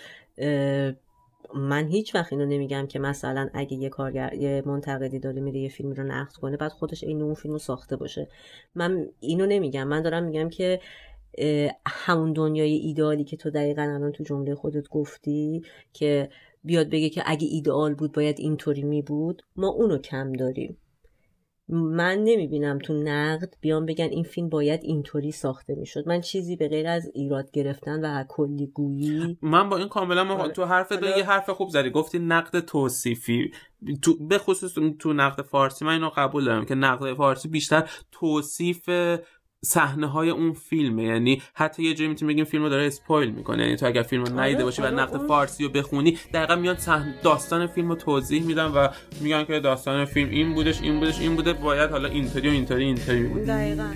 من 1.56 1.88
هیچ 1.88 2.16
وقت 2.16 2.34
اینو 2.34 2.46
نمیگم 2.46 2.88
که 2.88 3.00
مثلا 3.00 3.50
اگه 3.54 3.74
یه 3.74 3.90
کارگر 3.90 4.34
یه 4.34 4.64
منتقدی 4.66 5.20
داره 5.20 5.42
میره 5.42 5.60
یه 5.60 5.70
فیلم 5.70 5.92
رو 5.92 6.04
نقد 6.04 6.34
کنه 6.34 6.58
بعد 6.58 6.72
خودش 6.72 7.04
این 7.04 7.22
اون 7.22 7.34
فیلم 7.34 7.54
رو 7.54 7.60
ساخته 7.60 7.96
باشه. 7.96 8.28
من 8.76 9.06
اینو 9.20 9.46
نمیگم. 9.46 9.88
من 9.88 10.02
دارم 10.02 10.24
میگم 10.24 10.50
که 10.50 10.80
همون 11.88 12.34
دنیای 12.34 12.74
ایدئالی 12.74 13.24
که 13.24 13.38
تو 13.38 13.50
دقیقا 13.50 13.82
الان 13.82 14.12
تو 14.12 14.24
جمله 14.24 14.56
خودت 14.56 14.90
گفتی 14.90 15.62
که 15.94 16.30
بیاد 16.64 16.90
بگه 16.90 17.10
که 17.10 17.24
اگه 17.26 17.48
ایدئال 17.48 17.94
بود 17.94 18.12
باید 18.12 18.40
اینطوری 18.40 18.84
می 18.84 19.02
بود 19.02 19.42
ما 19.56 19.68
اونو 19.68 19.98
کم 19.98 20.34
داریم. 20.34 20.78
من 21.70 22.18
نمی‌بینم 22.24 22.80
تو 22.80 22.94
نقد 22.94 23.54
بیان 23.62 23.86
بگن 23.86 24.06
این 24.06 24.24
فیلم 24.24 24.50
باید 24.50 24.80
اینطوری 24.84 25.32
ساخته 25.32 25.76
می‌شد. 25.76 26.08
من 26.08 26.22
چیزی 26.22 26.56
به 26.56 26.68
غیر 26.68 26.88
از 26.88 27.12
ایراد 27.14 27.52
گرفتن 27.52 28.06
و 28.06 28.24
کلی 28.28 28.68
گویی 28.68 29.38
من 29.42 29.70
با 29.70 29.78
این 29.78 29.88
کاملا 29.88 30.24
ما 30.24 30.34
آره. 30.34 30.52
تو 30.52 30.66
حرف 30.66 30.92
یه 30.92 31.24
حرف 31.24 31.50
خوب 31.50 31.70
زدی. 31.70 31.90
گفتی 31.90 32.20
نقد 32.20 32.60
توصیفی. 32.60 33.52
تو 34.02 34.28
به 34.28 34.38
خصوص 34.38 34.74
تو 35.00 35.14
نقد 35.14 35.42
فارسی 35.42 35.86
من 35.86 35.94
اینو 35.94 36.10
قبول 36.16 36.46
دارم 36.46 36.66
که 36.66 36.76
نقد 36.76 37.14
فارسی 37.14 37.50
بیشتر 37.50 37.90
توصیف 38.12 38.90
صحنه 39.66 40.08
های 40.08 40.30
اون 40.30 40.54
فیلمه. 40.54 41.04
یعنی 41.04 41.42
حتی 41.54 41.84
یه 41.84 41.94
جایی 41.94 42.10
می‌تونیم 42.10 42.34
بگیم 42.34 42.46
فیلم 42.46 42.64
رو 42.64 42.70
داره 42.70 42.88
اسپویل 42.88 43.32
می‌کنه. 43.32 43.64
یعنی 43.64 43.76
تو 43.76 43.86
اگر 43.86 44.02
فیلم 44.02 44.24
رو 44.24 44.40
ندیده 44.40 44.64
باشی 44.64 44.82
و 44.82 44.86
آره، 44.86 44.96
نقد 44.96 45.28
فارسی 45.28 45.64
رو 45.64 45.70
بخونی 45.70 46.18
دقیقا 46.34 46.56
میان 46.56 46.78
داستان 47.24 47.68
فیلم 47.68 47.90
رو 47.90 47.96
توضیح 47.96 48.44
میدن 48.44 48.66
و 48.66 48.88
میگن 49.22 49.44
که 49.44 49.60
داستان 49.60 50.06
فیلم 50.06 50.30
این 50.30 50.54
بودش 50.54 50.82
این 50.82 51.00
بودش 51.00 51.20
این 51.20 51.36
بوده. 51.36 51.54
باید 51.54 51.90
حالا 51.90 52.10
اینطوری 52.10 52.50
و 52.50 52.52
اینطوری 52.52 52.84
اینطوری 52.84 53.24
بود 53.24 53.46
دقیقا. 53.46 53.90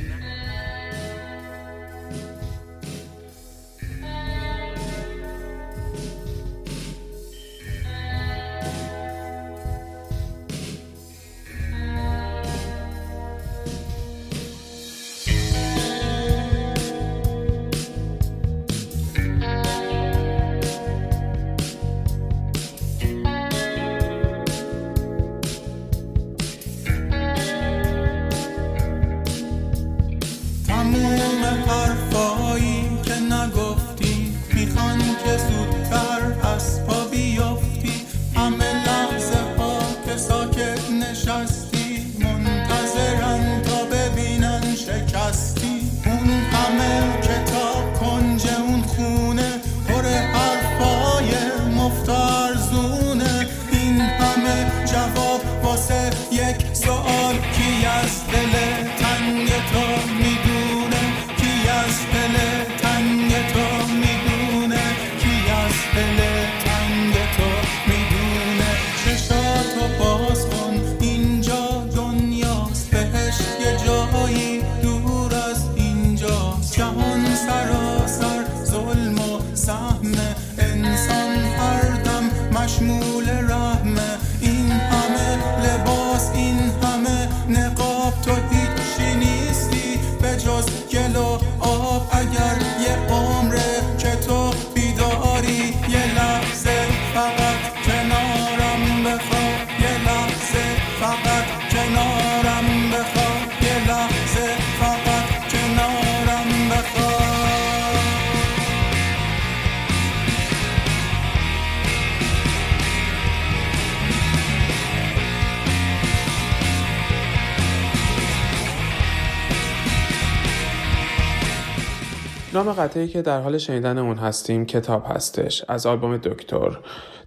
قطعی 122.91 123.07
که 123.07 123.21
در 123.21 123.41
حال 123.41 123.57
شنیدن 123.57 123.97
اون 123.97 124.17
هستیم 124.17 124.65
کتاب 124.65 125.03
هستش 125.07 125.65
از 125.67 125.85
آلبوم 125.85 126.17
دکتر. 126.17 126.79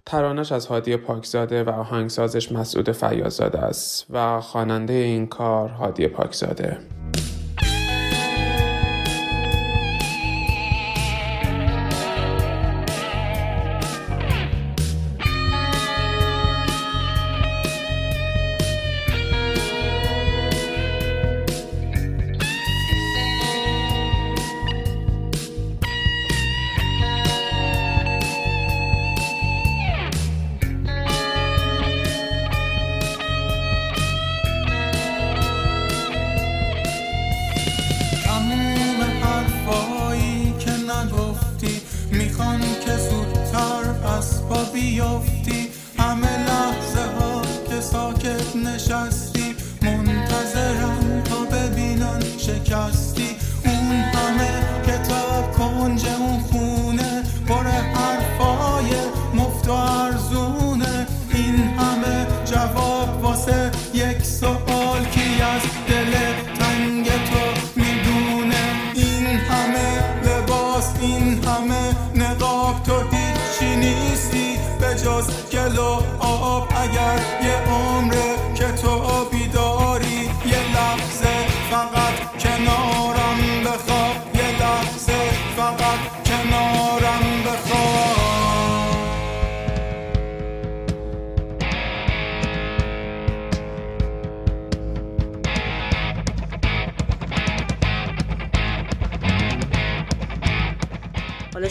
ترانش 0.05 0.51
از 0.51 0.67
هادی 0.67 0.97
پاکزاده 0.97 1.63
و 1.63 1.69
آهنگسازش 1.69 2.51
مسعود 2.51 2.91
فیازاده 2.91 3.59
است 3.59 4.05
و 4.09 4.41
خواننده 4.41 4.93
این 4.93 5.27
کار 5.27 5.69
هادی 5.69 6.07
پاکزاده. 6.07 6.77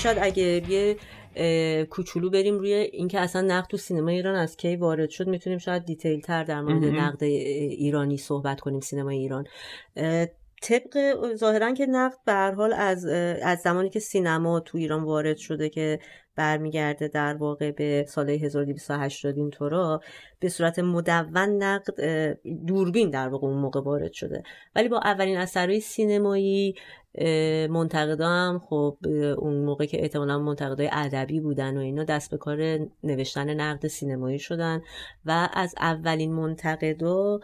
شاید 0.04 0.18
اگه 0.20 0.70
یه 0.70 0.96
کوچولو 1.84 2.30
بریم 2.30 2.58
روی 2.58 2.72
اینکه 2.72 3.20
اصلا 3.20 3.42
نقد 3.42 3.68
تو 3.68 3.76
سینما 3.76 4.10
ایران 4.10 4.34
از 4.34 4.56
کی 4.56 4.76
وارد 4.76 5.10
شد 5.10 5.26
می‌تونیم 5.26 5.58
شاید 5.58 5.84
دیتیل 5.84 6.20
تر 6.20 6.44
در 6.44 6.60
مورد 6.60 6.84
نقد 6.84 7.22
ایرانی 7.22 8.16
صحبت 8.16 8.60
کنیم 8.60 8.80
سینما 8.80 9.10
ایران. 9.10 9.46
طبق 10.62 11.16
ظاهرا 11.34 11.74
که 11.74 11.86
نقد 11.86 12.18
به 12.26 12.32
هر 12.32 12.50
حال 12.50 12.72
از 12.72 13.06
از 13.42 13.60
زمانی 13.60 13.90
که 13.90 14.00
سینما 14.00 14.60
تو 14.60 14.78
ایران 14.78 15.04
وارد 15.04 15.36
شده 15.36 15.68
که 15.68 15.98
برمیگرده 16.36 17.08
در 17.08 17.34
واقع 17.34 17.70
به 17.70 18.06
سال 18.08 18.30
1280 18.30 19.36
اینطورا 19.36 20.00
به 20.40 20.48
صورت 20.48 20.78
مدون 20.78 21.62
نقد 21.62 21.94
دوربین 22.66 23.10
در 23.10 23.28
واقع 23.28 23.46
اون 23.46 23.58
موقع 23.58 23.80
وارد 23.80 24.12
شده. 24.12 24.42
ولی 24.76 24.88
با 24.88 24.98
اولین 25.04 25.36
اثرهای 25.36 25.80
سینمایی 25.80 26.74
منتقدا 27.70 28.28
هم 28.28 28.58
خب 28.58 28.96
اون 29.38 29.64
موقع 29.64 29.86
که 29.86 30.02
احتمالا 30.02 30.38
منتقدای 30.38 30.90
ادبی 30.92 31.40
بودن 31.40 31.76
و 31.76 31.80
اینا 31.80 32.04
دست 32.04 32.30
به 32.30 32.36
کار 32.36 32.78
نوشتن 33.02 33.54
نقد 33.54 33.86
سینمایی 33.86 34.38
شدن. 34.38 34.82
و 35.24 35.48
از 35.52 35.74
اولین 35.78 36.32
منتقدا 36.32 37.40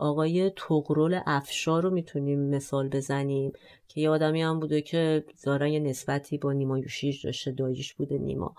آقای 0.00 0.50
تغرل 0.56 1.20
افشار 1.26 1.82
رو 1.82 1.90
می‌تونیم 1.90 2.40
مثال 2.50 2.88
بزنیم 2.88 3.52
که 3.88 4.00
یه 4.00 4.10
آدمی 4.10 4.42
هم 4.42 4.60
بوده 4.60 4.82
که 4.82 5.24
ظاهرا 5.44 5.68
یه 5.68 5.80
نسبتی 5.80 6.38
با 6.38 6.52
نیما 6.52 6.78
یوشیج 6.78 7.26
داشته 7.26 7.50
داییش 7.50 7.94
بوده 7.94 8.18
نیما. 8.18 8.54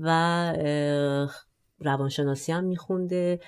و 0.00 0.08
روانشناسی 1.80 2.52
هم 2.52 2.64
میخونده. 2.64 3.40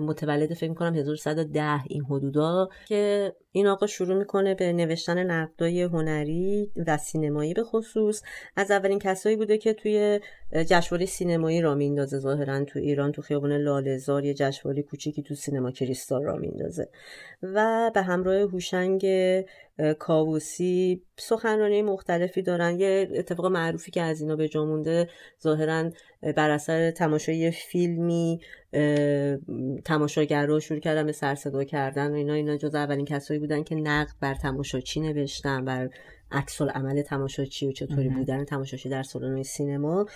متولد 0.00 0.54
فکر 0.54 0.68
می‌کنم 0.68 0.94
1110 0.94 1.82
این 1.86 2.04
حدودا 2.04 2.68
که 2.88 3.32
این 3.54 3.66
آقا 3.66 3.86
شروع 3.86 4.18
می‌کنه 4.18 4.54
به 4.54 4.72
نوشتن 4.72 5.30
نقدای 5.30 5.82
هنری 5.82 6.70
و 6.86 6.96
سینمایی 6.96 7.54
به 7.54 7.62
خصوص. 7.62 8.22
از 8.56 8.70
اولین 8.70 8.98
کسایی 8.98 9.36
بوده 9.36 9.58
که 9.58 9.72
توی 9.72 10.20
جشنواره 10.52 11.06
سینمایی 11.06 11.60
را 11.60 11.74
میندازه 11.74 12.18
ظاهرا 12.18 12.64
تو 12.64 12.78
ایران 12.78 13.12
تو 13.12 13.22
خیابون 13.22 13.52
لاله‌زار 13.52 14.24
یه 14.24 14.34
جشنواره 14.34 14.82
کوچیکی 14.82 15.22
تو 15.22 15.34
سینما 15.34 15.70
کریستال 15.70 16.22
را 16.22 16.36
میندازه 16.36 16.88
و 17.42 17.90
به 17.94 18.02
همراه 18.02 18.40
هوشنگ 18.40 19.06
کاووسی 19.98 21.02
سخنرانی 21.18 21.82
مختلفی 21.82 22.42
دارن. 22.42 22.80
یه 22.80 23.08
اتفاق 23.14 23.46
معروفی 23.46 23.90
که 23.90 24.02
از 24.02 24.20
اینا 24.20 24.36
به 24.36 24.48
جا 24.48 24.64
مونده 24.64 25.08
ظاهرا 25.42 25.90
بر 26.36 26.50
اثر 26.50 26.90
تماشای 26.90 27.50
فیلمی 27.50 28.40
تماشاگر 29.84 30.46
رو 30.46 30.60
شروع 30.60 30.80
کردن 30.80 31.06
به 31.06 31.12
سرصدا 31.12 31.64
کردن 31.64 32.10
و 32.10 32.14
اینا 32.14 32.34
اینا 32.34 32.56
جز 32.56 32.74
اولین 32.74 33.04
کسایی 33.04 33.40
بودن 33.42 33.62
که 33.62 33.74
نقد 33.74 34.14
بر 34.20 34.34
تماشاچی 34.34 35.00
نوشتن 35.00 35.64
بر 35.64 35.90
عکس 36.32 36.62
عمل 36.62 37.02
تماشاچی 37.02 37.66
و 37.66 37.72
چطوری 37.72 38.08
بودن 38.08 38.44
تماشاچی 38.44 38.88
در 38.88 39.02
سالن 39.02 39.42
سینما 39.42 40.06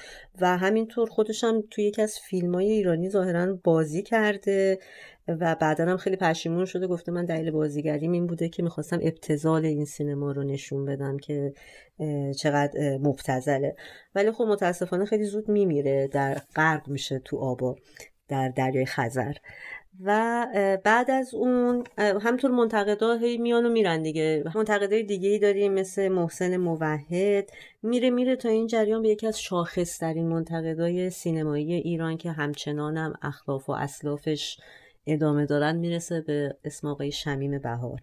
و 0.40 0.56
همینطور 0.56 1.08
خودش 1.08 1.44
هم 1.44 1.62
توی 1.70 1.84
یکی 1.84 2.02
از 2.02 2.18
فیلم 2.18 2.54
های 2.54 2.70
ایرانی 2.70 3.10
ظاهرا 3.10 3.58
بازی 3.64 4.02
کرده 4.02 4.78
و 5.28 5.54
بعدا 5.54 5.84
هم 5.84 5.96
خیلی 5.96 6.16
پشیمون 6.16 6.64
شده. 6.64 6.86
گفته 6.86 7.12
من 7.12 7.24
دلیل 7.24 7.50
بازیگریم 7.50 8.12
این 8.12 8.26
بوده 8.26 8.48
که 8.48 8.62
می‌خواستم 8.62 8.98
ابتزال 9.02 9.64
این 9.64 9.84
سینما 9.84 10.32
رو 10.32 10.44
نشون 10.44 10.84
بدم 10.84 11.18
که 11.18 11.52
چقدر 12.38 12.98
مبتزله 12.98 13.76
ولی 14.14 14.32
خب 14.32 14.44
متاسفانه 14.44 15.04
خیلی 15.04 15.24
زود 15.24 15.48
میمیره 15.48 16.08
در 16.08 16.40
غرق 16.56 16.88
میشه 16.88 17.18
تو 17.18 17.36
آبا 17.36 17.76
در 18.28 18.48
دریای 18.48 18.86
خزر. 18.86 19.32
و 20.04 20.46
بعد 20.84 21.10
از 21.10 21.34
اون 21.34 21.84
همطور 21.98 22.50
منتقدا 22.50 23.14
هی 23.14 23.38
میان 23.38 23.66
و 23.66 23.68
میرن 23.68 24.02
دیگه. 24.02 24.44
منتقدای 24.54 25.02
دیگه 25.02 25.28
ای 25.28 25.38
داریم 25.38 25.72
مثل 25.72 26.08
محسن 26.08 26.56
موحد. 26.56 27.50
میره 27.82 28.10
میره 28.10 28.36
تا 28.36 28.48
این 28.48 28.66
جریان 28.66 29.02
به 29.02 29.08
یکی 29.08 29.26
از 29.26 29.40
شاخصترین 29.40 30.28
منتقدای 30.28 31.10
سینمایی 31.10 31.72
ایران 31.72 32.16
که 32.16 32.30
همچنان 32.30 32.96
هم 32.96 33.14
اخلاف 33.22 33.68
و 33.68 33.72
اسلافش 33.72 34.58
ادامه 35.06 35.46
دارن 35.46 35.76
می‌رسه 35.76 36.20
به 36.20 36.56
اسم 36.64 36.88
آقای 36.88 37.12
شمیم 37.12 37.58
بهار. 37.58 38.00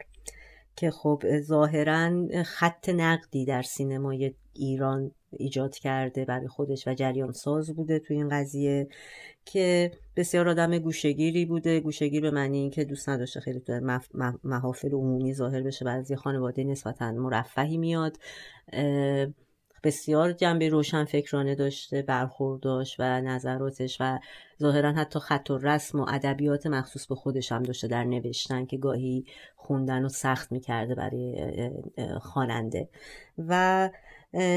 که 0.76 0.92
خب 0.92 1.24
ظاهرا 1.42 2.28
خط 2.44 2.90
نقدی 2.90 3.46
در 3.46 3.62
سینمای 3.62 4.34
ایران 4.54 5.12
ایجاد 5.38 5.76
کرده 5.76 6.26
برای 6.26 6.48
خودش 6.48 6.88
و 6.88 6.94
جریان 6.94 7.32
ساز 7.32 7.76
بوده 7.76 8.00
تو 8.00 8.14
این 8.14 8.30
قضیه 8.30 8.88
که 9.46 9.92
بسیار 10.16 10.50
آدم 10.50 10.78
گوشگیری 10.78 11.46
بوده. 11.46 11.80
گوشگیر 11.80 12.22
به 12.22 12.32
معنی 12.32 12.58
اینکه 12.58 12.84
دوست 12.84 13.10
نداشته 13.10 13.40
خیلی 13.40 13.60
تو 13.60 14.00
محافل 14.44 14.92
عمومی 14.92 15.34
ظاهر 15.34 15.62
بشه 15.62 15.86
بعضی 15.86 16.16
خانواده 16.16 16.64
نسبتا 16.64 17.12
مرفهی 17.12 17.78
میاد. 17.78 18.18
بسیار 19.84 20.32
جنبه 20.32 20.70
روشن 20.70 21.06
فکرانه 21.06 21.56
داشته 21.56 22.02
برخورداش 22.02 22.96
و 23.00 23.22
نظراتش 23.22 23.98
و 24.00 24.20
ظاهرا 24.62 24.92
حتی 24.94 25.20
خط 25.20 25.50
و 25.50 25.58
رسم 25.58 26.00
و 26.00 26.06
ادبیات 26.10 26.68
مخصوص 26.68 27.08
به 27.08 27.16
خودش 27.16 27.52
هم 27.52 27.64
داشته 27.64 27.88
در 27.88 28.04
نوشتن 28.04 28.66
که 28.66 28.78
گاهی 28.78 29.26
خوندن 29.56 30.06
و 30.06 30.10
سخت 30.10 30.52
می‌کرده 30.52 30.96
برای 30.96 31.52
خواننده. 32.22 32.90
و 33.38 33.90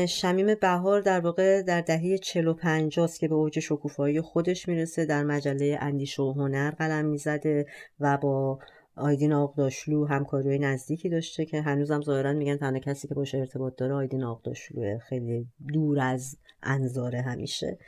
شمیم 0.08 0.54
بهار 0.54 1.00
در 1.00 1.20
واقع 1.20 1.62
در 1.62 1.80
دهه 1.80 2.18
45 2.18 3.00
است 3.00 3.20
که 3.20 3.28
به 3.28 3.34
اوج 3.34 3.60
شکوفایی 3.60 4.20
خودش 4.20 4.68
می‌رسه 4.68 5.04
در 5.04 5.24
مجله 5.24 5.78
اندیشه 5.80 6.22
و 6.22 6.32
هنر 6.32 6.70
قلم 6.70 7.04
می‌زده 7.04 7.66
و 8.00 8.18
با 8.18 8.58
آیدین 8.96 9.32
آقداشلو 9.32 10.06
همکاری 10.06 10.58
نزدیکی 10.58 11.08
داشته 11.08 11.44
که 11.44 11.62
هنوزم 11.62 12.00
ظاهرا 12.00 12.32
میگن 12.32 12.56
تنها 12.56 12.78
کسی 12.78 13.08
که 13.08 13.14
باشه 13.14 13.38
ارتباط 13.38 13.76
داره 13.76 13.94
آیدین 13.94 14.24
آقداشلوه 14.24 14.98
خیلی 14.98 15.46
دور 15.72 16.00
از 16.00 16.36
انظاره 16.62 17.20
همیشه. 17.20 17.78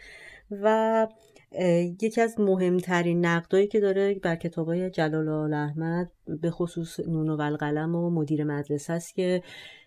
و 0.50 1.06
یکی 2.02 2.20
از 2.20 2.40
مهمترین 2.40 3.26
نقدایی 3.26 3.66
که 3.66 3.80
داره 3.80 4.14
بر 4.14 4.36
کتابای 4.36 4.90
جلال 4.90 5.28
آل 5.28 5.54
احمد 5.54 6.10
به 6.26 6.50
خصوص 6.50 7.00
نونو 7.00 7.36
و 7.36 7.40
القلم 7.40 7.94
و 7.94 8.10
مدیر 8.10 8.44
مدرسه 8.44 8.92
است 8.92 9.14
که 9.14 9.42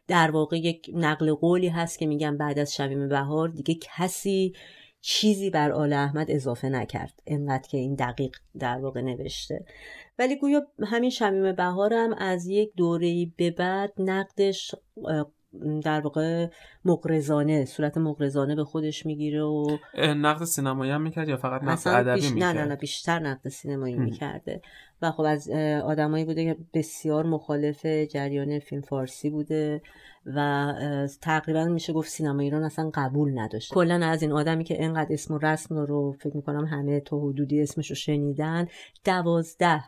در 0.08 0.32
واقع 0.32 0.58
یک 0.58 0.92
نقل 0.94 1.34
قولی 1.34 1.68
هست 1.68 2.00
که 2.00 2.06
میگن 2.06 2.38
بعد 2.38 2.60
از 2.60 2.76
شمیم 2.76 3.10
بهار 3.10 3.50
دیگه 3.50 3.76
کسی 3.82 4.54
چیزی 5.02 5.50
بر 5.50 5.72
آل 5.72 5.94
احمد 5.94 6.32
اضافه 6.32 6.70
نکرد. 6.70 7.20
انقدر 7.28 7.68
که 7.68 7.78
این 7.78 7.96
دقیق 7.96 8.36
در 8.60 8.78
واقع 8.78 9.02
نوشته. 9.02 9.66
ولی 10.20 10.36
گویا 10.36 10.68
همین 10.84 11.10
شمیم 11.10 11.56
بهارم 11.56 12.14
از 12.14 12.48
یک 12.48 12.72
دوره 12.78 13.26
به 13.38 13.52
بعد 13.52 13.94
نقدش 13.98 14.76
در 15.84 16.02
واقع 16.02 16.48
مقرزانه 16.86 17.66
صورت 17.66 17.98
مقرزانه 17.98 18.56
به 18.56 18.64
خودش 18.64 19.06
می‌گیره 19.06 19.44
و 19.44 19.78
نقد 19.98 20.44
سینمایی 20.44 20.92
هم 20.92 21.02
می‌کرد 21.02 21.30
یا 21.30 21.38
فقط 21.38 21.64
نقد 21.64 21.88
ادبی 21.88 22.22
بیش... 22.22 22.32
نه 22.32 22.54
نه 22.54 22.66
نه 22.66 22.76
بیشتر 22.76 23.20
نقد 23.20 23.50
سینمایی 23.50 23.96
می‌کرده. 23.96 24.62
و 25.02 25.12
خب 25.12 25.22
از 25.22 25.50
آدمایی 25.84 26.26
بوده 26.26 26.46
که 26.46 26.58
بسیار 26.74 27.26
مخالف 27.26 27.86
جریان 27.86 28.60
فیلم 28.60 28.82
فارسی 28.82 29.30
بوده 29.30 29.82
و 30.26 30.74
تقریبا 31.22 31.66
میشه 31.66 31.94
گفت 31.94 32.10
سینما 32.10 32.42
ایران 32.42 32.64
اصلا 32.64 32.92
قبول 32.94 33.40
نداشت 33.40 33.74
کلا 33.74 34.06
از 34.06 34.22
این 34.22 34.32
آدمی 34.32 34.64
که 34.64 34.84
انقدر 34.84 35.14
اسم 35.14 35.34
و 35.34 35.38
رسم 35.38 35.78
رو 35.78 36.12
فکر 36.12 36.36
می‌کنم 36.36 36.66
همه 36.66 37.00
تو 37.00 37.30
حدودی 37.30 37.62
اسمش 37.62 37.90
رو 37.90 37.96
شنیدن 37.96 38.68
دوازده 39.06 39.84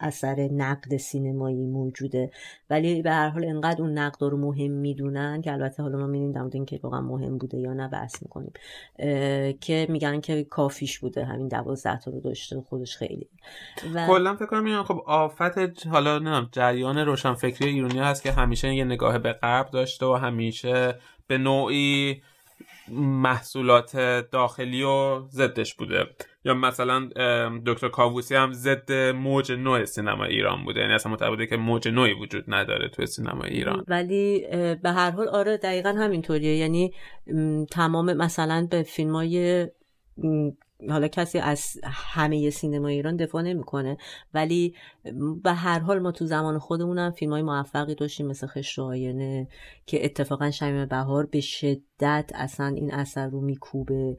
اثر 0.00 0.48
نقد 0.52 0.96
سینمایی 0.96 1.66
موجوده. 1.66 2.30
ولی 2.70 3.02
به 3.02 3.10
هر 3.10 3.28
حال 3.28 3.44
انقدر 3.44 3.82
اون 3.82 3.98
نقد 3.98 4.22
رو 4.22 4.36
مهم 4.36 4.70
می‌دونن 4.70 5.40
که 5.42 5.52
البته 5.52 5.82
حالا 5.82 5.98
ما 5.98 6.06
می‌بینیم 6.06 6.32
در 6.32 6.48
اینکه 6.52 6.80
واقعا 6.82 7.00
مهم 7.00 7.38
بوده 7.38 7.58
یا 7.58 7.72
نه 7.72 7.88
بحث 7.88 8.22
می‌کنیم 8.22 8.52
که 9.60 9.86
میگن 9.88 10.20
که 10.20 10.44
کافیش 10.44 10.98
بوده. 10.98 11.24
همین 11.24 11.48
دوازده 11.48 11.98
تا 11.98 12.10
رو 12.10 12.20
داشته 12.20 12.60
خودش 12.60 12.96
خیلی. 12.96 13.28
و... 13.94 14.06
کلا 14.06 14.36
فکر 14.36 14.46
کنم 14.46 14.82
خب 14.82 15.02
آفت 15.06 15.86
حالا 15.86 16.18
نه 16.18 16.48
جریان 16.52 16.98
روشنفکری 16.98 17.68
ایرانی 17.68 17.98
هست 17.98 18.22
که 18.22 18.32
همیشه 18.32 18.74
یه 18.74 18.84
نگاه 18.84 19.18
به 19.18 19.32
غرب 19.32 19.70
داشته 19.70 20.06
و 20.06 20.14
همیشه 20.14 20.94
به 21.26 21.38
نوعی 21.38 22.22
محصولات 22.92 23.96
داخلی 24.32 24.82
و 24.82 25.20
ضدش 25.28 25.74
بوده. 25.74 26.06
یا 26.44 26.54
مثلا 26.54 27.08
دکتر 27.66 27.88
کاووسی 27.88 28.34
هم 28.34 28.52
ضد 28.52 28.92
موج 28.92 29.52
نوع 29.52 29.84
سینما 29.84 30.24
ایران 30.24 30.64
بوده. 30.64 30.80
یعنی 30.80 30.92
اصلا 30.92 31.12
معتقده 31.12 31.46
که 31.46 31.56
موج 31.56 31.88
نوعی 31.88 32.12
وجود 32.12 32.44
نداره 32.48 32.88
توی 32.88 33.06
سینما 33.06 33.44
ایران. 33.44 33.84
ولی 33.88 34.46
به 34.82 34.90
هر 34.90 35.10
حال 35.10 35.28
آره 35.28 35.56
دقیقا 35.56 35.88
همینطوریه. 35.88 36.56
یعنی 36.56 36.92
تمام 37.70 38.12
مثلا 38.12 38.68
به 38.70 38.82
فیلم 38.82 39.12
های 39.12 39.66
حالا 40.88 41.08
کسی 41.08 41.38
از 41.38 41.78
همه 41.84 42.50
سینما 42.50 42.88
ایران 42.88 43.16
دفاع 43.16 43.42
نمی‌کنه 43.42 43.96
ولی 44.34 44.74
به 45.42 45.52
هر 45.52 45.78
حال 45.78 45.98
ما 45.98 46.12
تو 46.12 46.26
زمان 46.26 46.58
خودمون 46.58 46.98
هم 46.98 47.10
فیلم 47.10 47.32
های 47.32 47.42
موفقی 47.42 47.94
داشتیم 47.94 48.26
مثل 48.26 48.46
خشت 48.46 48.78
آینه 48.78 49.48
که 49.86 50.04
اتفاقا 50.04 50.50
شمیم 50.50 50.86
بهار 50.86 51.26
به 51.26 51.40
شدت 51.40 52.30
اصلا 52.34 52.66
این 52.66 52.94
اثر 52.94 53.28
رو 53.28 53.40
میکوبه. 53.40 54.16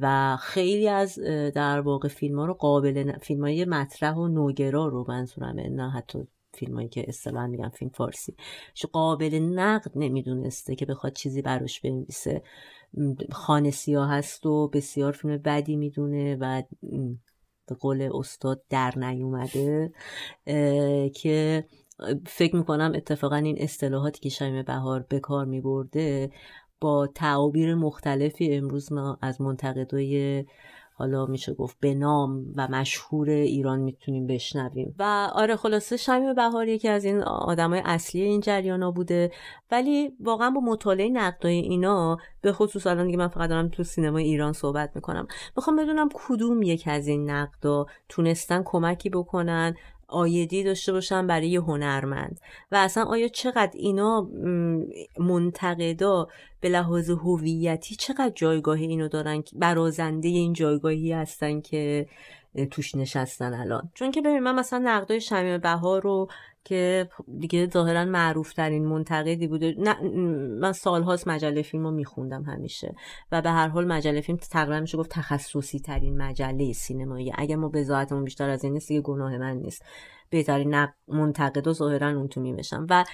و 0.00 0.36
خیلی 0.40 0.88
از 0.88 1.18
در 1.54 1.80
واقع 1.80 2.08
فیلم 2.08 2.38
ها 2.38 2.46
رو 2.46 2.54
قابل 2.54 3.12
فیلم 3.18 3.44
های 3.44 3.64
مطرح 3.64 4.14
و 4.14 4.28
نوگرا 4.28 4.86
رو 4.86 5.04
منظورمه 5.08 5.68
نه 5.68 5.90
حتی 5.90 6.18
فیلمایی 6.54 6.88
که 6.88 7.04
اصطلاحا 7.08 7.46
میگن 7.46 7.68
فیلم 7.68 7.90
فارسی. 7.94 8.34
قابل 8.92 9.34
نقد 9.38 9.90
نمی‌دونسته 9.94 10.74
که 10.74 10.86
بخواد 10.86 11.12
چیزی 11.12 11.42
براش 11.42 11.80
بنویسه. 11.80 12.42
خانه 13.32 13.70
سیاه 13.70 14.10
هست 14.10 14.46
و 14.46 14.68
بسیار 14.68 15.12
فیلم 15.12 15.38
بدی 15.38 15.76
می‌دونه 15.76 16.36
و 16.40 16.62
به 17.68 17.74
قول 17.74 18.10
استاد 18.14 18.62
در 18.70 18.98
نیومده 18.98 19.92
که 21.14 21.64
فکر 22.26 22.56
می‌کنم 22.56 22.92
اتفاقا 22.94 23.36
این 23.36 23.56
اصطلاحاتی 23.58 24.20
که 24.20 24.28
شمیم 24.28 24.62
بهار 24.62 25.06
به 25.08 25.20
کار 25.20 25.44
میبرده 25.44 26.30
با 26.80 27.06
تعابیر 27.06 27.74
مختلفی 27.74 28.54
امروز 28.54 28.92
ما 28.92 29.18
از 29.22 29.40
منتقدای 29.40 30.44
حالا 31.02 31.26
میشه 31.26 31.54
گفت 31.54 31.76
به 31.80 31.94
نام 31.94 32.44
و 32.56 32.68
مشهور 32.68 33.30
ایران 33.30 33.80
می‌تونیم 33.80 34.26
بشنویم. 34.26 34.94
و 34.98 35.28
آره 35.34 35.56
خلاصه 35.56 35.96
شمیم 35.96 36.34
بهار 36.34 36.68
یکی 36.68 36.88
از 36.88 37.04
این 37.04 37.22
آدمای 37.22 37.82
اصلی 37.84 38.20
این 38.20 38.40
جریانا 38.40 38.90
بوده. 38.90 39.30
ولی 39.70 40.12
واقعا 40.20 40.50
با 40.50 40.60
مطالعه 40.60 41.08
نقدای 41.08 41.54
اینا 41.54 42.18
به 42.40 42.52
خصوص 42.52 42.86
الان 42.86 43.06
دیگه 43.06 43.18
من 43.18 43.28
فقط 43.28 43.50
دارم 43.50 43.68
تو 43.68 43.82
سینما 43.82 44.18
ایران 44.18 44.52
صحبت 44.52 44.90
می‌کنم. 44.94 45.26
می‌خوام 45.56 45.76
بدونم 45.76 46.08
کدوم 46.14 46.62
یک 46.62 46.84
از 46.86 47.06
این 47.06 47.30
نقدا 47.30 47.86
تونستن 48.08 48.62
کمکی 48.64 49.10
بکنن 49.10 49.74
آیدی 50.12 50.64
داشته 50.64 50.92
باشن 50.92 51.26
برای 51.26 51.48
یه 51.48 51.60
هنرمند. 51.60 52.40
و 52.72 52.76
اصلا 52.76 53.04
آیا 53.04 53.28
چقدر 53.28 53.72
اینا 53.74 54.28
منتقدا 55.18 56.28
به 56.60 56.68
لحاظ 56.68 57.10
هویتی 57.10 57.96
چقدر 57.96 58.32
جایگاه 58.34 58.78
اینو 58.78 59.08
دارن 59.08 59.42
برازنده 59.52 60.28
این 60.28 60.52
جایگاهی 60.52 61.12
هستن 61.12 61.60
که 61.60 62.06
توش 62.70 62.94
نشستن 62.94 63.54
الان؟ 63.54 63.90
چون 63.94 64.10
که 64.10 64.20
ببین 64.20 64.38
من 64.38 64.54
مثلا 64.54 64.78
نقدای 64.78 65.20
شمیم 65.20 65.58
بهار 65.58 66.02
رو 66.02 66.28
که 66.64 67.08
دیگه 67.38 67.70
ظاهرا 67.70 68.04
معروف 68.04 68.52
ترین 68.52 68.86
منتقدی 68.86 69.46
بوده. 69.46 69.74
نه 69.78 70.00
من 70.60 70.72
سالهاست 70.72 71.28
مجله 71.28 71.62
فیلم 71.62 71.84
رو 71.84 71.90
میخوندم 71.90 72.42
همیشه 72.42 72.94
و 73.32 73.42
به 73.42 73.50
هر 73.50 73.68
حال 73.68 73.86
مجله 73.86 74.20
فیلم 74.20 74.38
تقریبا 74.38 74.80
میشه 74.80 74.98
گفت 74.98 75.10
تخصصی 75.10 75.80
ترین 75.80 76.22
مجله 76.22 76.72
سینمایی. 76.72 77.32
اگر 77.34 77.56
ما 77.56 77.68
بذاتمون 77.68 78.24
بیشتر 78.24 78.50
از 78.50 78.64
این 78.64 78.72
نیست 78.72 78.88
دیگه 78.88 79.00
گناه 79.00 79.38
من 79.38 79.56
نیست. 79.56 79.84
بهترین 80.30 80.88
منتقد 81.08 81.66
و 81.66 81.72
ظاهرا 81.72 82.08
اون 82.08 82.28
تو 82.28 82.40
میمشم 82.40 82.86
و 82.90 83.04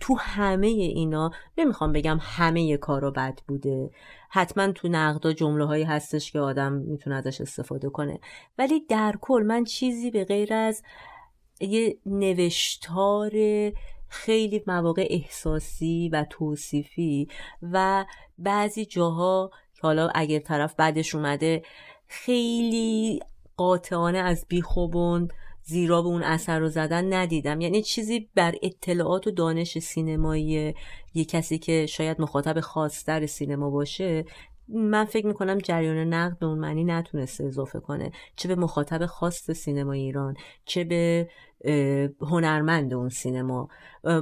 تو 0.00 0.14
همه 0.18 0.66
اینا 0.66 1.30
نمی‌خوام 1.58 1.92
بگم 1.92 2.18
همه 2.20 2.76
کارا 2.76 3.10
بد 3.10 3.40
بوده. 3.48 3.90
حتما 4.30 4.72
تو 4.72 4.88
نقدا 4.88 5.32
جمله 5.32 5.64
هایی 5.64 5.84
هستش 5.84 6.32
که 6.32 6.40
آدم 6.40 6.72
می‌تونه 6.72 7.16
ازش 7.16 7.40
استفاده 7.40 7.88
کنه. 7.88 8.20
ولی 8.58 8.80
در 8.80 9.14
کل 9.20 9.44
من 9.46 9.64
چیزی 9.64 10.10
به 10.10 10.24
غیر 10.24 10.54
از 10.54 10.82
یه 11.60 11.96
نوشتار 12.06 13.32
خیلی 14.08 14.62
مواقع 14.66 15.06
احساسی 15.10 16.10
و 16.12 16.26
توصیفی 16.30 17.28
و 17.62 18.06
بعضی 18.38 18.86
جاها 18.86 19.50
که 19.74 19.80
حالا 19.82 20.08
اگر 20.14 20.38
طرف 20.38 20.74
بعدش 20.74 21.14
اومده 21.14 21.62
خیلی 22.06 23.20
قاطعانه 23.56 24.18
از 24.18 24.46
بیخوبون 24.48 25.28
زیرا 25.62 26.02
به 26.02 26.08
اون 26.08 26.22
اثر 26.22 26.58
رو 26.58 26.68
زدن 26.68 27.12
ندیدم. 27.12 27.60
یعنی 27.60 27.82
چیزی 27.82 28.28
بر 28.34 28.54
اطلاعات 28.62 29.26
و 29.26 29.30
دانش 29.30 29.78
سینمایی 29.78 30.74
یه 31.14 31.24
کسی 31.24 31.58
که 31.58 31.86
شاید 31.86 32.20
مخاطب 32.20 32.60
خاصتر 32.60 33.26
سینما 33.26 33.70
باشه 33.70 34.24
من 34.68 35.04
فکر 35.04 35.26
می‌کنم 35.26 35.58
جریان 35.58 35.96
نقد 35.96 36.38
به 36.38 36.46
اون 36.46 36.58
معنی 36.58 36.84
نتونسته 36.84 37.44
اضافه 37.44 37.80
کنه. 37.80 38.10
چه 38.36 38.48
به 38.48 38.54
مخاطب 38.54 39.06
خاص 39.06 39.50
سینما 39.50 39.92
ایران 39.92 40.34
چه 40.64 40.84
به 40.84 41.28
هنرمند 42.20 42.94
اون 42.94 43.08
سینما. 43.08 43.68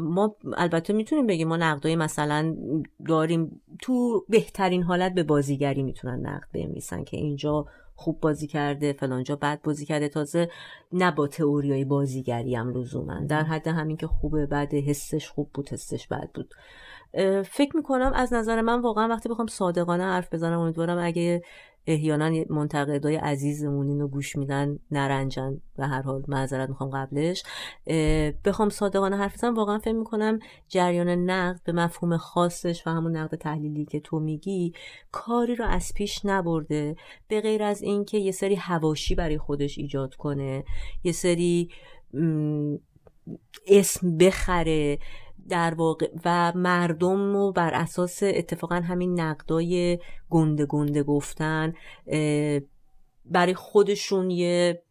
ما 0.01 0.37
البته 0.57 0.93
می‌تونیم 0.93 1.27
بگیم 1.27 1.49
ما 1.49 1.57
نقدای 1.57 1.97
مثلا 1.97 2.57
داریم 3.07 3.61
تو 3.83 4.25
بهترین 4.29 4.83
حالت 4.83 5.15
به 5.15 5.23
بازیگری 5.23 5.83
می‌تونن 5.83 6.27
نقد 6.27 6.49
بنویسن 6.55 7.05
که 7.05 7.17
اینجا 7.17 7.67
خوب 7.99 8.21
بازی 8.21 8.47
کرده 8.47 8.93
فلانجا 8.93 9.37
بد 9.37 9.63
بازی 9.63 9.87
کرده. 9.87 10.09
تازه 10.09 10.49
نه 10.93 11.11
با 11.11 11.27
تئوریای 11.27 11.85
بازیگری 11.85 12.55
هم 12.55 12.71
لزوما 12.71 13.21
در 13.21 13.43
حد 13.43 13.69
همین 13.69 13.97
که 13.97 14.07
خوبه 14.07 14.47
بعد 14.47 14.75
حسش 14.75 15.29
خوب 15.29 15.51
بود 15.55 15.69
حسش 15.69 16.07
بد 16.09 16.31
بود. 16.35 16.55
فکر 17.45 17.77
می‌کنم 17.77 18.13
از 18.15 18.33
نظر 18.33 18.61
من 18.61 18.81
واقعا 18.81 19.09
وقتی 19.09 19.29
بخوام 19.29 19.47
صادقانه 19.47 20.05
حرف 20.05 20.35
بزنم 20.35 20.59
امیدوارم 20.59 20.99
اگه 20.99 21.43
احیانا 21.89 22.45
منتقدای 22.51 23.17
عزیزمون 23.17 23.89
اینو 23.89 24.09
گوش 24.09 24.37
میدن 24.37 24.79
نرنجن 24.91 25.61
و 25.79 25.89
هر 25.89 26.03
حال 26.03 26.23
معذرت 26.29 26.69
می‌خوام 26.69 26.91
قبلش. 26.91 27.43
بخوام 28.45 28.69
صادقانه 28.69 29.17
حرف 29.17 29.35
بزنم 29.35 29.55
واقعا 29.55 29.79
فکر 29.79 29.95
می‌کنم 29.95 30.39
جریان 30.69 31.09
نقد 31.09 31.61
به 31.65 31.73
مفهوم 31.73 32.17
خاصش 32.17 32.87
و 32.87 32.91
همون 32.91 33.17
نقد 33.17 33.35
تحلیلی 33.35 33.85
که 33.85 34.01
تو 34.01 34.19
میگی 34.21 34.73
کاری 35.13 35.55
رو 35.55 35.65
از 35.65 35.93
پیش 35.95 36.25
نبرده. 36.25 36.97
به 37.29 37.41
غیر 37.41 37.63
از 37.63 37.83
اینکه 37.83 38.19
یه 38.19 38.33
سری 38.33 38.55
هواشی 38.55 39.15
برای 39.15 39.39
خودش 39.39 39.79
ایجاد 39.79 40.15
کنه 40.15 40.65
یه 41.05 41.13
سری 41.13 41.69
اسم 43.67 44.17
بخره. 44.17 44.99
در 45.49 45.75
واقع 45.75 46.09
و 46.25 46.53
مردم 46.55 47.33
رو 47.33 47.53
بر 47.53 47.75
اساس 47.75 48.23
اتفاقا 48.23 48.75
همین 48.75 49.21
نقدای 49.21 49.99
گنده 50.31 50.67
گنده 50.67 51.03
گفتن 51.03 51.75
برای 53.25 53.55
خودشون 53.55 54.31
یه 54.31 54.83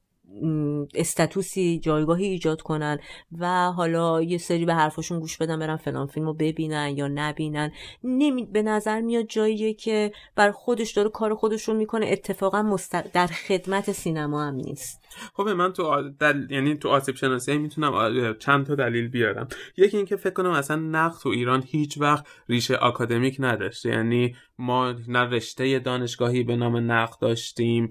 استاتوسی 0.94 1.80
جایگاهی 1.80 2.26
ایجاد 2.26 2.62
کنن 2.62 3.00
و 3.40 3.72
حالا 3.72 4.22
یه 4.22 4.38
سری 4.38 4.66
به 4.66 4.74
حرفاشون 4.74 5.20
گوش 5.20 5.38
بدن 5.38 5.60
برن 5.60 5.76
فلان 5.76 6.08
فیلم 6.08 6.26
رو 6.26 6.34
ببینن 6.34 6.94
یا 6.98 7.08
نبینن. 7.08 7.72
نمی... 8.04 8.46
به 8.46 8.62
نظر 8.62 9.02
میاد 9.02 9.26
جاییه 9.26 9.74
که 9.74 10.12
بر 10.36 10.52
خودش 10.52 10.92
داره 10.92 11.10
کار 11.10 11.36
خودش 11.36 11.64
رو 11.64 11.74
می‌کنه. 11.74 12.06
اتفاقا 12.10 12.62
مست... 12.62 12.96
در 13.14 13.28
خدمت 13.28 13.92
سینما 13.92 14.44
هم 14.44 14.56
نیست. 14.56 15.06
خب 15.34 15.48
من 15.48 15.74
تو 15.74 16.10
دل... 16.20 16.48
یعنی 16.50 16.76
تو 16.76 16.90
آسیب 16.90 17.16
شناسی 17.16 17.58
می‌تونم 17.58 18.36
چند 18.40 18.66
تا 18.66 18.76
دلیل 18.76 19.08
بیارم. 19.08 19.48
یکی 19.78 19.98
اینکه 19.98 20.16
فکر 20.16 20.34
کنم 20.34 20.52
اصلا 20.52 20.76
نقد 20.76 21.18
تو 21.24 21.30
ایران 21.30 21.64
هیچ 21.68 21.98
وقت 21.98 22.26
ریشه 22.50 22.76
آکادمیک 22.76 23.36
نداشته. 23.40 23.90
یعنی 23.90 24.36
ما 24.58 24.92
نه 25.08 25.20
رشته 25.20 25.80
دانشگاهی 25.80 26.44
به 26.44 26.56
نام 26.56 26.92
نقد 26.92 27.20
داشتیم 27.20 27.90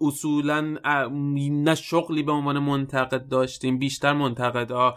اصولا 0.00 0.60
نه 1.50 1.74
شغلی 1.74 2.22
به 2.22 2.32
عنوان 2.32 2.58
منتقد 2.58 3.28
داشتیم 3.28 3.78
بیشتر 3.78 4.12
منتقدا 4.12 4.94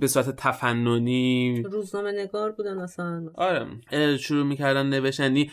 به 0.00 0.06
صورت 0.06 0.36
تفننی. 0.36 1.62
روزنامه 1.62 2.12
نگار 2.12 2.52
بودن 2.52 2.78
اصلا. 2.78 3.30
آره 3.34 3.66
شروع 4.16 4.46
می‌کردن 4.46 4.86
نوشنی 4.86 5.50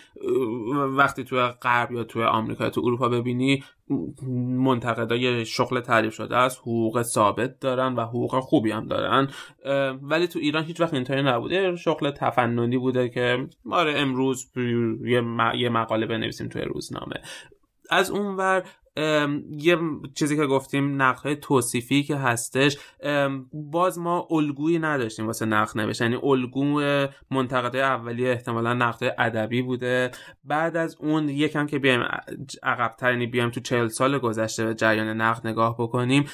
وقتی 0.97 1.23
توی 1.23 1.39
غرب 1.61 1.91
یا 1.91 2.03
توی 2.03 2.23
آمریکا 2.23 2.63
یا 2.63 2.69
تو 2.69 2.81
اروپا 2.85 3.09
ببینی 3.09 3.63
منتقدای 4.57 5.45
شغل 5.45 5.79
تعریف 5.79 6.13
شده 6.13 6.37
است. 6.37 6.59
حقوق 6.59 7.01
ثابت 7.01 7.59
دارن 7.59 7.95
و 7.95 8.01
حقوق 8.01 8.39
خوبی 8.39 8.71
هم 8.71 8.87
دارن. 8.87 9.27
ولی 10.01 10.27
تو 10.27 10.39
ایران 10.39 10.63
هیچ 10.63 10.81
وقت 10.81 10.93
اینطوری 10.93 11.23
نبوده 11.23 11.75
شغل 11.75 12.11
تفننی 12.11 12.77
بوده 12.77 13.09
که 13.09 13.47
آره 13.71 13.93
امروز 13.99 14.51
یه 15.55 15.69
مقاله 15.69 16.05
بنویسیم 16.05 16.47
توی 16.47 16.61
روزنامه. 16.61 17.15
از 17.89 18.11
اونور 18.11 18.63
یه 19.51 19.77
چیزی 20.15 20.35
که 20.35 20.45
گفتیم 20.45 21.01
نقد 21.01 21.33
توصیفی 21.33 22.03
که 22.03 22.15
هستش. 22.15 22.77
باز 23.53 23.99
ما 23.99 24.27
الگویی 24.31 24.79
نداشتیم 24.79 25.27
واسه 25.27 25.45
نقد 25.45 25.77
نوشتن 25.77 26.05
یعنی 26.05 26.19
الگو 26.23 26.81
منتقدای 27.31 27.81
اولیه 27.81 28.31
احتمالا 28.31 28.73
نقد 28.73 29.15
ادبی 29.17 29.61
بوده. 29.61 30.11
بعد 30.43 30.77
از 30.77 30.95
اون 30.99 31.29
یکم 31.29 31.65
که 31.65 31.79
بیایم 31.79 32.03
عقبتر 32.63 33.11
یعنی 33.11 33.27
بیایم 33.27 33.49
تو 33.49 33.59
چهل 33.59 33.87
سال 33.87 34.17
گذشته 34.17 34.65
به 34.65 34.75
جریان 34.75 35.21
نقد 35.21 35.47
نگاه 35.47 35.75
بکنیم 35.79 36.25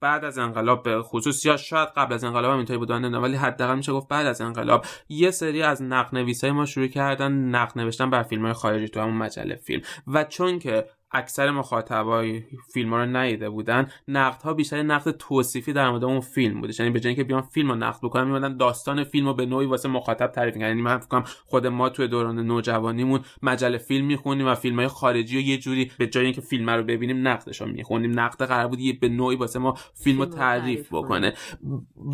بعد 0.00 0.24
از 0.24 0.38
انقلاب 0.38 0.82
به 0.82 1.02
خصوص 1.02 1.46
یا 1.46 1.56
شاید 1.56 1.88
قبل 1.96 2.14
از 2.14 2.24
انقلاب 2.24 2.50
هم 2.50 2.56
اینطوری 2.56 2.78
بودن 2.78 3.14
ولی 3.14 3.36
حداقل 3.36 3.76
میشه 3.76 3.92
گفت 3.92 4.08
بعد 4.08 4.26
از 4.26 4.40
انقلاب 4.40 4.84
یه 5.08 5.30
سری 5.30 5.62
از 5.62 5.82
نقد 5.82 6.14
نویسای 6.14 6.50
ما 6.50 6.66
شروع 6.66 6.86
کردن 6.86 7.32
نقد 7.32 7.78
نوشتن 7.78 8.10
بر 8.10 8.22
فیلم 8.22 8.44
های 8.44 8.52
خارجی 8.52 8.88
تو 8.88 9.00
همون 9.00 9.14
مجله 9.14 9.56
فیلم. 9.56 9.82
و 10.06 10.24
چون 10.24 10.58
که 10.58 10.86
اکثر 11.12 11.50
مخاطبای 11.50 12.42
فیلم 12.72 12.90
ها 12.90 13.04
رو 13.04 13.06
ندیده 13.06 13.50
بودن. 13.50 13.88
نقد 14.08 14.42
ها 14.42 14.54
بیشتر 14.54 14.82
نقد 14.82 15.10
توصیفی 15.10 15.72
در 15.72 15.90
مورد 15.90 16.04
اون 16.04 16.20
فیلم 16.20 16.60
بوده. 16.60 16.72
یعنی 16.78 16.92
به 16.92 17.00
جای 17.00 17.08
اینکه 17.08 17.24
بیان 17.24 17.42
فیلم 17.42 17.68
رو 17.68 17.74
نقد 17.74 17.98
بکنن 18.02 18.24
میمدن 18.24 18.56
داستان 18.56 19.04
فیلم 19.04 19.26
رو 19.26 19.34
به 19.34 19.46
نوعی 19.46 19.66
واسه 19.66 19.88
مخاطب 19.88 20.26
تعریف 20.26 20.54
می‌کنن 20.54 20.68
یعنی 20.68 20.82
من 20.82 20.98
فکر 20.98 21.22
خود 21.46 21.66
ما 21.66 21.88
توی 21.88 22.08
دوران 22.08 22.38
نوجوانیمون 22.38 23.20
مجله 23.42 23.78
فیلم 23.78 24.06
می‌خونیم 24.06 24.46
و 24.46 24.54
فیلم 24.54 24.76
های 24.76 24.88
خارجی 24.88 25.36
رو 25.36 25.42
یه 25.42 25.58
جوری 25.58 25.90
به 25.98 26.06
جای 26.06 26.24
اینکه 26.24 26.40
فیلم 26.40 26.70
رو 26.70 26.82
ببینیم 26.82 27.28
نقدش 27.28 27.60
رو 27.60 27.66
می‌خونیم 27.66 28.20
نقد 28.20 28.42
قرار 28.42 28.68
بود 28.68 28.80
یه 28.80 28.92
به 28.92 29.08
نوعی 29.08 29.36
واسه 29.36 29.58
ما 29.58 29.74
فیلم 29.94 30.18
رو 30.18 30.26
تعریف 30.26 30.88
بکنه. 30.92 31.34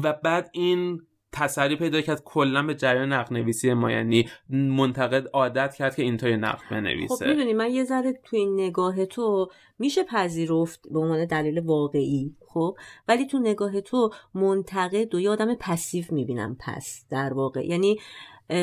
و 0.02 0.12
بعد 0.12 0.50
این 0.52 1.00
تسری 1.36 1.76
پیدا 1.76 2.00
کرد 2.00 2.22
کلا 2.24 2.62
به 2.62 2.74
جریان 2.74 3.12
نقد 3.12 3.32
نویسی 3.32 3.74
ما 3.74 3.90
یعنی 3.90 4.28
منتقد 4.50 5.28
عادت 5.32 5.74
کرد 5.74 5.96
که 5.96 6.02
اینطوری 6.02 6.36
نقد 6.36 6.62
بنویسه. 6.70 7.14
خب 7.14 7.26
می‌دونی 7.26 7.52
من 7.52 7.70
یه 7.70 7.84
ذره 7.84 8.12
تو 8.24 8.36
این 8.36 8.54
نگاه 8.60 9.06
تو 9.06 9.48
میشه 9.78 10.04
پذیرفت 10.04 10.80
به 10.90 10.98
عنوان 10.98 11.24
دلیل 11.24 11.58
واقعی 11.58 12.36
خب؟ 12.46 12.76
ولی 13.08 13.26
تو 13.26 13.38
نگاه 13.38 13.80
تو 13.80 14.10
منتقد 14.34 15.14
و 15.14 15.20
یه 15.20 15.30
آدم 15.30 15.54
پسیو 15.54 16.04
می‌بینم 16.10 16.56
پس 16.60 17.06
در 17.10 17.32
واقع. 17.32 17.66
یعنی 17.66 17.98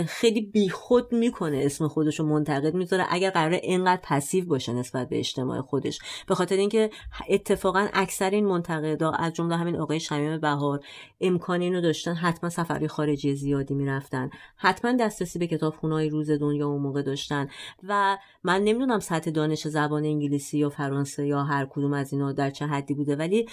خیلی 0.07 0.41
بیخود 0.41 1.13
می‌کنه 1.13 1.61
اسم 1.63 1.87
خودش 1.87 2.19
رو 2.19 2.25
منتقد 2.25 2.73
می‌ذاره 2.73 3.05
اگر 3.09 3.29
قراره 3.29 3.59
اینقدر 3.63 4.01
پسیو 4.03 4.45
باشه 4.45 4.73
نسبت 4.73 5.09
به 5.09 5.19
اجتماع 5.19 5.61
خودش. 5.61 5.99
به 6.27 6.35
خاطر 6.35 6.55
اینکه 6.55 6.89
اتفاقا 7.29 7.87
اکثر 7.93 8.29
این 8.29 8.45
منتقدا 8.45 9.11
از 9.11 9.33
جمله 9.33 9.57
همین 9.57 9.75
آقای 9.75 9.99
شمیم 9.99 10.37
بهار 10.37 10.79
امکان 11.21 11.61
اینو 11.61 11.81
داشتن 11.81 12.13
حتما 12.13 12.49
سفری 12.49 12.87
خارجی 12.87 13.35
زیادی 13.35 13.73
می‌رفتن. 13.73 14.29
حتما 14.55 14.91
دسترسی 14.91 15.39
به 15.39 15.47
کتابخونه‌های 15.47 16.09
روز 16.09 16.31
دنیا 16.31 16.67
اون 16.67 16.81
موقع 16.81 17.01
داشتن. 17.01 17.47
و 17.87 18.17
من 18.43 18.61
نمی‌دونم 18.63 18.99
سطح 18.99 19.31
دانش 19.31 19.67
زبان 19.67 20.05
انگلیسی 20.05 20.57
یا 20.57 20.69
فرانسه 20.69 21.27
یا 21.27 21.43
هر 21.43 21.65
کدوم 21.65 21.93
از 21.93 22.13
اینا 22.13 22.31
در 22.31 22.49
چه 22.49 22.65
حدی 22.65 22.93
بوده 22.93 23.15
ولی 23.15 23.49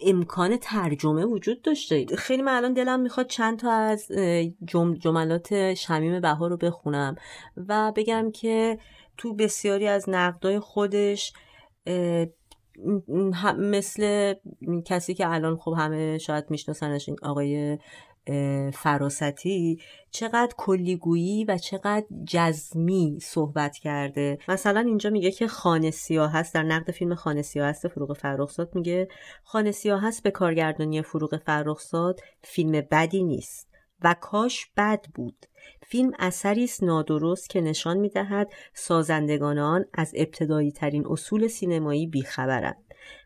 امکان 0.00 0.56
ترجمه 0.56 1.24
وجود 1.24 1.62
داشته. 1.62 2.06
خیلی 2.16 2.42
من 2.42 2.52
الان 2.52 2.72
دلم 2.72 3.00
می‌خواد 3.00 3.26
چند 3.26 3.58
تا 3.58 3.72
از 3.72 4.12
جملات 4.98 5.57
شمیم 5.76 6.20
بهار 6.20 6.50
رو 6.50 6.56
بخونم 6.56 7.16
و 7.56 7.92
بگم 7.96 8.30
که 8.30 8.78
تو 9.16 9.34
بسیاری 9.34 9.88
از 9.88 10.04
نقدای 10.08 10.60
خودش 10.60 11.32
مثل 13.58 14.34
کسی 14.84 15.14
که 15.14 15.28
الان 15.28 15.56
خب 15.56 15.74
همه 15.78 16.18
شاید 16.18 16.44
میشناسنش 16.50 17.08
این 17.08 17.18
آقای 17.22 17.78
فراستی 18.74 19.80
چقدر 20.10 20.54
کلیگویی 20.56 21.44
و 21.44 21.58
چقدر 21.58 22.04
جزمی 22.26 23.18
صحبت 23.22 23.76
کرده. 23.76 24.38
مثلا 24.48 24.80
اینجا 24.80 25.10
میگه 25.10 25.30
که 25.30 25.48
خانه 25.48 25.90
سیاه 25.90 26.32
هست 26.32 26.54
در 26.54 26.62
نقد 26.62 26.90
فیلم 26.90 27.14
خانه 27.14 27.42
سیاه 27.42 27.68
هست 27.68 27.88
فروغ 27.88 28.16
فرخزاد 28.16 28.74
میگه 28.74 29.08
خانه 29.42 29.70
سیاه 29.70 30.02
هست 30.02 30.22
به 30.22 30.30
کارگردانی 30.30 31.02
فروغ 31.02 31.36
فرخزاد 31.36 32.20
فیلم 32.42 32.72
بدی 32.90 33.22
نیست. 33.22 33.67
و 34.02 34.14
کاش 34.20 34.66
بد 34.76 35.04
بود. 35.14 35.46
فیلم 35.86 36.12
اثری 36.18 36.64
است 36.64 36.82
نادرست 36.82 37.50
که 37.50 37.60
نشان 37.60 37.96
می‌دهد 37.96 38.52
سازندگان 38.74 39.58
آن 39.58 39.84
از 39.94 40.12
ابتدایی 40.16 40.72
ترین 40.72 41.06
اصول 41.06 41.46
سینمایی 41.46 42.06
بیخبرند. 42.06 42.84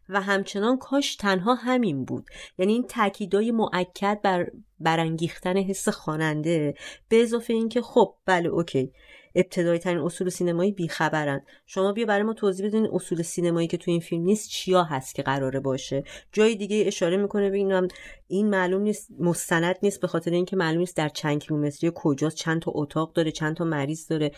و 0.08 0.20
همچنان 0.20 0.78
کاش 0.78 1.16
تنها 1.16 1.54
همین 1.54 2.04
بود. 2.04 2.26
یعنی 2.58 2.72
این 2.72 2.86
تاکیدای 2.86 3.50
موکد 3.50 4.20
بر 4.22 4.50
برانگیختن 4.80 5.56
حس 5.56 5.88
خواننده 5.88 6.74
به 7.08 7.22
اضافه 7.22 7.52
اینکه 7.52 7.82
خب 7.82 8.14
بله 8.26 8.48
okay. 8.48 8.92
ابتدایی 9.34 9.78
ترین 9.78 9.98
اصول 9.98 10.28
سینمایی 10.28 10.72
بیخبرن. 10.72 11.40
شما 11.66 11.92
بیا 11.92 12.06
برای 12.06 12.22
ما 12.22 12.34
توضیح 12.34 12.66
بدین 12.66 12.88
اصول 12.92 13.22
سینمایی 13.22 13.68
که 13.68 13.76
تو 13.76 13.90
این 13.90 14.00
فیلم 14.00 14.22
نیست 14.22 14.48
چیا 14.48 14.84
هست 14.84 15.14
که 15.14 15.22
قراره 15.22 15.60
باشه. 15.60 16.04
جای 16.32 16.54
دیگه 16.54 16.84
اشاره 16.86 17.16
می‌کنه 17.16 17.48
ببینم 17.48 17.88
این 18.28 18.50
معلوم 18.50 18.82
نیست 18.82 19.08
مستند 19.18 19.76
نیست 19.82 20.00
به 20.00 20.06
خاطر 20.06 20.30
اینکه 20.30 20.56
معلوم 20.56 20.78
نیست 20.78 20.96
در 20.96 21.08
چند 21.08 21.42
کیلومتری 21.42 21.92
کجاست 21.94 22.36
چند 22.36 22.62
تا 22.62 22.72
اتاق 22.74 23.12
داره 23.12 23.30
چند 23.30 23.56
تا 23.56 23.64
مریض 23.64 24.08
داره. 24.08 24.32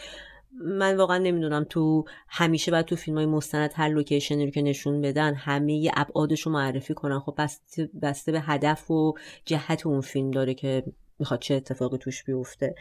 من 0.61 0.97
واقعا 0.97 1.19
نمی‌دونم 1.19 1.67
تو 1.71 2.05
همیشه 2.29 2.71
باید 2.71 2.87
تو 2.87 2.97
فیلم 2.97 3.17
های 3.17 3.27
مستند 3.27 3.71
هر 3.75 3.89
لوکیشنی 3.89 4.45
رو 4.45 4.51
که 4.51 4.63
نشون 4.63 5.01
بدن 5.01 5.35
همه 5.35 5.91
ابعادش 5.97 6.41
رو 6.41 6.53
معرفی 6.53 6.95
کنن. 6.95 7.19
خب 7.19 7.35
بسته, 7.39 7.91
بسته 8.03 8.33
به 8.33 8.41
هدف 8.41 8.91
و 8.91 9.15
جهت 9.45 9.87
اون 9.87 10.01
فیلم 10.01 10.31
داره 10.31 10.55
که 10.55 10.85
می‌خواد 11.19 11.41
چه 11.41 11.55
اتفاقی 11.55 11.99
توش 11.99 12.25
بیفته. 12.25 12.75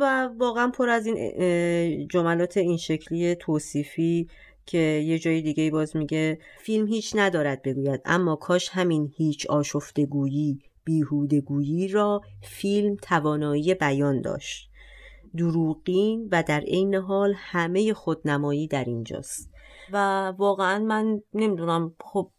و 0.00 0.28
واقعا 0.38 0.68
پر 0.68 0.88
از 0.88 1.06
این 1.06 2.08
جملات 2.08 2.56
این 2.56 2.76
شکلی 2.76 3.34
توصیفی 3.34 4.28
که 4.66 4.78
یه 4.78 5.18
جای 5.18 5.42
دیگه 5.42 5.70
باز 5.70 5.96
میگه 5.96 6.38
فیلم 6.58 6.86
هیچ 6.86 7.12
ندارد 7.16 7.62
بگوید 7.62 8.00
اما 8.04 8.36
کاش 8.36 8.68
همین 8.68 9.12
هیچ 9.16 9.46
آشفتگویی 9.46 10.58
بیهودگویی 10.84 11.88
را 11.88 12.20
فیلم 12.42 12.96
توانایی 13.02 13.74
بیان 13.74 14.20
داشت. 14.20 14.70
دروغین 15.36 16.28
و 16.32 16.42
در 16.42 16.60
عین 16.60 16.94
حال 16.94 17.34
همه 17.36 17.92
خودنمایی 17.92 18.68
در 18.68 18.84
اینجاست. 18.84 19.50
و 19.92 19.96
واقعا 20.38 20.78
من 20.78 21.22
نمی‌دونم 21.34 21.94
خب 22.00 22.30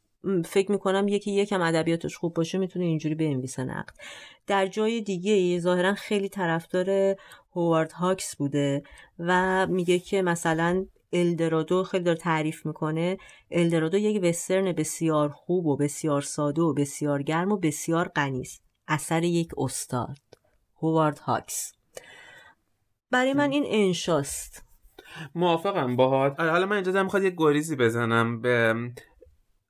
فکر 0.46 0.72
می‌کنم 0.72 1.08
یکی 1.08 1.32
یکم 1.32 1.62
ادبیاتش 1.62 2.18
خوب 2.18 2.34
باشه 2.34 2.58
می‌تونه 2.58 2.86
اینجوری 2.86 3.16
بنویسه 3.16 3.64
نقد. 3.64 3.94
در 4.48 4.68
جای 4.68 5.02
دیگه 5.02 5.60
ظاهرا 5.60 5.94
خیلی 5.94 6.30
طرفدار 6.30 7.16
هوارد 7.56 7.92
هاکس 7.92 8.36
بوده 8.36 8.84
و 9.20 9.68
میگه 9.68 10.00
که 10.00 10.22
مثلا 10.22 10.86
الدرادو 11.14 11.84
خیلی 11.84 12.04
داره 12.04 12.18
تعریف 12.18 12.66
می‌کنه 12.66 13.18
الدرادو 13.52 13.98
یک 13.98 14.24
وسترن 14.24 14.72
بسیار 14.72 15.30
خوب 15.30 15.66
و 15.66 15.78
بسیار 15.78 16.22
ساده 16.22 16.62
و 16.62 16.74
بسیار 16.74 17.24
گرم 17.24 17.52
و 17.52 17.58
بسیار 17.58 18.08
غنی 18.08 18.42
است. 18.42 18.64
اثر 18.88 19.24
یک 19.24 19.52
استاد. 19.58 20.18
هوارد 20.82 21.20
هاکس. 21.20 21.74
برای 23.12 23.34
من 23.34 23.52
این 23.52 23.64
انشاست. 23.68 24.64
موافقم 25.36 25.96
باهات. 25.96 26.40
حالا 26.40 26.66
من 26.66 26.76
اینجا 26.76 27.04
می‌خواد 27.04 27.24
یه 27.24 27.34
گریزی 27.38 27.76
بزنم. 27.76 28.42
به 28.42 28.76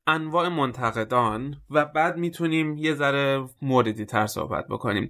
انواع 0.08 0.50
منتقدان 0.50 1.56
و 1.70 1.86
بعد 1.86 2.18
می‌تونیم 2.18 2.78
یه 2.78 2.94
ذره 2.94 3.46
موردی 3.62 4.06
تر 4.06 4.28
صحبت 4.28 4.68
بکنیم. 4.68 5.10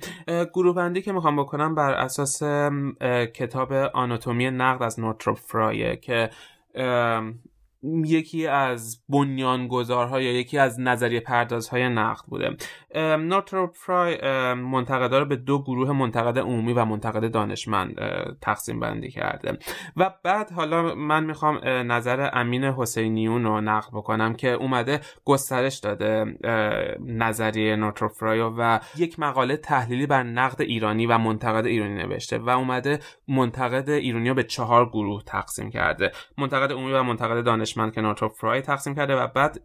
گروه 0.53 0.75
بندی 0.75 1.01
که 1.01 1.11
می‌خوام 1.11 1.35
بکنم 1.35 1.75
بر 1.75 1.93
اساس 1.93 2.43
کتاب 3.33 3.73
آناتومی 3.73 4.51
نقد 4.51 4.83
از 4.83 4.99
نورتروپ 4.99 5.37
فرایه 5.37 5.95
که 5.95 6.29
یکی 8.05 8.47
از 8.47 9.03
بنیانگذارها 9.09 10.21
یا 10.21 10.31
یکی 10.31 10.57
از 10.57 10.79
نظریه 10.79 11.19
پردازهای 11.19 11.89
نقد 11.89 12.25
بوده. 12.27 12.57
نورتروپ 13.17 13.75
فرای 13.75 14.17
منتقدا 14.53 15.19
رو 15.19 15.25
به 15.25 15.35
دو 15.35 15.63
گروه 15.63 15.91
منتقد 15.91 16.39
عمومی 16.39 16.73
و 16.73 16.85
منتقد 16.85 17.31
دانشمند 17.31 17.95
تقسیم 18.41 18.79
بندی 18.79 19.11
کرده. 19.11 19.57
و 19.97 20.13
بعد 20.23 20.51
حالا 20.51 20.95
من 20.95 21.23
می‌خوام 21.23 21.59
نظر 21.65 22.29
امین 22.33 22.63
حسینیون 22.63 23.43
رو 23.43 23.61
نقد 23.61 23.89
بکنم 23.93 24.33
که 24.33 24.51
اومده 24.51 25.01
گسترش 25.25 25.77
داده 25.77 26.25
نظریه 27.05 27.75
نورتروپ 27.75 28.11
فرای 28.11 28.39
و 28.57 28.79
یک 28.97 29.19
مقاله 29.19 29.57
تحلیلی 29.57 30.05
بر 30.05 30.23
نقد 30.23 30.61
ایرانی 30.61 31.05
و 31.05 31.17
منتقد 31.17 31.65
ایرانی 31.65 31.95
نوشته 31.95 32.37
و 32.37 32.49
اومده 32.49 32.99
منتقد 33.27 33.89
ایرانی 33.89 34.29
رو 34.29 34.35
به 34.35 34.43
چهار 34.43 34.89
گروه 34.89 35.23
تقسیم 35.23 35.69
کرده. 35.69 36.11
منتقد 36.37 36.71
عمومی 36.71 36.93
و 36.93 37.03
منتقد 37.03 37.43
دانشمند 37.43 37.76
که 37.91 38.01
نورتروپ 38.01 38.33
فرای 38.33 38.61
تقسیم 38.61 38.95
کرده 38.95 39.15
و 39.15 39.27
بعد 39.27 39.61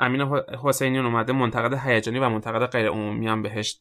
امین 0.00 0.20
حسینیون 0.64 1.06
اومده 1.06 1.32
منتقد 1.32 1.74
هیجانی 1.74 2.18
و 2.18 2.28
منتقد 2.28 2.66
غیر 2.66 2.88
عمومی 2.88 3.28
هم 3.28 3.42
بهش 3.42 3.78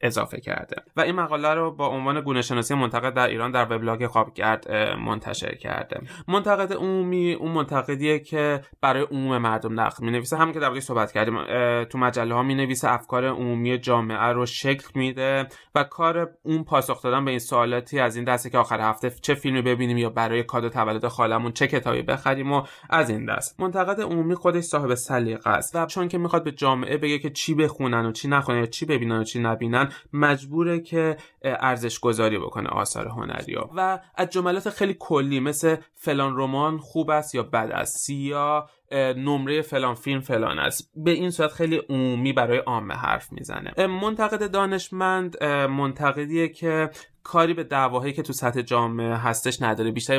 اضافه 0.00 0.40
کرده. 0.40 0.76
و 0.96 1.00
این 1.00 1.14
مقاله 1.14 1.54
رو 1.54 1.70
با 1.70 1.88
عنوان 1.88 2.20
گونه 2.20 2.42
شناسی 2.42 2.74
منتقد 2.74 3.14
در 3.14 3.28
ایران 3.28 3.50
در 3.50 3.66
وبلاگ 3.70 4.06
خوابگرد 4.06 4.72
منتشر 4.98 5.54
کرده. 5.54 6.00
منتقد 6.28 6.72
عمومی 6.72 7.32
اون 7.32 7.52
منتقدیه 7.52 8.18
که 8.18 8.60
برای 8.80 9.02
عموم 9.02 9.38
مردم 9.38 9.80
نقد 9.80 10.00
می 10.00 10.10
نویسه 10.10 10.36
هم 10.36 10.52
که 10.52 10.60
در 10.60 10.80
صحبت 10.80 11.12
کردیم 11.12 11.44
تو 11.84 11.98
مجله 11.98 12.34
ها 12.34 12.42
می 12.42 12.54
نویسه 12.54 12.92
افکار 12.92 13.26
عمومی 13.26 13.78
جامعه 13.78 14.32
رو 14.32 14.46
شکل 14.46 14.88
میده 14.94 15.46
و 15.74 15.84
کار 15.84 16.30
اون 16.42 16.64
پاسخ 16.64 17.02
دادن 17.02 17.24
به 17.24 17.30
این 17.30 17.40
سوالاتی 17.40 18.00
از 18.00 18.16
این 18.16 18.24
دسته 18.24 18.50
که 18.50 18.58
آخر 18.58 18.80
هفته 18.80 19.10
چه 19.10 19.34
فیلمی 19.34 19.62
ببینیم 19.62 19.98
یا 19.98 20.10
برای 20.10 20.42
کادو 20.42 20.68
تولد 20.68 21.08
خالمون 21.08 21.52
چه 21.52 21.66
کتابی 21.66 22.02
بخریم 22.02 22.52
و 22.52 22.62
از 22.90 23.10
این 23.10 23.26
دست. 23.26 23.60
منتقد 23.60 24.00
عمومی 24.00 24.34
خودش 24.34 24.64
صاحب 24.64 24.94
سلیقه 25.24 25.50
است. 25.50 25.76
و 25.76 25.86
چون 25.86 26.08
که 26.08 26.18
می‌خواد 26.18 26.44
به 26.44 26.52
جامعه 26.52 26.96
بگه 26.96 27.18
که 27.18 27.30
چی 27.30 27.54
بخونن 27.54 28.06
و 28.06 28.12
چی 28.12 28.28
نخونن 28.28 28.58
یا 28.58 28.66
چی 28.66 28.86
ببینن 28.86 29.20
و 29.20 29.24
چی 29.24 29.40
نبینن 29.40 29.92
مجبوره 30.12 30.80
که 30.80 31.16
ارزش 31.42 31.98
گذاری 32.00 32.38
بکنه 32.38 32.68
آثار 32.68 33.08
هنری 33.08 33.56
و 33.76 33.98
از 34.14 34.30
جملات 34.30 34.70
خیلی 34.70 34.96
کلی 34.98 35.40
مثل 35.40 35.76
فلان 35.94 36.36
رمان 36.36 36.78
خوب 36.78 37.10
است 37.10 37.34
یا 37.34 37.42
بد 37.42 37.70
است 37.70 38.10
یا 38.10 38.68
نمره 38.92 39.62
فلان 39.62 39.94
فیلم 39.94 40.20
فلان 40.20 40.58
است. 40.58 40.90
به 40.96 41.10
این 41.10 41.30
صورت 41.30 41.52
خیلی 41.52 41.76
عمومی 41.88 42.32
برای 42.32 42.58
عامه 42.58 42.94
حرف 42.94 43.32
می‌زنه. 43.32 43.86
منتقد 43.86 44.50
دانشمند 44.50 45.44
منتقدیه 45.44 46.48
که 46.48 46.90
کاری 47.22 47.54
به 47.54 47.64
دعواهایی 47.64 48.12
که 48.12 48.22
تو 48.22 48.32
سطح 48.32 48.62
جامعه 48.62 49.14
هستش 49.14 49.62
نداره. 49.62 49.90
بیشتر 49.90 50.18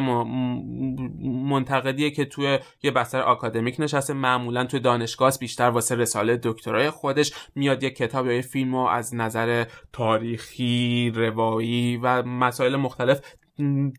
منتقدیه 1.49 2.11
که 2.11 2.25
توی 2.25 2.59
یه 2.83 2.91
بستر 2.91 3.21
آکادمیک 3.21 3.75
نشسته. 3.79 4.13
معمولا 4.13 4.65
توی 4.65 4.79
دانشگاه 4.79 5.33
بیشتر 5.39 5.69
واسه 5.69 5.95
رساله 5.95 6.39
دکترای 6.43 6.89
خودش 6.89 7.33
میاد 7.55 7.83
یه 7.83 7.89
کتاب 7.89 8.25
یا 8.25 8.33
یه 8.33 8.41
فیلم 8.41 8.75
رو 8.75 8.81
از 8.81 9.15
نظر 9.15 9.65
تاریخی 9.93 11.11
روایی 11.15 11.97
و 11.97 12.23
مسائل 12.23 12.75
مختلف 12.75 13.21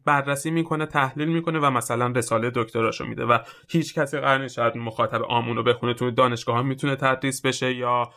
بررسی 0.05 0.51
می‌کنه 0.51 0.87
تحلیل 0.87 1.29
می‌کنه 1.29 1.59
و 1.59 1.71
مثلا 1.71 2.07
رساله 2.07 2.51
دکتراشو 2.55 3.07
میده 3.07 3.25
و 3.25 3.39
هیچ 3.69 3.95
کسی 3.95 4.19
قرار 4.19 4.39
نیست 4.39 4.55
شاید 4.55 4.77
مخاطب 4.77 5.23
آمون 5.23 5.57
رو 5.57 5.63
بخونه. 5.63 5.95
تو 5.95 6.11
دانشگاه 6.11 6.57
ها 6.57 6.63
می‌تونه 6.63 6.97
تدریس 6.97 7.41
بشه 7.41 7.75
یا 7.75 8.11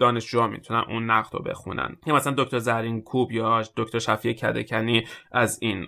دانشجوها 0.00 0.46
می‌تونن 0.46 0.84
اون 0.88 1.10
نقد 1.10 1.34
رو 1.34 1.42
بخونن. 1.42 1.96
یا 2.06 2.14
مثلا 2.14 2.34
دکتر 2.38 2.58
زرین 2.58 3.02
کوب 3.02 3.32
یا 3.32 3.62
دکتر 3.76 3.98
شفیع 3.98 4.32
کدکنی 4.32 5.06
از 5.32 5.58
این 5.62 5.86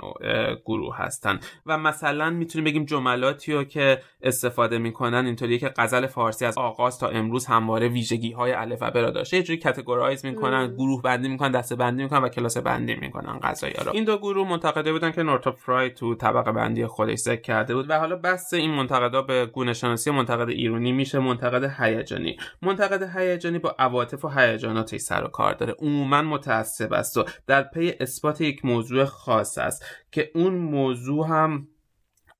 گروه 0.65 0.97
هستن. 0.97 1.41
و 1.67 1.79
مثلا 1.79 2.31
می‌تونیم 2.31 2.65
بگیم 2.65 2.85
جملاتی 2.85 3.53
رو 3.53 3.65
که 3.65 4.01
استفاده 4.23 4.79
می‌کنن 4.79 5.27
اینطوریه 5.27 5.59
که 5.59 5.73
غزل 5.77 6.07
فارسی 6.07 6.45
از 6.45 6.59
آغاز 6.59 6.99
تا 6.99 7.09
امروز 7.09 7.47
همواره 7.47 7.89
ویژگی 7.89 8.33
های 8.33 8.53
الف 8.53 8.83
و 8.83 8.85
را 8.95 9.11
داشته. 9.11 9.37
یه 9.37 9.43
جوری 9.43 9.59
کاتگورایز 9.59 10.25
می‌کنن 10.25 10.75
گروه 10.75 11.03
بندی 11.03 11.29
می‌کنن 11.29 11.51
دسته 11.51 11.77
بندی 11.77 12.03
می‌کنن 12.03 12.23
و 12.23 12.29
کلاس 12.29 12.57
بندی 12.57 12.95
می‌کنن 12.95 13.39
غذایا 13.39 13.83
رو. 13.85 13.93
این 13.93 14.05
دو 14.05 14.19
گروه 14.19 14.49
منتقده 14.49 14.93
بودن 14.93 15.13
که 15.13 15.23
نورتوپ 15.23 15.57
فرای 15.57 15.91
تو 15.91 16.15
طبقه 16.15 16.53
بندی 16.53 16.87
خودش 16.87 17.19
ذکر 17.19 17.41
کرده 17.41 17.75
بود. 17.75 17.91
و 17.91 17.99
حالا 17.99 18.17
بس 18.17 18.55
این 18.55 18.71
منتقدا 18.71 19.23
به 19.23 19.47
گونه 19.47 19.73
شناسی 19.73 20.11
منتقد 20.11 20.49
ایرانی 20.49 20.93
میشه 20.93 21.19
منتقد 21.19 21.75
هیجانی. 21.81 22.37
منتقد 22.63 23.17
هیجانی 23.17 23.59
با 23.59 23.77
عواطف 23.79 24.25
و 24.25 24.29
هیجاناتش 24.29 25.01
سر 25.01 25.25
و 25.25 25.29
کار 25.29 25.55
داره. 25.55 25.75
عموما 25.79 26.23
متعصب 26.23 26.93
است 26.93 27.17
و 27.17 27.25
در 27.47 27.63
پی 27.63 27.95
اثبات 28.01 28.41
یک 28.41 28.65
موضوع 28.65 29.05
خاص 29.05 29.59
است 29.59 29.85
که 30.13 30.31
اون 30.35 30.55
موضوع 30.55 31.27
هم 31.29 31.69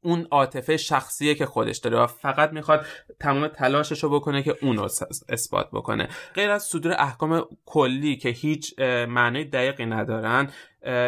اون 0.01 0.27
عاطفه 0.31 0.77
شخصیه 0.77 1.35
که 1.35 1.47
خودش 1.47 1.79
داره 1.79 1.99
و 1.99 2.07
فقط 2.07 2.53
می‌خواد 2.53 2.87
تمام 3.21 3.49
تلاشش 3.49 4.05
رو 4.05 4.11
بکنه 4.11 4.43
که 4.43 4.57
اون 4.63 4.77
رو 4.77 4.89
اثبات 5.29 5.71
بکنه. 5.71 6.09
غیر 6.35 6.51
از 6.51 6.63
صدور 6.63 6.93
احکام 6.99 7.47
کلی 7.65 8.17
که 8.17 8.29
هیچ 8.29 8.79
معنی 9.09 9.45
دقیقی 9.45 9.87
ندارن 9.87 10.51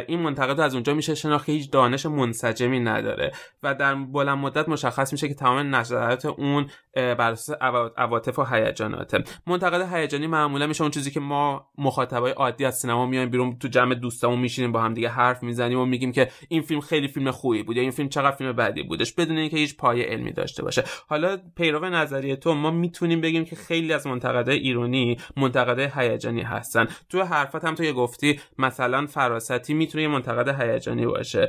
این 0.09 0.21
منتقد 0.21 0.61
از 0.61 0.75
اونجا 0.75 0.95
میشه 0.95 1.15
شناخت 1.15 1.47
که 1.47 1.53
هیچ 1.53 1.71
دانش 1.71 2.07
منسجمی 2.07 2.81
نداره 2.81 3.33
و 3.63 3.75
در 3.75 3.95
بلند 3.95 4.39
مدت 4.39 4.69
مشخص 4.69 5.13
میشه 5.13 5.29
که 5.29 5.35
تمام 5.35 5.75
نظرات 5.75 6.27
اون 6.27 6.67
بر 6.95 7.33
اساس 7.33 7.57
عواطف 7.97 8.39
و 8.39 8.45
هیجاناته. 8.45 9.25
منتقد 9.47 9.95
هیجانی 9.95 10.27
معمولا 10.27 10.67
میشه 10.67 10.83
اون 10.83 10.91
چیزی 10.91 11.11
که 11.11 11.21
ما 11.21 11.67
مخاطبای 11.79 12.33
عادی 12.33 12.65
از 12.65 12.79
سینما 12.79 13.07
میایم 13.07 13.31
بیرون 13.31 13.59
تو 13.59 13.69
جمع 13.69 13.95
دوستامون 13.95 14.39
میشینیم 14.39 14.73
با 14.73 14.83
هم 14.83 14.95
دیگه 14.95 15.09
حرف 15.09 15.43
می‌زنیم 15.43 15.79
و 15.79 15.87
میگیم 15.87 16.13
که 16.13 16.31
این 16.49 16.63
فیلم 16.63 16.81
خیلی 16.81 17.09
فیلم 17.09 17.31
خوبی 17.31 17.63
بود 17.63 17.77
یا 17.77 17.83
این 17.83 17.91
فیلم 17.91 18.09
چقدر 18.09 18.37
فیلم 18.37 18.53
بدی 18.53 18.83
بودش 18.83 19.13
بدون 19.13 19.37
اینکه 19.37 19.57
هیچ 19.57 19.77
پایه 19.77 20.05
علمی 20.05 20.33
داشته 20.33 20.63
باشه. 20.63 20.85
حالا 21.09 21.39
پیرو 21.57 21.85
نظریه 21.89 22.37
تو 22.37 22.55
ما 22.55 22.71
می‌تونیم 22.71 23.21
بگیم 23.21 23.45
که 23.45 23.57
خیلی 23.57 23.93
از 23.93 24.07
منتقدای 24.07 24.59
ایرانی 24.59 25.17
منتقدای 25.37 25.89
هیجانی 25.95 26.43
هستن. 26.43 26.89
تو 27.09 27.23
حرفات 27.23 27.65
هم 27.65 27.75
تو 27.75 27.85
یه 27.85 27.93
گفتی 27.93 28.41
مثلا 28.59 29.07
فراست 29.07 29.60
می‌تونه 29.69 30.03
یه 30.03 30.09
منتقد 30.09 30.61
هیجانی 30.61 31.07
باشه. 31.07 31.49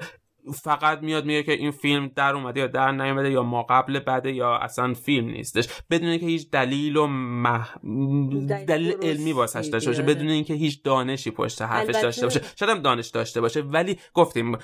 فقط 0.63 1.01
میاد 1.01 1.25
میگه 1.25 1.43
که 1.43 1.51
این 1.51 1.71
فیلم 1.71 2.11
در 2.15 2.33
اومده 2.33 2.59
یا 2.59 2.67
در 2.67 2.91
نیومده 2.91 3.31
یا 3.31 3.43
ما 3.43 3.63
قبل 3.63 3.99
بده 3.99 4.31
یا 4.31 4.55
اصلا 4.55 4.93
فیلم 4.93 5.27
نیستش. 5.27 5.67
بدون 5.89 6.09
اینکه 6.09 6.25
هیچ 6.25 6.49
دلیل 6.51 6.97
و 6.97 7.07
مح... 7.07 7.75
دلیل 8.67 8.95
علمی 9.01 9.31
واسش 9.31 9.65
داشته 9.65 9.89
باشه 9.89 10.03
بدون 10.03 10.29
اینکه 10.29 10.53
هیچ 10.53 10.83
دانشی 10.83 11.31
پشت 11.31 11.61
حرفش 11.61 11.95
داشته 12.01 12.25
باشه. 12.25 12.41
شاید 12.55 12.71
هم 12.71 12.81
دانش 12.81 13.07
داشته 13.07 13.41
باشه 13.41 13.61
ولی 13.61 13.97
گفتیم 14.13 14.57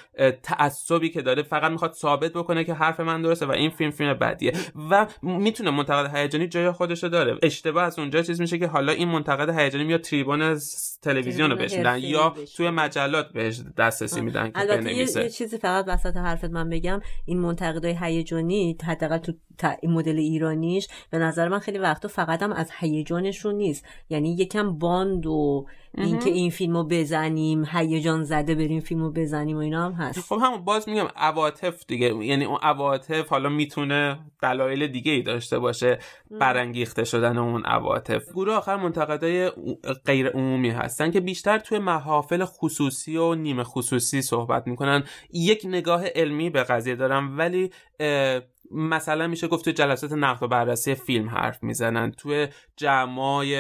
تعصبی 0.44 1.10
که 1.10 1.22
داره 1.22 1.44
فقط 1.44 1.72
می‌خواد 1.72 1.94
ثابت 1.94 2.34
بکنه 2.34 2.64
که 2.64 2.74
حرف 2.74 3.00
من 3.00 3.22
درسته 3.22 3.46
و 3.46 3.52
این 3.52 3.70
فیلم 3.70 3.92
فیلم 3.92 4.14
بدیه. 4.14 4.54
و 4.92 5.08
می‌تونه 5.22 5.72
منتقد 5.72 6.16
هیجانی 6.16 6.48
جای 6.48 6.72
خودش 6.72 7.04
داره. 7.04 7.38
اشتباه 7.44 7.84
از 7.84 8.00
اونجا 8.00 8.22
چیز 8.22 8.42
میشه 8.42 8.58
که 8.58 8.68
حالا 8.68 8.92
این 8.92 9.08
منتقد 9.08 9.60
هیجانی 9.60 9.84
میاد 9.84 10.02
تریبون 10.02 10.60
تلویزیون 11.02 11.50
رو 11.50 11.56
بهش 11.56 11.74
میدن 11.74 12.00
یا 12.00 12.34
توی 12.58 12.70
مجلات 12.70 13.32
بهش 13.34 13.62
دسترسی 13.78 14.22
میدن 14.22 14.52
که 14.52 14.66
بنویسه. 14.70 15.30
فقط 15.68 15.86
وسط 15.88 16.18
حرفت 16.18 16.46
من 16.46 16.70
بگم 16.70 17.02
این 17.26 17.40
منتقدای 17.40 17.98
هیجانی 18.02 18.78
حداقل 18.84 19.18
تو 19.18 19.34
این 19.82 19.92
مدل 19.92 20.18
ایرانیش 20.18 20.88
به 21.10 21.18
نظر 21.18 21.48
من 21.48 21.60
خیلی 21.60 21.78
وقتا 21.78 22.08
فقط 22.08 22.44
هم 22.44 22.52
از 22.52 22.72
هیجانشون 22.80 23.56
نیست. 23.56 23.86
یعنی 24.10 24.34
یکم 24.34 24.78
باند 24.78 25.26
و 25.26 25.66
اینکه 25.98 26.30
این 26.30 26.50
فیلمو 26.50 26.84
بزنیم 26.84 27.66
هیجان 27.72 28.24
زده 28.24 28.56
بریم 28.56 28.80
فیلمو 28.80 29.12
بزنیم 29.12 29.58
و 29.58 29.60
اینا 29.60 29.86
هم 29.86 29.92
هست. 29.92 30.20
خب 30.20 30.40
هم 30.42 30.66
باز 30.66 30.90
میگم 30.90 31.08
عواطف 31.16 31.86
دیگه 31.88 32.26
یعنی 32.26 32.46
اون 32.46 32.58
عواطف 32.62 33.30
حالا 33.30 33.50
می‌تونه 33.50 34.20
دلایل 34.42 34.88
دیگه 34.88 35.12
ای 35.12 35.22
داشته 35.22 35.60
باشه 35.60 36.00
برانگیخته 36.32 37.04
شدن 37.04 37.38
اون 37.38 37.66
عواطف. 37.66 38.32
گروه 38.34 38.54
آخر 38.54 38.76
منتقدای 38.76 39.52
غیر 40.06 40.28
عمومی 40.28 40.70
هستن 40.70 41.12
که 41.12 41.20
بیشتر 41.20 41.60
توی 41.60 41.80
محافل 41.80 42.46
خصوصی 42.46 43.18
و 43.18 43.36
نیمه 43.36 43.64
خصوصی 43.64 44.22
صحبت 44.22 44.68
می‌کنن. 44.68 45.04
یک 45.34 45.62
نگاه 45.66 46.08
علمی 46.08 46.50
به 46.50 46.64
قضیه 46.64 46.96
دارن 46.96 47.38
ولی 47.38 47.72
مثلا 48.72 49.28
میشه 49.28 49.48
گفت 49.48 49.66
تو 49.66 49.72
جلسات 49.72 50.12
نقد 50.12 50.44
و 50.44 50.48
بررسی 50.48 50.96
فیلم 50.96 51.30
حرف 51.30 51.64
می‌زنن 51.64 52.12
توی 52.12 52.48
جمعای 52.76 53.58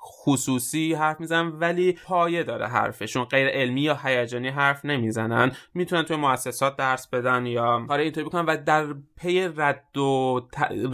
خصوصی 0.00 0.94
حرف 0.94 1.20
می‌زنن 1.20 1.48
ولی 1.48 1.92
پایه 1.92 2.42
داره 2.42 2.66
حرفشون 2.66 3.24
غیر 3.24 3.48
علمی 3.48 3.80
یا 3.80 3.98
هیجانی 4.04 4.48
حرف 4.48 4.84
نمی‌زنن. 4.84 5.52
می‌تونن 5.74 6.02
توی 6.02 6.16
مؤسسات 6.16 6.76
درس 6.76 7.08
بدن 7.08 7.46
یا 7.46 7.86
کار 7.88 7.98
اینطوری 7.98 8.26
بکنن 8.26 8.44
و 8.44 8.56
در 8.56 8.86
پی 9.16 9.48
رد 9.56 9.96
و 9.96 10.40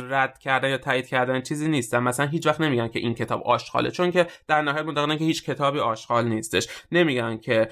رد 0.01 0.38
کردن 0.38 0.70
یا 0.70 0.78
تایید 0.78 1.07
کردن 1.07 1.40
چیزی 1.40 1.68
نیستن. 1.68 1.99
مثلا 1.99 2.26
هیچ 2.26 2.47
وقت 2.47 2.61
نمیگن 2.61 2.88
که 2.88 2.99
این 2.99 3.14
کتاب 3.14 3.42
آشغاله 3.42 3.90
چون 3.90 4.11
که 4.11 4.26
در 4.49 4.62
نهایت 4.62 4.86
معتقدن 4.86 5.16
که 5.16 5.24
هیچ 5.24 5.45
کتابی 5.45 5.78
آشغال 5.78 6.28
نیستش. 6.28 6.68
نمیگن 6.92 7.36
که 7.36 7.68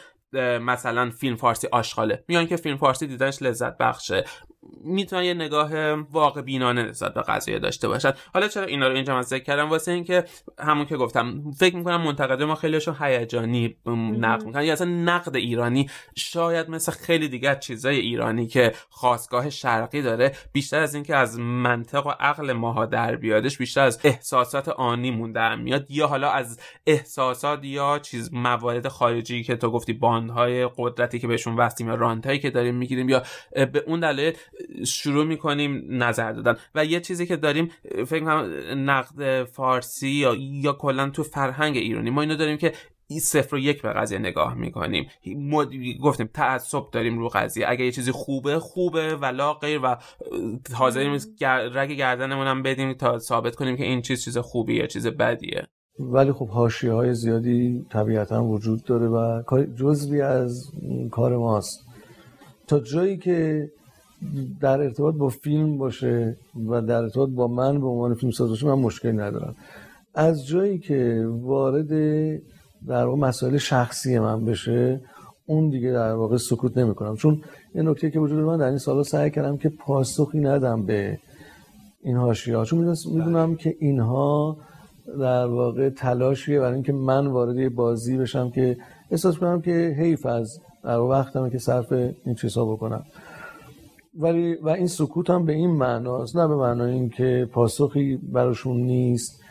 مثلا 0.61 1.11
فیلم 1.11 1.37
فارسی 1.37 1.69
آشغاله. 1.73 2.25
میگن 2.29 2.47
که 2.47 2.57
فیلم 2.57 2.77
فارسی 2.77 3.07
دیدنش 3.07 3.43
لذت 3.43 3.79
بخشه. 3.79 4.25
می‌تونن 4.85 5.25
یه 5.25 5.35
نگاه 5.35 5.93
واقع 5.93 6.43
بینانه 6.43 6.83
نسبت 6.83 7.15
به 7.15 7.23
قضیه 7.23 7.59
داشته 7.59 7.89
باشن 7.89 8.13
حالا 8.35 8.49
چرا 8.49 8.65
اینا 8.65 8.89
رو 8.89 8.95
اینجا 8.95 9.15
من 9.15 9.23
ذکر 9.23 9.45
کردم؟ 9.45 9.71
واسه 9.71 9.93
اینکه 9.93 10.25
همون 10.59 10.87
که 10.87 10.97
گفتم 10.97 11.51
فکر 11.59 11.77
می‌کنم 11.77 12.01
منتقد 12.01 12.43
ما 12.43 12.55
خیلیشون 12.55 12.97
هیجانی 13.01 13.77
نقد 14.19 14.45
می‌کنن. 14.45 14.65
یا 14.65 14.73
اصلا 14.73 14.87
نقد 14.87 15.37
ایرانی 15.37 15.91
شاید 16.17 16.71
مثل 16.71 16.93
خیلی 16.93 17.29
دیگر 17.29 17.55
چیزای 17.55 17.99
ایرانی 17.99 18.47
که 18.47 18.73
خواستگاه 18.91 19.51
شرقی 19.51 20.03
داره 20.03 20.33
بیشتر 20.53 20.81
از 20.81 20.95
اینکه 20.95 21.17
از 21.17 21.39
منطق 21.39 22.07
و 22.07 22.11
عقل 22.21 22.53
ماها 22.53 22.87
در 22.87 23.17
بیادش 23.17 23.59
بیشتر 23.59 23.81
از 23.81 24.01
احساسات 24.05 24.69
آنیمون 24.69 25.33
در 25.33 25.57
میاد 25.57 25.91
یا 25.91 26.07
حالا 26.07 26.31
از 26.31 26.61
احساسات 26.87 27.65
یا 27.65 27.99
چیز 27.99 28.35
موارد 28.35 28.89
خارجی 28.89 29.43
که 29.43 29.57
تو 29.57 29.71
گفتی 29.71 29.93
باندهای 29.93 30.69
قدرتی 30.77 31.19
که 31.19 31.27
بهشون 31.27 31.57
وستیم 31.57 31.89
یا 31.89 31.95
رانتایی 31.95 32.39
که 32.39 32.51
داریم 32.51 32.75
می‌گیریم 32.75 33.09
یا 33.09 33.23
به 33.53 33.85
اون 33.87 34.01
دلیل 34.01 34.33
شروع 34.87 35.25
می‌کنیم 35.25 35.85
نظر 35.89 36.33
دادن. 36.33 36.57
و 36.75 36.85
یه 36.85 37.01
چیزی 37.01 37.27
که 37.27 37.37
داریم 37.37 37.69
فکر 38.07 38.21
کنم 38.21 38.51
نقد 38.91 39.45
فارسی 39.45 40.09
یا 40.09 40.35
یا 40.39 40.73
کلا 40.73 41.11
تو 41.11 41.23
فرهنگ 41.23 41.77
ایرانی 41.77 42.11
ما 42.11 42.21
اینو 42.21 42.37
داریم 42.37 42.57
که 42.57 42.73
صفر 43.21 43.57
و 43.57 43.59
یک 43.59 43.83
به 43.83 43.93
قضیه 43.93 44.19
نگاه 44.19 44.55
می‌کنیم. 44.55 45.07
گفتیم 46.03 46.31
تعصب 46.35 46.91
داریم 46.93 47.19
رو 47.19 47.29
قضیه. 47.29 47.65
اگه 47.69 47.85
یه 47.85 47.93
چیزی 47.93 48.11
خوبه 48.11 48.59
خوبه 48.59 49.17
ولا 49.17 49.55
غیر 49.55 49.81
و 49.83 49.97
حاضریم 50.75 51.19
رگ 51.75 51.91
گردنمون 51.91 52.47
هم 52.47 52.63
بدیم 52.63 52.93
تا 52.93 53.19
ثابت 53.19 53.57
کنیم 53.57 53.77
که 53.77 53.85
این 53.85 54.03
چیز 54.03 54.25
چیز 54.25 54.39
خوبیه 54.39 54.77
یا 54.77 54.87
چیز 54.87 55.07
بدیه. 55.07 55.67
ولی 55.99 56.33
خب 56.33 56.49
حاشیه 56.49 56.93
های 56.93 57.15
زیادی 57.15 57.87
طبیعتا 57.91 58.45
وجود 58.45 58.85
داره 58.85 59.07
و 59.07 59.43
جزوی 59.79 60.21
از 60.21 60.73
کار 61.11 61.37
ماست. 61.37 61.87
تا 62.67 62.81
جایی 62.81 63.19
که 63.19 63.71
در 64.61 64.81
ارتباط 64.81 65.15
با 65.15 65.29
فیلم 65.29 65.79
باشه 65.79 66.37
و 66.69 66.81
در 66.81 67.03
ارتباط 67.03 67.29
با 67.29 67.49
من 67.49 67.81
به 67.81 67.87
عنوان 67.87 68.15
فیلم 68.15 68.33
ساز 68.33 68.49
باشه 68.49 68.67
من 68.67 68.75
مشکلی 68.75 69.13
ندارم. 69.13 69.55
از 70.15 70.47
جایی 70.47 70.79
که 70.79 71.29
وارد 71.31 71.89
در 72.87 73.07
واقع 73.07 73.19
مسائل 73.19 73.57
شخصی 73.57 74.19
من 74.19 74.45
بشه 74.45 75.01
اون 75.47 75.71
دیگه 75.71 75.93
در 75.93 76.13
واقع 76.13 76.37
سکوت 76.37 76.79
نمی 76.79 76.95
کنم 76.95 77.17
چون 77.17 77.43
یه 77.75 77.83
نکته 77.83 78.11
که 78.11 78.21
وجود 78.21 78.45
من 78.45 78.57
در 78.57 78.69
این 78.69 78.79
سالا 78.79 79.03
سعی 79.03 79.31
کردم 79.31 79.57
که 79.57 79.69
پاسخی 79.69 80.41
ندم 80.41 80.87
به 80.87 81.19
این 82.03 82.17
هاشی 82.17 82.53
ها. 82.53 82.65
چون 82.65 82.97
می‌دونم 83.13 83.57
که 83.57 83.77
اینها 83.79 84.57
در 85.21 85.47
واقع 85.47 85.91
تلاشیه 85.91 86.61
برای 86.61 86.75
اینکه 86.75 86.93
من 86.93 87.27
وارد 87.27 87.57
یه 87.57 87.69
بازی 87.69 88.19
بشم 88.19 88.51
که 88.51 88.77
احساس 89.11 89.39
کنم 89.39 89.61
که 89.61 89.97
حیف 89.99 90.27
از 90.27 90.61
در 90.85 90.99
وقتمه 90.99 91.51
که 91.51 91.59
صرف 91.59 91.93
این 91.93 92.35
چیزها 92.35 92.65
بکنم. 92.65 93.05
ولی 94.19 94.55
و 94.55 94.69
این 94.69 94.87
سکوت 94.87 95.31
هم 95.31 95.47
به 95.47 95.53
این 95.53 95.71
معناست 95.71 96.37
نه 96.37 96.49
به 96.49 96.57
معنای 96.57 96.93
اینکه 96.93 97.49
پاسخی 97.53 98.17
براشون 98.17 98.77
نیست 98.77 99.43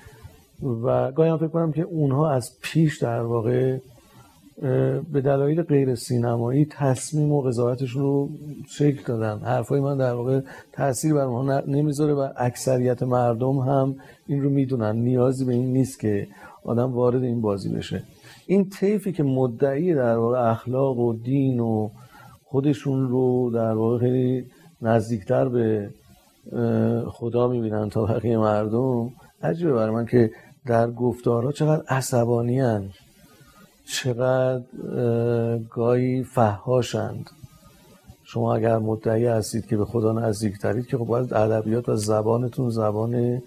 و 0.83 1.11
گاهی 1.11 1.29
هم 1.29 1.37
فکر 1.37 1.47
کنم 1.47 1.71
که 1.71 1.81
اونها 1.81 2.31
از 2.31 2.51
پیش 2.61 2.97
در 2.97 3.21
واقع 3.21 3.77
به 5.11 5.21
دلایل 5.23 5.61
غیر 5.61 5.95
سینمایی 5.95 6.65
تصمیم 6.65 7.31
و 7.31 7.41
قضاوتشون 7.41 8.01
رو 8.01 8.29
شکل 8.69 9.03
دادن. 9.05 9.39
حرفای 9.45 9.79
من 9.79 9.97
در 9.97 10.13
واقع 10.13 10.41
تاثیر 10.73 11.13
بر 11.13 11.21
اونها 11.21 11.59
نمی‌ذاره 11.67 12.13
و 12.13 12.29
اکثریت 12.37 13.03
مردم 13.03 13.57
هم 13.57 13.95
این 14.27 14.43
رو 14.43 14.49
می‌دونن. 14.49 14.95
نیازی 14.95 15.45
به 15.45 15.53
این 15.53 15.73
نیست 15.73 15.99
که 15.99 16.27
آدم 16.63 16.93
وارد 16.93 17.23
این 17.23 17.41
بازی 17.41 17.69
بشه. 17.69 18.03
این 18.47 18.69
طیفی 18.69 19.11
که 19.11 19.23
مدعی 19.23 19.93
در 19.93 20.17
واقع 20.17 20.51
اخلاق 20.51 20.99
و 20.99 21.13
دین 21.13 21.59
و 21.59 21.89
خودشون 22.51 23.09
رو 23.09 23.51
در 23.53 23.73
واقع 23.73 23.99
خیلی 23.99 24.45
نزدیکتر 24.81 25.49
به 25.49 25.89
خدا 27.07 27.47
می‌بینن 27.47 27.89
تا 27.89 28.05
بقیه 28.05 28.37
مردم. 28.37 29.11
عجیبه 29.43 29.73
برای 29.73 29.95
من 29.95 30.05
که 30.05 30.31
در 30.65 30.91
گفتارها 30.91 31.51
چقدر 31.51 31.83
عصبانی 31.87 32.61
چقدر 33.85 34.63
گاهی 35.69 36.23
فهاشند 36.23 37.29
شما 38.23 38.55
اگر 38.55 38.77
مدعی 38.77 39.25
هستید 39.25 39.65
که 39.65 39.77
به 39.77 39.85
خدا 39.85 40.13
نزدیکترید 40.13 40.87
که 40.87 40.97
خب 40.97 41.05
باید 41.05 41.33
ادبیات 41.33 41.89
و 41.89 41.95
زبانتون 41.95 42.69
زبان 42.69 43.41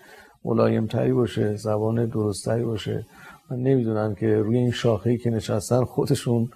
ملایمتری 0.44 1.12
باشه 1.12 1.57
زبان 1.57 2.07
درستری 2.07 2.64
باشه. 2.64 3.07
من 3.50 3.57
نمی‌دونم 3.57 4.14
که 4.14 4.36
روی 4.36 4.59
این 4.59 4.70
شاخه‌ای 4.70 5.18
که 5.18 5.30
نشستن 5.30 5.84
خودشون 5.84 6.48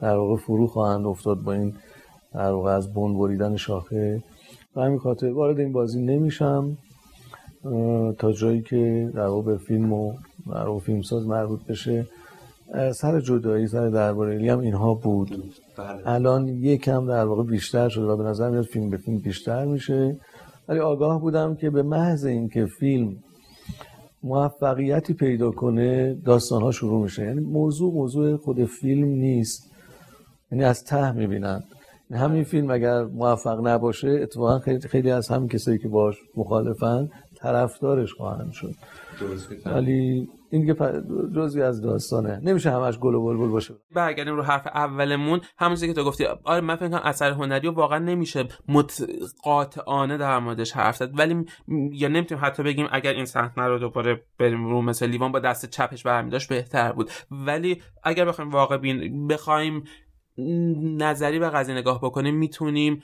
در 0.00 0.16
واقع 0.16 0.36
فرو 0.36 0.66
خواهند 0.66 1.06
افتاد 1.06 1.42
با 1.42 1.52
این 1.52 1.74
در 2.34 2.50
واقع 2.50 2.70
از 2.70 2.94
بن 2.94 3.18
بریدن 3.18 3.56
شاخه. 3.56 4.22
و 4.76 4.80
همین 4.80 4.98
خاطر 4.98 5.32
وارد 5.32 5.58
این 5.58 5.72
بازی 5.72 6.02
نمیشم 6.02 6.76
تا 8.18 8.32
جایی 8.32 8.62
که 8.62 9.10
در 9.14 9.26
واقع 9.26 9.52
به 9.52 9.58
فیلم 9.58 9.92
و 9.92 10.12
در 10.52 10.64
واقع 10.66 10.80
فیلمساز 10.80 11.26
مربوط 11.26 11.66
بشه. 11.66 12.06
سر 12.94 13.20
جدایی 13.20 13.66
سر 13.66 13.88
درباره 13.88 14.52
هم 14.52 14.58
اینها 14.58 14.94
بود. 14.94 15.52
بله. 15.78 16.08
الان 16.08 16.48
یکم 16.48 17.06
در 17.06 17.24
واقع 17.24 17.42
بیشتر 17.42 17.88
شده 17.88 18.04
و 18.04 18.16
به 18.16 18.24
نظر 18.24 18.50
میاد 18.50 18.64
فیلم 18.64 18.90
به 18.90 18.96
فیلم 18.96 19.18
بیشتر 19.18 19.64
میشه. 19.64 20.16
ولی 20.68 20.78
آگاه 20.80 21.20
بودم 21.20 21.54
که 21.54 21.70
به 21.70 21.82
محض 21.82 22.24
اینکه 22.24 22.66
فیلم 22.66 23.16
موفقیتی 24.22 25.14
پیدا 25.14 25.50
کنه 25.50 26.14
داستان 26.14 26.62
ها 26.62 26.70
شروع 26.70 27.02
میشه. 27.02 27.24
یعنی 27.24 27.40
موضوع 27.40 27.92
موضوع 27.94 28.36
خود 28.36 28.64
فیلم 28.64 29.08
نیست. 29.08 29.72
یعنی 30.52 30.64
از 30.64 30.84
ته 30.84 31.12
می‌بینن. 31.12 31.48
یعنی 31.48 31.64
همین 32.12 32.44
فیلم 32.44 32.70
اگر 32.70 33.04
موفق 33.04 33.66
نباشه 33.66 34.08
اتفاقا 34.08 34.58
خیلی, 34.58 34.88
خیلی 34.88 35.10
از 35.10 35.28
همین 35.28 35.48
کسایی 35.48 35.78
که 35.78 35.88
باش 35.88 36.16
مخالفن 36.36 37.08
طرفدارش 37.36 38.12
خواهند 38.12 38.52
شد. 38.52 38.74
ولی 39.66 40.28
این 40.50 40.60
دیگه 40.60 41.02
جزی 41.36 41.62
از 41.62 41.82
داستانه. 41.82 42.40
نمیشه 42.44 42.70
همش 42.70 42.98
گل 42.98 43.14
و 43.14 43.24
بلبل 43.24 43.48
باشه. 43.48 43.74
برگردیم 43.94 44.36
رو 44.36 44.42
حرف 44.42 44.66
اولمون. 44.66 45.40
همون 45.58 45.76
که 45.76 45.92
تو 45.92 46.04
گفتی 46.04 46.24
آره 46.44 46.60
من 46.60 46.76
فکر 46.76 46.88
کنم 46.88 47.00
اثر 47.04 47.30
هنری 47.30 47.68
و 47.68 47.72
واقعا 47.72 47.98
نمیشه 47.98 48.44
متقاطعانه 48.68 50.18
در 50.18 50.38
موردش 50.38 50.72
حرف 50.72 50.96
زد. 50.96 51.18
ولی 51.18 51.44
یا 51.92 52.08
نمی‌تونیم 52.08 52.44
حتی 52.44 52.62
بگیم 52.62 52.86
اگر 52.92 53.12
این 53.12 53.24
صحنه 53.24 53.66
رو 53.66 53.78
دوباره 53.78 54.22
بریم 54.38 54.64
رو 54.64 54.82
مثل 54.82 55.06
لیوان 55.06 55.32
با 55.32 55.38
دست 55.38 55.70
چپش 55.70 56.02
برمی 56.02 56.30
داشت 56.30 56.48
بهتر 56.48 56.92
بود. 56.92 57.10
ولی 57.30 57.82
اگر 58.02 58.24
بخوایم 58.24 58.50
واقع 58.50 58.76
بین 58.76 59.26
بخوایم 59.26 59.84
نظری 60.98 61.38
به 61.38 61.50
قضیه 61.50 61.74
نگاه 61.74 62.00
بکنیم 62.00 62.34
می‌تونیم 62.34 63.02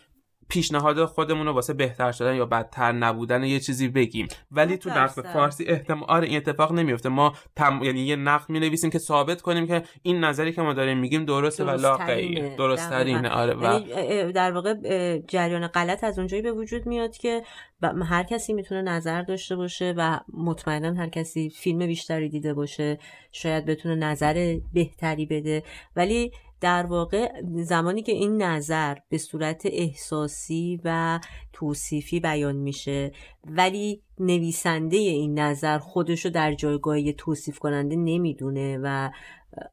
پیشنهاد 0.51 1.05
خودمون 1.05 1.47
رو 1.47 1.53
واسه 1.53 1.73
بهتر 1.73 2.13
شدن 2.13 2.35
یا 2.35 2.47
بدتر 2.47 2.93
نبودن 2.93 3.45
یه 3.45 3.61
چیزی 3.61 3.89
بگیم. 3.89 4.29
ولی 4.51 4.77
تو 4.77 4.91
نقد 4.91 5.27
فارسی 5.33 5.65
احتمال 5.65 6.09
آره 6.09 6.29
این 6.29 6.37
اتفاق 6.37 6.73
نمیفته. 6.73 7.09
ما 7.09 7.33
تم... 7.57 7.81
یعنی 7.83 8.01
یه 8.01 8.17
نقد 8.17 8.51
می 8.51 8.61
نویسیم 8.61 8.91
که 8.91 8.99
ثابت 8.99 9.43
کنیم 9.43 9.67
که 9.67 9.83
این 10.03 10.25
نظری 10.25 10.53
که 10.53 10.63
ما 10.63 10.73
داریم 10.73 10.99
میگیم 10.99 11.25
درسته 11.25 11.65
و 11.65 11.71
لاقعیه. 11.71 12.57
درست 12.57 12.91
ترینه 12.91 13.29
آره 13.29 13.55
و 13.55 13.63
یعنی، 13.63 14.33
در 14.33 14.53
واقع 14.53 14.75
جریان 15.19 15.67
غلط 15.67 16.05
از 16.05 16.19
اونجایی 16.19 16.43
به 16.43 16.53
وجود 16.53 16.87
میاد 16.87 17.17
که 17.17 17.43
هر 17.83 18.23
کسی 18.23 18.53
می‌تونه 18.53 18.83
نظر 18.83 19.23
داشته 19.23 19.57
باشه 19.57 19.95
و 19.97 20.21
مطمئنا 20.35 20.95
هر 20.95 21.09
کسی 21.09 21.51
فیلم 21.51 21.79
بیشتری 21.79 22.29
دیده 22.29 22.55
باشه 22.55 22.99
شاید 23.33 23.67
بتونه 23.67 23.95
نظر 23.95 24.59
بهتری 24.73 25.27
بده. 25.27 25.63
ولی 25.97 26.33
در 26.61 26.87
واقع 26.87 27.43
زمانی 27.63 28.03
که 28.03 28.13
این 28.13 28.43
نظر 28.43 28.97
به 29.09 29.19
صورت 29.19 29.63
احساسی 29.65 30.81
و 30.85 31.21
توصیفی 31.53 32.21
بیان 32.21 32.57
میشه 32.57 33.13
ولی 33.45 34.03
نویسنده 34.21 34.97
این 34.97 35.39
نظر 35.39 35.79
خودشو 35.79 36.29
در 36.29 36.55
جایگاه 36.55 37.13
توصیف 37.13 37.59
کننده 37.59 37.97
نمی‌دونه 37.97 38.79
و 38.83 39.11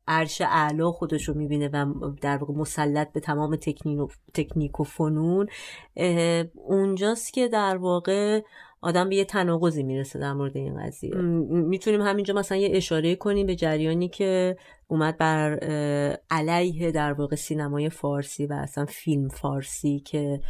عرش 0.08 0.42
اعلا 0.42 0.92
خودشو 0.92 1.34
می‌بینه 1.34 1.70
و 1.74 2.10
در 2.22 2.38
واقع 2.38 2.54
مسلط 2.54 3.12
به 3.12 3.20
تمام 3.20 3.56
تکنیک 4.34 4.80
و 4.80 4.84
فنون 4.84 5.48
اونجاست 6.56 7.34
که 7.34 7.48
در 7.48 7.78
واقع 7.78 8.42
آدم 8.86 9.10
به 9.10 9.16
یه 9.16 9.26
تناقضی 9.26 9.84
می‌رسه 9.84 10.20
در 10.20 10.34
مورد 10.34 10.58
این 10.58 10.84
قضیه. 10.84 11.16
می‌تونیم 11.50 12.02
همینجا 12.02 12.34
مثلا 12.34 12.58
یه 12.58 12.70
اشاره 12.72 13.16
کنیم 13.16 13.48
به 13.48 13.56
جریانی 13.56 14.10
که 14.10 14.58
اومد 14.88 15.18
بر 15.18 15.60
علیه 16.30 16.92
در 16.92 17.14
واقع 17.14 17.36
سینمای 17.36 17.90
فارسی 17.90 18.46
و 18.46 18.54
اصلا 18.54 18.86
فیلم 18.86 19.28
فارسی 19.28 20.00
که 20.00 20.42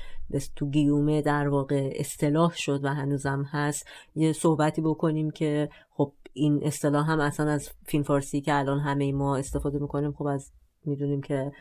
تو 0.55 0.69
گیومه 0.69 1.21
در 1.21 1.47
واقع 1.47 1.93
اصطلاح 1.95 2.53
شد 2.55 2.79
و 2.83 2.93
هنوزم 2.93 3.43
هست. 3.51 3.87
یه 4.15 4.33
صحبتی 4.33 4.81
بکنیم 4.81 5.31
که 5.31 5.69
خب 5.89 6.11
این 6.33 6.59
اصطلاح 6.63 7.11
هم 7.11 7.19
اصلا 7.19 7.51
از 7.51 7.69
فیلم 7.85 8.03
فارسی 8.03 8.41
که 8.41 8.53
الان 8.53 8.79
همه 8.79 9.11
ما 9.11 9.37
استفاده 9.37 9.79
می‌کنیم 9.79 10.11
خب 10.11 10.25
از 10.25 10.51
می‌دونیم 10.85 11.21
که 11.21 11.51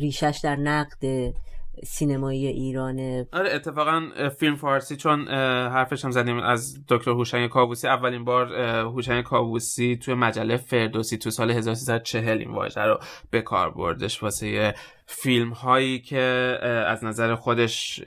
ریشش 0.00 0.40
در 0.42 0.56
نقد 0.56 1.32
سینمایی 1.84 2.46
ایرانه 2.46 3.28
آره 3.32 3.54
اتفاقا 3.54 4.02
فیلم 4.38 4.56
فارسی 4.56 4.96
چون 4.96 5.28
حرفش 5.68 6.04
هم 6.04 6.10
زدیم 6.10 6.38
از 6.38 6.86
دکتر 6.88 7.10
هوشنگ 7.10 7.48
کاووسی 7.48 7.88
اولین 7.88 8.24
بار 8.24 8.52
هوشنگ 8.80 9.24
کاووسی 9.24 9.96
توی 9.96 10.14
مجله 10.14 10.56
فردوسی 10.56 11.18
تو 11.18 11.30
سال 11.30 11.50
1340 11.50 12.38
این 12.38 12.50
واژه 12.50 12.80
رو 12.80 12.98
به 13.30 13.42
کار 13.42 13.70
بردش 13.70 14.22
واسه 14.22 14.74
فیلم 15.12 15.50
هایی 15.50 15.98
که 15.98 16.58
از 16.86 17.04
نظر 17.04 17.34
خودش 17.34 18.00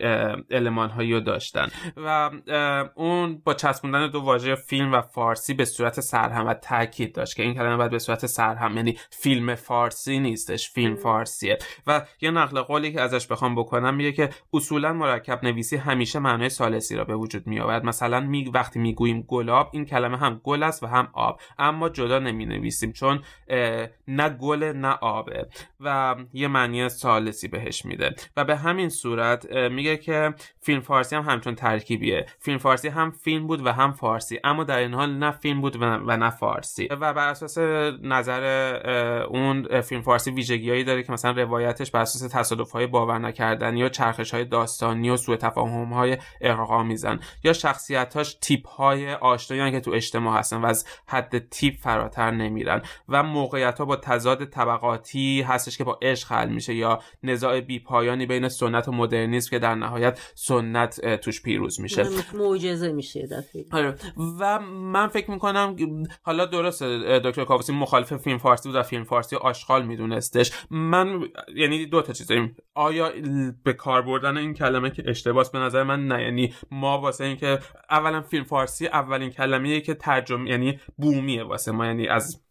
علمان 0.51 0.89
هایی 0.89 1.13
رو 1.13 1.19
داشتن. 1.19 1.67
و 1.97 2.29
اون 2.95 3.41
با 3.45 3.53
چسبوندن 3.53 4.07
دو 4.07 4.21
واژه 4.21 4.55
فیلم 4.55 4.93
و 4.93 5.01
فارسی 5.01 5.53
به 5.53 5.65
صورت 5.65 5.99
سرهم 5.99 6.47
و 6.47 6.53
تاکید 6.53 7.15
داشت 7.15 7.35
که 7.35 7.43
این 7.43 7.53
کلمه 7.53 7.77
باید 7.77 7.91
به 7.91 7.99
صورت 7.99 8.25
سرهم 8.25 8.75
یعنی 8.75 8.97
فیلم 9.09 9.55
فارسی 9.55 10.19
نیستش 10.19 10.69
فیلم 10.69 10.95
فارسیه. 10.95 11.57
و 11.87 12.05
یه 12.21 12.31
نقل 12.31 12.61
قولی 12.61 12.93
که 12.93 13.01
ازش 13.01 13.27
بخوام 13.27 13.55
بکنم 13.55 13.95
میگه 13.95 14.11
که 14.11 14.29
اصولا 14.53 14.93
مرکب 14.93 15.43
نویسی 15.43 15.77
همیشه 15.77 16.19
معنای 16.19 16.49
سالسی 16.49 16.95
را 16.95 17.03
به 17.03 17.15
وجود 17.15 17.47
می 17.47 17.59
آورد 17.59 17.85
مثلا 17.85 18.19
می 18.19 18.49
وقتی 18.53 18.79
می‌گوییم 18.79 19.21
گلاب 19.21 19.69
این 19.73 19.85
کلمه 19.85 20.17
هم 20.17 20.41
گل 20.43 20.63
است 20.63 20.83
و 20.83 20.87
هم 20.87 21.07
آب. 21.13 21.39
اما 21.59 21.89
جدا 21.89 22.19
نمی 22.19 22.45
نویسیم 22.45 22.91
چون 22.91 23.23
نه 24.07 24.29
گل 24.29 24.63
نه 24.63 24.97
آبه. 25.01 25.47
و 25.79 26.15
یه 26.33 26.47
معنی 26.47 26.81
سالسی 26.93 27.47
بهش 27.47 27.85
میده. 27.85 28.15
و 28.37 28.43
به 28.43 28.55
همین 28.55 28.89
صورت 28.89 29.51
میگه 29.51 29.97
که 29.97 30.33
فیلم 30.61 30.81
فارسی 30.81 31.15
هم 31.15 31.23
همچون 31.23 31.55
ترکیبیه. 31.55 32.25
فیلم 32.39 32.57
فارسی 32.57 32.87
هم 32.87 33.11
فیلم 33.11 33.47
بود 33.47 33.65
و 33.65 33.71
هم 33.71 33.91
فارسی. 33.91 34.39
اما 34.43 34.63
در 34.63 34.77
این 34.77 34.93
حال 34.93 35.13
نه 35.13 35.31
فیلم 35.31 35.61
بود 35.61 35.75
و 35.81 36.17
نه 36.17 36.29
فارسی. 36.29 36.87
و 36.91 37.13
بر 37.13 37.27
اساس 37.27 37.57
نظر 38.03 38.43
اون 39.29 39.81
فیلم 39.81 40.01
فارسی 40.01 40.31
ویژگیهایی 40.31 40.83
داره 40.83 41.03
که 41.03 41.11
مثلا 41.11 41.31
روایتش 41.31 41.91
بر 41.91 42.01
اساس 42.01 42.31
تصادف 42.31 42.71
های 42.71 42.87
باور 42.87 43.19
نکردنی 43.19 43.79
یا 43.79 43.89
چرخش 43.89 44.33
های 44.33 44.45
داستانی 44.45 45.09
و 45.09 45.17
سوء 45.17 45.35
تفاهم 45.35 45.93
های 45.93 46.17
میزن 46.85 47.19
یا 47.43 47.53
شخصیتاش 47.53 48.37
تیپ 48.41 48.67
های 48.67 49.13
آشنایی 49.13 49.71
که 49.71 49.79
تو 49.79 49.91
اجتماع 49.91 50.37
هستن 50.39 50.57
و 50.57 50.65
از 50.65 50.85
حد 51.07 51.49
تیپ 51.49 51.75
فراتر 51.75 52.31
نمیرن. 52.31 52.81
و 53.09 53.23
موقعیت 53.23 53.79
ها 53.79 53.85
با 53.85 53.95
تضاد 53.95 54.45
طبقاتی 54.45 55.41
هستش 55.41 55.77
که 55.77 55.83
با 55.83 55.99
عشق 56.01 56.31
حل 56.31 56.49
میشه 56.49 56.75
یا 56.83 56.99
نزاع 57.23 57.61
بی 57.61 57.79
پایانی 57.79 58.25
بین 58.25 58.49
سنت 58.49 58.87
و 58.87 58.91
مدرنیسم 58.91 59.49
که 59.49 59.59
در 59.59 59.75
نهایت 59.75 60.19
سنت 60.35 61.15
توش 61.15 61.41
پیروز 61.41 61.81
میشه. 61.81 62.03
معجزه 62.33 62.91
میشه 62.91 63.27
دفعه. 63.27 63.65
آره. 63.71 63.95
و 64.39 64.59
من 64.59 65.07
فکر 65.07 65.31
می‌کنم 65.31 65.75
حالا 66.21 66.45
درسته 66.45 67.19
دکتر 67.19 67.45
کاووسی 67.45 67.73
مخالف 67.73 68.13
فیلم 68.13 68.37
فارسی 68.37 68.69
بود 68.69 68.75
و 68.75 68.83
فیلم 68.83 69.03
فارسی 69.03 69.35
آشغال 69.35 69.85
میدونستش. 69.85 70.51
من 70.69 71.19
یعنی 71.55 71.85
دو 71.85 72.01
تا 72.01 72.13
چیز 72.13 72.27
داریم. 72.27 72.55
آیا 72.75 73.11
به 73.63 73.73
کار 73.73 74.01
بردن 74.01 74.37
این 74.37 74.53
کلمه 74.53 74.89
که 74.89 75.03
اشتباس 75.05 75.51
به 75.51 75.59
نظر 75.59 75.83
من 75.83 76.07
نه. 76.07 76.23
یعنی 76.23 76.53
ما 76.71 76.99
واسه 76.99 77.23
اینکه 77.23 77.59
اولا 77.89 78.21
فیلم 78.21 78.43
فارسی 78.43 78.87
اولین 78.87 79.29
کلمه 79.29 79.81
که 79.81 79.93
ترجمه 79.93 80.49
یعنی 80.49 80.79
بومیه 80.97 81.43
واسه 81.43 81.71
ما. 81.71 81.85
یعنی 81.85 82.07
از 82.07 82.43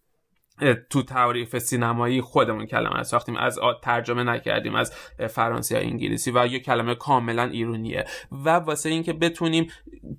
تو 0.91 1.03
تعریف 1.03 1.59
سینمایی 1.59 2.21
خودمون 2.21 2.67
کلمه 2.67 3.03
ساختیم 3.03 3.37
از 3.37 3.59
ترجمه 3.83 4.23
نکردیم 4.25 4.75
از 4.75 4.93
فرانسه 5.31 5.75
یا 5.75 5.81
انگلیسی 5.81 6.31
و 6.31 6.47
یه 6.47 6.61
کلمه 6.61 6.95
کاملا 6.95 7.45
ایرونیه. 7.45 8.05
و 8.45 8.51
واسه 8.51 8.89
اینکه 8.89 9.13
بتونیم 9.13 9.67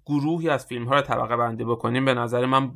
گروهی 0.06 0.50
از 0.50 0.66
فیلم 0.66 0.86
ها 0.86 0.96
رو 0.96 1.02
طبقه 1.02 1.38
بندی 1.38 1.64
بکنیم 1.64 2.06
به 2.06 2.14
نظر 2.14 2.46
من 2.46 2.72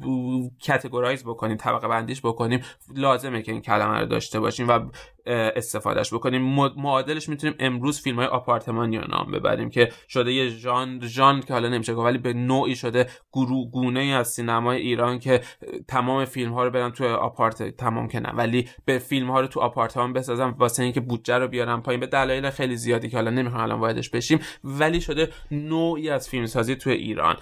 کاتگورایز 0.68 1.24
بکنیم 1.24 1.58
طبقه 1.58 1.88
بندیش 1.88 2.22
بکنیم 2.22 2.62
لازمه 2.96 3.42
که 3.42 3.52
این 3.52 3.62
کلمه 3.62 4.00
رو 4.00 4.06
داشته 4.06 4.40
باشیم 4.40 4.68
و 4.68 4.80
استفادهش 5.28 6.14
بکنیم. 6.14 6.42
معادلش 6.78 7.30
می‌تونیم 7.30 7.56
امروز 7.60 8.02
فیلم 8.02 8.16
های 8.16 8.28
آپارتمانی 8.28 8.98
رو 8.98 9.08
نام 9.08 9.32
ببریم 9.32 9.70
که 9.70 9.90
شده 10.10 10.34
یه 10.34 10.50
ژان 10.50 11.08
ژان 11.08 11.42
که 11.42 11.54
حالا 11.54 11.70
نمیشه 11.70 11.94
ولی 11.94 12.18
به 12.18 12.34
نوعی 12.34 12.76
شده 12.76 13.08
گروه 13.34 13.72
گونه 13.72 14.00
ای 14.00 14.14
از 14.14 14.28
سینمای 14.28 14.82
ایران 14.82 15.20
که 15.20 15.42
تمام 15.88 16.26
فیلم 16.26 16.54
ها 16.54 16.64
رو 16.64 16.70
برن 16.70 16.92
تو 16.92 17.06
آپارت 17.06 17.64
تمام 17.64 18.08
که 18.08 18.20
نه 18.20 18.30
ولی 18.30 18.70
به 18.86 18.98
فیلم 18.98 19.32
ها 19.32 19.42
رو 19.42 19.48
تو 19.48 19.60
آپارتمان 19.60 20.14
بسازم 20.14 20.56
واسه 20.58 20.84
اینکه 20.84 21.00
بودجه 21.00 21.38
رو 21.38 21.48
بیارم 21.48 21.82
پایین. 21.82 22.00
به 22.00 22.08
دلایل 22.08 22.50
خیلی 22.50 22.76
زیادی 22.76 23.10
که 23.10 23.18
حالا 23.18 23.32
نمی‌خوام 23.32 23.64
الان 23.64 23.80
واردش 23.80 24.10
بشیم 24.10 24.40
ولی 24.64 25.02
شده 25.02 25.30
نوعی 25.52 26.10
از 26.10 26.30
فیلم 26.30 26.46
سازی 26.46 26.76
تو 26.76 26.90
ایران. 26.90 27.36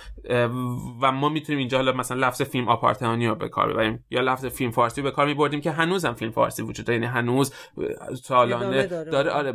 و 1.01 1.11
ما 1.11 1.29
می‌تونیم 1.29 1.59
اینجا 1.59 1.77
حالا 1.77 1.91
مثلا 1.91 2.27
لفظ 2.27 2.41
فیلم 2.41 2.67
آپارتمانی 2.67 3.27
رو 3.27 3.35
به 3.35 3.49
کار 3.49 3.73
ببریم 3.73 4.05
یا 4.09 4.21
لفظ 4.21 4.45
فیلم 4.45 4.71
فارسی 4.71 5.01
به 5.01 5.11
کار 5.11 5.25
میبردیم 5.25 5.61
که 5.61 5.71
هنوزم 5.71 6.13
فیلم 6.13 6.31
فارسی 6.31 6.61
وجود 6.61 6.85
داره 6.85 6.99
یعنی 6.99 7.11
هنوز 7.11 7.53
سالانه 8.23 8.87
داره. 8.87 9.11
داره 9.11 9.31
آره 9.31 9.53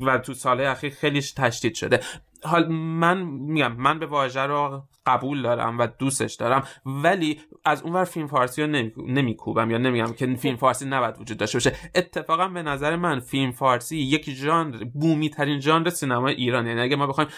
و 0.00 0.18
تو 0.18 0.34
سالهای 0.34 0.66
اخیر 0.66 0.92
خیلی 0.92 1.20
تشدید 1.20 1.74
شده. 1.74 2.00
حال 2.44 2.68
من 2.72 3.22
میگم 3.22 3.72
من 3.72 3.98
به 3.98 4.06
واژه 4.06 4.40
رو 4.40 4.82
قبول 5.06 5.42
دارم 5.42 5.78
و 5.78 5.86
دوستش 5.86 6.34
دارم 6.34 6.64
ولی 6.86 7.40
از 7.64 7.82
اونور 7.82 8.04
فیلم 8.04 8.26
فارسی 8.26 8.62
رو 8.62 8.68
نمیکوبم 8.96 9.70
یا 9.70 9.78
نمیگم 9.78 10.12
که 10.12 10.34
فیلم 10.34 10.56
فارسی 10.56 10.86
نباید 10.86 11.20
وجود 11.20 11.36
داشته 11.36 11.56
باشه. 11.56 11.72
اتفاقا 11.94 12.48
به 12.48 12.62
نظر 12.62 12.96
من 12.96 13.20
فیلم 13.20 13.52
فارسی 13.52 13.96
یک 13.96 14.30
ژانر 14.30 14.84
بومی 14.84 15.30
ترین 15.30 15.60
ژانر 15.60 15.90
سینمای 15.90 16.34
ایران 16.34 16.66
یعنی 16.66 16.80
اگه 16.80 16.96
ما 16.96 17.06
بخوایم 17.06 17.30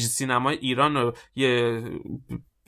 سینمای 0.00 0.56
ایران 0.56 0.96
رو 0.96 1.12
یه 1.34 1.82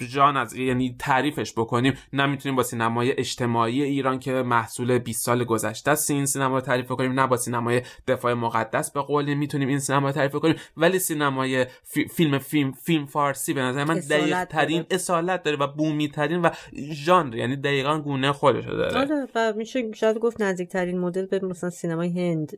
جان 0.04 0.36
از 0.36 0.54
یعنی 0.54 0.96
تعریفش 0.98 1.52
بکنیم 1.52 1.94
نمی‌تونیم 2.12 2.56
با 2.56 2.62
سینمای 2.62 3.12
اجتماعی 3.18 3.82
ایران 3.82 4.18
که 4.18 4.32
محصول 4.32 4.98
20 4.98 5.24
سال 5.24 5.44
گذشته 5.44 5.90
است 5.90 6.10
این 6.10 6.26
سینما 6.26 6.54
رو 6.54 6.60
تعریف 6.60 6.88
کنیم 6.88 7.20
نه 7.20 7.26
با 7.26 7.36
سینمای 7.36 7.82
دفاع 8.08 8.34
مقدس 8.34 8.90
به 8.90 9.02
قول 9.02 9.34
می‌تونیم 9.34 9.68
این 9.68 9.78
سینما 9.78 10.06
رو 10.06 10.12
تعریف 10.12 10.34
کنیم 10.34 10.56
ولی 10.76 10.98
سینمای 10.98 11.66
فیلم 12.10 12.38
فیلم 12.38 12.72
فیلم 12.72 13.06
فارسی 13.06 13.54
به 13.54 13.62
نظر 13.62 13.84
من 13.84 13.98
دقیق 13.98 14.44
ترین 14.44 14.84
اصالت 14.90 15.42
داره 15.42 15.56
و 15.56 15.66
بومی 15.66 16.08
ترین 16.08 16.42
و 16.42 16.50
ژانر 16.92 17.36
یعنی 17.36 17.56
دقیقا 17.56 17.98
گونه 17.98 18.32
خودش 18.32 18.64
داره. 18.64 18.98
آره 18.98 19.26
و 19.34 19.52
میشه 19.56 19.92
شاید 19.92 20.18
گفت 20.18 20.42
نزدیک 20.42 20.68
ترین 20.68 20.98
مدل 20.98 21.26
به 21.26 21.38
مثلا 21.38 21.70
سینمای 21.70 22.08
هند 22.08 22.52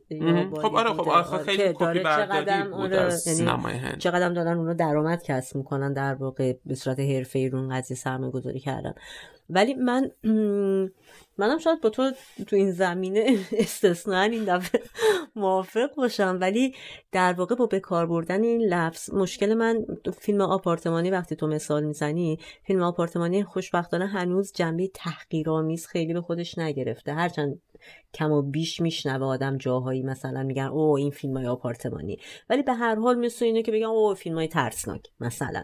خب 0.61 0.75
آره 0.75 0.89
خب 0.89 1.09
آره 1.09 1.43
خیلی 1.43 1.73
کپی 1.73 1.99
برداری 1.99 2.69
بود 2.69 2.93
آره 2.93 2.95
یعنی 2.95 3.11
سینمای 3.17 3.73
هند. 3.73 3.97
چقدر 3.97 4.29
دارن 4.29 4.57
اونو 4.57 4.73
درآمد 4.73 5.23
کسب 5.23 5.55
می‌کنن 5.55 5.93
در 5.93 6.15
واقع 6.15 6.53
به 6.65 6.75
صورت 6.75 6.99
حرفه 7.29 7.49
رو 7.49 7.69
قضیه 7.69 7.97
سرمایه 7.97 8.31
گذاری 8.31 8.59
کردن. 8.59 8.93
ولی 9.49 9.73
من 9.73 10.11
منم 11.39 11.57
شاید 11.57 11.81
با 11.81 11.89
تو 11.89 12.11
تو 12.47 12.55
این 12.55 12.71
زمینه 12.71 13.37
استثنا 13.51 14.21
این 14.21 14.43
دفعه 14.43 14.81
موافق 15.35 15.95
باشم. 15.95 16.37
ولی 16.41 16.75
در 17.11 17.33
واقع 17.33 17.55
با 17.55 17.65
به 17.65 17.79
کار 17.79 18.05
بردن 18.05 18.43
این 18.43 18.61
لفظ 18.61 19.13
مشکل 19.13 19.53
من 19.53 19.85
فیلم 20.19 20.41
آپارتمانی 20.41 21.11
وقتی 21.11 21.35
تو 21.35 21.47
مثال 21.47 21.83
می‌زنی 21.83 22.39
فیلم 22.63 22.83
آپارتمانی 22.83 23.43
خوشبختانه 23.43 24.07
هنوز 24.07 24.51
جنبه 24.55 24.87
تحقیرآمیز 24.93 25.87
خیلی 25.87 26.13
به 26.13 26.21
خودش 26.21 26.57
نگرفته. 26.57 27.13
هرچند 27.13 27.61
کم 28.13 28.31
و 28.31 28.41
بیش 28.41 28.81
میشنوه 28.81 29.25
آدم 29.25 29.57
جاهایی 29.57 30.03
مثلا 30.03 30.43
میگن 30.43 30.63
او 30.65 30.97
این 30.97 31.11
فیلم 31.11 31.37
های 31.37 31.47
آپارتمانی. 31.47 32.17
ولی 32.49 32.63
به 32.63 32.73
هر 32.73 32.95
حال 32.95 33.19
مثل 33.19 33.45
اینه 33.45 33.61
که 33.61 33.71
بگن 33.71 33.85
او 33.85 34.13
فیلم 34.13 34.35
های 34.35 34.47
ترسناک. 34.47 35.01
مثلا. 35.19 35.63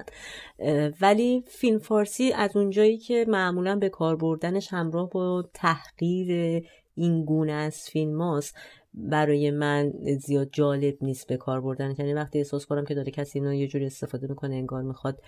ولی 1.01 1.43
فیلم 1.47 1.79
فارسی 1.79 2.33
از 2.33 2.57
اونجایی 2.57 2.97
که 2.97 3.25
معمولا 3.27 3.74
به 3.79 3.89
کار 3.89 4.15
بردنش 4.15 4.73
همراه 4.73 5.09
با 5.09 5.49
تحقیر 5.53 6.61
این 6.95 7.25
گونه 7.25 7.51
از 7.51 7.77
فیلم 7.77 8.21
هاست. 8.21 8.55
برای 8.93 9.51
من 9.51 9.93
زیاد 10.19 10.49
جالب 10.51 10.97
نیست 11.01 11.27
به 11.27 11.37
کار 11.37 11.61
بردن. 11.61 11.95
یعنی 11.99 12.13
وقتی 12.13 12.37
احساس 12.37 12.65
کنم 12.65 12.85
که 12.85 12.95
داره 12.95 13.11
کسی 13.11 13.39
اینا 13.39 13.53
یه 13.53 13.67
جوری 13.67 13.85
استفاده 13.85 14.27
می‌کنه 14.27 14.55
انگار 14.55 14.81
می‌خواد 14.81 15.21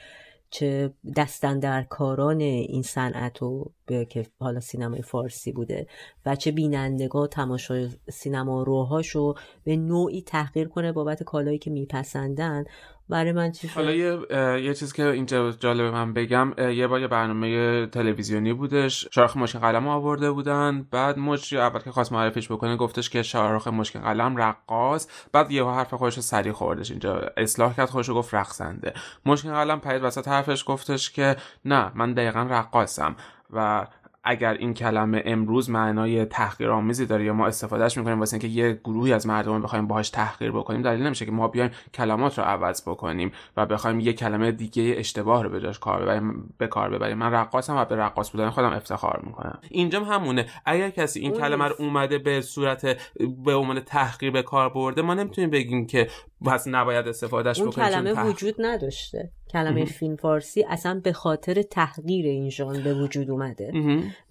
چه 0.50 0.94
دستن 1.16 1.60
در 1.60 1.84
کاران 1.84 2.42
این 2.42 2.82
صنعت 2.82 3.44
و 3.44 3.72
که 4.10 4.26
حالا 4.40 4.60
سینمای 4.60 5.02
فارسی 5.02 5.52
بوده 5.52 5.88
و 6.26 6.36
چه 6.36 6.52
بینندگاه 6.52 7.28
تماشای 7.28 7.90
سینما 8.10 8.64
روهاشو 8.64 9.34
به 9.64 9.76
نوعی 9.76 10.22
تحقیر 10.22 10.68
کنه 10.68 10.92
بابت 10.92 11.24
کالایی 11.24 11.58
که 11.58 11.72
میپسندن. 11.72 12.66
برای 13.10 13.32
من 13.32 13.52
چی 13.52 13.68
حالا 13.68 13.92
یه, 13.92 14.20
یه 14.64 14.74
چیز 14.74 14.94
که 14.94 15.08
اینجا 15.08 15.52
جالبه 15.52 15.92
من 15.92 16.14
بگم 16.14 16.54
یه 16.58 16.88
بار 16.88 17.02
یه 17.02 17.08
برنامه 17.08 17.86
تلویزیونی 17.86 18.54
بودش 18.54 19.08
شارخ 19.12 19.38
مشکل 19.38 19.60
قلم 19.60 19.88
آورده 19.88 20.32
بودن 20.32 20.88
بعد 20.92 21.20
مجری 21.20 21.60
اول 21.60 21.80
که 21.80 21.92
خواست 21.92 22.12
معرفیش 22.12 22.52
بکنه 22.52 22.76
گفتش 22.76 23.10
که 23.10 23.24
شارخ 23.24 23.68
مشکل 23.68 24.00
قلم 24.00 24.38
رقاص 24.38 25.08
بعد 25.32 25.52
یه 25.52 25.66
حرف 25.66 25.94
خودش 25.94 26.16
رو 26.16 26.22
سریع 26.22 26.52
خوردش 26.52 26.92
اینجا 26.92 27.22
اصلاح 27.38 27.76
کرد 27.76 27.90
خودش 27.90 28.10
گفت 28.10 28.34
رقصنده. 28.34 28.94
مشکل 29.26 29.50
قلم 29.50 29.80
پرید 29.80 30.04
وسط 30.04 30.28
حرفش 30.28 30.64
گفتش 30.68 31.12
که 31.12 31.36
نه 31.66 31.92
من 31.96 32.14
دقیقا 32.14 32.48
رقاصم 32.50 33.16
و 33.50 33.88
اگر 34.30 34.54
این 34.54 34.74
کلمه 34.74 35.22
امروز 35.26 35.70
معنای 35.70 36.26
تحقیرآمیزی 36.26 37.06
داره 37.06 37.26
یا 37.26 37.34
ما 37.34 37.48
استفادهش 37.48 37.98
می‌کنیم 37.98 38.20
واسه 38.20 38.34
اینکه 38.34 38.48
یه 38.48 38.80
گروهی 38.84 39.14
از 39.14 39.28
مردم 39.28 39.62
بخوایم 39.62 39.88
باهاش 39.88 40.10
تحقیر 40.10 40.52
بکنیم 40.52 40.82
دلیل 40.82 41.04
نمیشه 41.04 41.26
که 41.26 41.32
ما 41.32 41.48
بیایم 41.48 41.72
کلمات 41.94 42.40
رو 42.40 42.46
عوض 42.46 42.82
بکنیم 42.82 43.32
و 43.58 43.66
بخوایم 43.66 44.00
یه 44.00 44.14
کلمه 44.14 44.52
دیگه 44.52 44.96
اشتباه 44.98 45.44
رو 45.44 45.50
به 45.50 45.62
جاش 45.62 45.80
کار 45.80 46.02
ببریم 46.02 46.54
به 46.58 46.68
کار 46.68 46.90
ببریم. 46.90 47.18
من 47.18 47.32
رقاصم 47.32 47.76
و 47.76 47.86
به 47.86 47.96
رقاص 47.96 48.32
بودن 48.32 48.50
خودم 48.50 48.74
افتخار 48.74 49.22
می‌کنم. 49.24 49.60
اینجا 49.70 50.04
همونه. 50.04 50.46
اگر 50.66 50.90
کسی 50.90 51.20
این 51.20 51.32
کلمه 51.32 51.66
رو 51.66 51.76
اومده 51.80 52.18
به 52.18 52.42
صورت 52.42 52.98
به 53.46 53.56
عنوان 53.56 53.80
تحقیر 53.80 54.32
به 54.32 54.42
کار 54.42 54.70
برده 54.70 55.02
ما 55.02 55.14
نمی‌تونیم 55.14 55.50
بگیم 55.50 55.88
که 55.88 56.08
پس 56.46 56.68
نباید 56.68 57.08
استفادهش 57.08 57.62
بکنیم 57.62 57.86
اون 57.86 57.90
کلمه 57.90 58.30
وجود 58.30 58.56
نداشته. 58.60 59.32
کلمه 59.50 59.86
فیلم 59.86 60.16
فارسی 60.16 60.64
اصلا 60.70 61.02
به 61.04 61.14
خاطر 61.14 61.62
تحقیر 61.62 62.26
این 62.26 62.50
ژانر 62.50 62.82
به 62.82 62.94
وجود 62.94 63.32
اومده. 63.32 63.72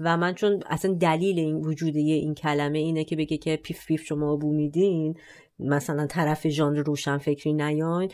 و 0.01 0.17
من 0.17 0.35
چون 0.35 0.63
اصلا 0.67 0.95
دلیل 0.95 1.39
این 1.39 1.57
وجود 1.57 1.97
این 1.97 2.35
کلمه 2.35 2.79
اینه 2.79 3.05
که 3.05 3.17
بگه 3.17 3.37
که 3.37 3.57
پیف 3.57 3.87
پیف 3.87 4.03
شما 4.03 4.37
بو 4.37 4.53
میدین 4.53 5.15
مثلا 5.59 6.07
طرف 6.07 6.49
ژانر 6.49 6.83
روشن 6.83 7.19
فکری 7.19 7.53
نیاین 7.53 8.11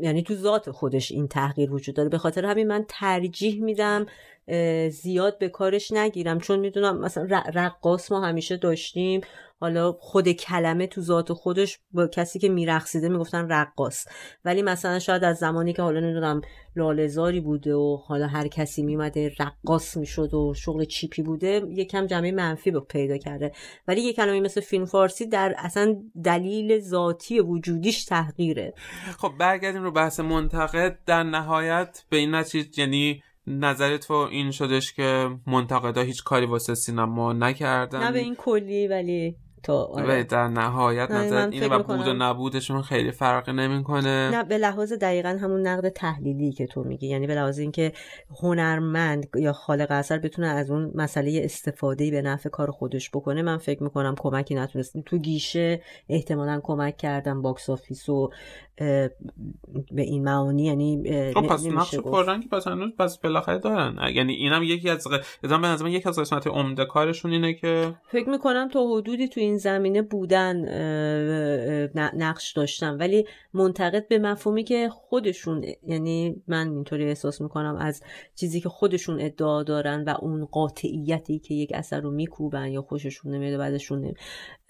یعنی 0.00 0.22
تو 0.22 0.34
ذات 0.34 0.70
خودش 0.70 1.12
این 1.12 1.28
تحقیر 1.28 1.72
وجود 1.72 1.94
داره. 1.94 2.08
به 2.08 2.18
خاطر 2.18 2.44
همین 2.44 2.66
من 2.66 2.84
ترجیح 2.88 3.62
میدم 3.62 4.06
زیاد 4.90 5.38
به 5.38 5.48
کارش 5.48 5.92
نگیرم. 5.92 6.38
چون 6.38 6.58
می‌دونم 6.58 7.00
مثلا 7.00 7.42
رقاص 7.54 8.12
ما 8.12 8.20
همیشه 8.20 8.56
داشتیم. 8.56 9.20
حالا 9.60 9.92
خود 9.92 10.32
کلمه 10.32 10.86
تو 10.86 11.00
ذات 11.00 11.32
خودش 11.32 11.78
با 11.90 12.06
کسی 12.06 12.38
که 12.38 12.48
میرقصیده 12.48 13.08
می‌گفتن 13.08 13.48
رقاص. 13.48 14.06
ولی 14.44 14.62
مثلا 14.62 14.98
شاید 14.98 15.24
از 15.24 15.36
زمانی 15.36 15.72
که 15.72 15.82
حالا 15.82 16.00
نمی‌دونم 16.00 16.40
لالزاری 16.76 17.40
بوده 17.40 17.74
و 17.74 17.96
حالا 17.96 18.26
هر 18.26 18.48
کسی 18.48 18.82
میمده 18.82 19.32
رقاص 19.40 19.96
می‌شد 19.96 20.34
و 20.34 20.54
شغل 20.54 20.84
چیپی 20.84 21.22
بوده 21.22 21.62
یکم 21.68 22.06
جمعه 22.06 22.32
منفی 22.32 22.70
به 22.70 22.80
پیدا 22.80 23.18
کرده. 23.18 23.52
ولی 23.88 24.00
یه 24.00 24.12
کلمه 24.12 24.40
مثل 24.40 24.60
فیلم 24.60 24.84
فارسی 24.84 25.26
در 25.26 25.54
اصلا 25.58 25.96
دلیل 26.24 26.80
ذاتی 26.80 27.40
وجودیش 27.40 28.04
تحقیره 28.04 28.74
خب 29.18 29.32
برگردیم 29.38 29.82
رو 29.82 29.90
بحث 29.90 30.20
منتقد. 30.20 30.98
در 31.06 31.22
نهایت 31.22 32.04
به 32.10 32.16
این 32.16 32.34
نتیجه 32.34 32.82
یعنی 32.82 33.22
نظر 33.46 33.96
تو 33.96 34.14
این 34.14 34.50
شدش 34.50 34.92
که 34.92 35.30
منتقدا 35.46 36.00
هیچ 36.00 36.24
کاری 36.24 36.46
واسه 36.46 36.74
سینما 36.74 37.32
نکردن؟ 37.32 38.04
نه 38.04 38.12
به 38.12 38.18
این 38.18 38.34
کلی 38.34 38.88
ولی 38.88 39.36
تا 39.64 39.84
آره. 39.84 40.22
در 40.22 40.48
نهایت 40.48 41.10
نظر 41.10 41.48
اینه 41.48 41.68
و 41.68 41.82
بود 41.82 42.06
و 42.06 42.12
نبودشون 42.12 42.82
خیلی 42.82 43.10
فرق 43.10 43.50
نمی‌کنه؟ 43.50 44.30
نه 44.30 44.44
به 44.44 44.58
لحاظ 44.58 44.92
دقیقا 44.92 45.38
همون 45.42 45.66
نقد 45.66 45.88
تحلیلی 45.88 46.52
که 46.52 46.66
تو 46.66 46.84
میگی. 46.84 47.06
یعنی 47.06 47.26
به 47.26 47.34
لحاظ 47.34 47.58
اینکه 47.58 47.92
هنرمند 48.42 49.26
یا 49.36 49.52
خالق 49.52 49.86
اثر 49.90 50.18
بتونه 50.18 50.48
از 50.48 50.70
اون 50.70 50.92
مسئله 50.94 51.40
استفاده 51.44 52.10
به 52.10 52.22
نفع 52.22 52.48
کار 52.48 52.70
خودش 52.70 53.10
بکنه 53.10 53.42
من 53.42 53.56
فکر 53.56 53.82
می‌کنم 53.82 54.14
کمکی 54.18 54.54
نتونست. 54.54 54.98
تو 55.06 55.18
گیشه 55.18 55.82
احتمالا 56.08 56.60
کمک 56.62 56.96
کردم 56.96 57.42
box 57.42 57.70
office 57.70 58.08
و 58.08 58.30
به 59.90 60.02
این 60.02 60.24
معانی 60.24 60.64
یعنی 60.64 61.02
خب 61.34 61.46
پس 61.46 61.66
نقش 61.66 61.94
پررنگی 61.94 62.48
پس 62.48 62.68
هنوز 62.68 62.90
پس 62.98 63.18
بالاخره 63.18 63.58
دارن. 63.58 63.96
یعنی 64.14 64.32
اینم 64.32 64.62
یکی 64.62 64.90
از 64.90 65.08
به 65.42 65.48
نظر 65.48 65.86
یکی 65.86 66.08
از 66.08 66.18
قسمت 66.18 66.46
عمده 66.46 66.84
کارشون 66.84 67.30
اینه 67.30 67.54
که 67.54 67.94
فکر 68.06 68.28
می‌کنم 68.28 68.68
تا 68.68 68.86
حدودی 68.96 69.28
تو 69.28 69.40
این 69.40 69.53
زمینه 69.56 70.02
بودن 70.02 70.56
نقش 71.94 72.52
داشتن. 72.52 72.96
ولی 72.96 73.26
منتقد 73.54 74.08
به 74.08 74.18
مفهومی 74.18 74.64
که 74.64 74.88
خودشون 74.88 75.64
یعنی 75.86 76.42
من 76.48 76.68
اینطوری 76.68 77.04
احساس 77.04 77.40
می‌کنم 77.40 77.76
از 77.80 78.02
چیزی 78.34 78.60
که 78.60 78.68
خودشون 78.68 79.20
ادعا 79.20 79.62
دارن 79.62 80.04
و 80.04 80.14
اون 80.20 80.44
قاطعیتی 80.44 81.38
که 81.38 81.54
یک 81.54 81.70
اثر 81.74 82.00
رو 82.00 82.10
میکوبن 82.10 82.68
یا 82.68 82.82
خوششون 82.82 83.34
نمیاد 83.34 83.58
بعدشون 83.58 84.14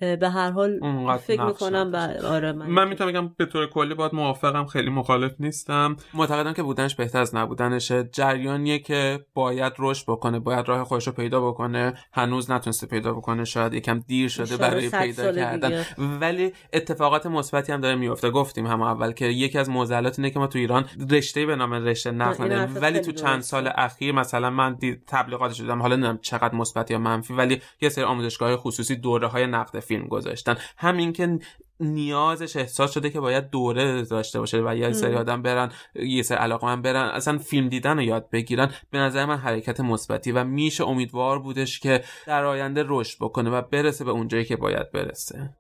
به 0.00 0.28
هر 0.28 0.50
حال 0.50 0.80
فکر 1.16 1.44
می‌کنم 1.44 1.90
و 1.92 2.26
آره 2.26 2.52
من, 2.52 2.66
من 2.66 2.88
می‌تونم 2.88 3.10
بگم 3.10 3.34
به 3.36 3.46
طور 3.46 3.66
کلی 3.66 3.94
باید 3.94 4.14
موافقم 4.14 4.64
خیلی 4.64 4.90
مخالف 4.90 5.34
نیستم. 5.40 5.96
معتقدم 6.14 6.52
که 6.52 6.62
بودنش 6.62 6.94
بهتر 6.94 7.20
از 7.20 7.34
نبودنشه 7.34 8.08
جریانیه 8.12 8.78
که 8.78 9.20
باید 9.34 9.72
رشد 9.78 10.04
بکنه 10.08 10.38
باید 10.38 10.68
راه 10.68 10.84
خودش 10.84 11.06
رو 11.06 11.12
پیدا 11.12 11.50
بکنه. 11.50 11.94
هنوز 12.12 12.50
نتونسته 12.50 12.86
پیدا 12.86 13.12
بکنه. 13.12 13.44
شاید 13.44 13.74
یکم 13.74 13.98
دیر 13.98 14.28
شده 14.28 14.56
برای 14.56 14.73
پیدا 14.80 15.32
کردن. 15.32 15.84
ولی 15.98 16.52
اتفاقات 16.72 17.26
مثبتی 17.26 17.72
هم 17.72 17.80
داره 17.80 17.94
میفته. 17.94 18.30
گفتیم 18.30 18.66
هم 18.66 18.82
اول 18.82 19.12
که 19.12 19.26
یکی 19.26 19.58
از 19.58 19.70
معضلات 19.70 20.18
اینه 20.18 20.30
که 20.30 20.38
ما 20.38 20.46
تو 20.46 20.58
ایران 20.58 20.84
رشته 21.10 21.46
به 21.46 21.56
نام 21.56 21.72
رشته 21.74 22.10
نقد 22.10 22.70
ولی 22.82 23.00
تو 23.00 23.12
چند 23.12 23.40
سال 23.40 23.70
اخیر 23.74 24.14
مثلا 24.14 24.50
من 24.50 24.76
تبلیغاتش 25.06 25.60
دیدم. 25.60 25.82
حالا 25.82 25.96
نمی‌دونم 25.96 26.18
چقدر 26.22 26.54
مثبت 26.54 26.90
یا 26.90 26.98
منفی 26.98 27.34
ولی 27.34 27.60
یه 27.80 27.88
سری 27.88 28.04
آموزشگاه 28.04 28.56
خصوصی 28.56 28.96
دوره 28.96 29.26
های 29.26 29.46
نقد 29.46 29.80
فیلم 29.80 30.06
گذاشتن. 30.06 30.56
همین 30.76 31.12
که 31.12 31.38
نیازش 31.80 32.56
احساس 32.56 32.94
شده 32.94 33.10
که 33.10 33.20
باید 33.20 33.50
دوره 33.50 34.02
داشته 34.02 34.38
باشه 34.38 34.62
و 34.66 34.76
یه 34.76 34.92
سری 34.92 35.14
آدم 35.14 35.42
برن 35.42 35.72
یه 35.94 36.22
سری 36.22 36.38
علاقه 36.38 36.66
من 36.66 36.82
برن 36.82 37.08
اصلا 37.08 37.38
فیلم 37.38 37.68
دیدن 37.68 37.96
رو 37.96 38.02
یاد 38.02 38.30
بگیرن. 38.30 38.70
به 38.90 38.98
نظر 38.98 39.24
من 39.24 39.36
حرکت 39.36 39.80
مثبتی 39.80 40.32
و 40.32 40.44
میشه 40.44 40.84
امیدوار 40.84 41.38
بودش 41.38 41.80
که 41.80 42.04
در 42.26 42.44
آینده 42.44 42.84
رشد 42.86 43.18
بکنه 43.20 43.50
و 43.50 43.62
برسه 43.62 44.04
به 44.04 44.10
اونجایی 44.10 44.44
که 44.44 44.56
باید 44.56 44.92
برسه. 44.92 45.50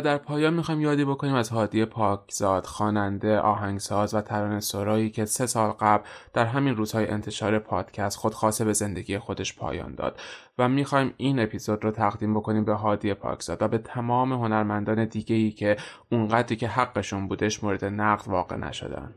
در 0.00 0.18
پایان 0.18 0.54
می‌خوایم 0.54 0.80
یادی 0.80 1.04
بکنیم 1.04 1.34
از 1.34 1.48
هادی 1.48 1.84
پاکزاد 1.84 2.64
خواننده 2.66 3.38
آهنگساز 3.38 4.14
و 4.14 4.20
ترانه 4.20 4.60
سرایی 4.60 5.10
که 5.10 5.24
سه 5.24 5.46
سال 5.46 5.70
قبل 5.70 6.04
در 6.32 6.46
همین 6.46 6.76
روزهای 6.76 7.08
انتشار 7.08 7.58
پادکست 7.58 8.18
خودخواسته 8.18 8.64
به 8.64 8.72
زندگی 8.72 9.18
خودش 9.18 9.56
پایان 9.56 9.94
داد. 9.94 10.20
و 10.58 10.68
می‌خوایم 10.68 11.14
این 11.16 11.40
اپیزود 11.40 11.84
رو 11.84 11.90
تقدیم 11.90 12.34
بکنیم 12.34 12.64
به 12.64 12.74
هادی 12.74 13.14
پاکزاد 13.14 13.62
و 13.62 13.68
به 13.68 13.78
تمام 13.78 14.32
هنرمندان 14.32 15.04
دیگه 15.04 15.36
ای 15.36 15.50
که 15.50 15.76
اونقدری 16.12 16.56
که 16.56 16.68
حقشون 16.68 17.28
بودش 17.28 17.64
مورد 17.64 17.84
نقد 17.84 18.28
واقع 18.28 18.56
نشدن. 18.56 19.14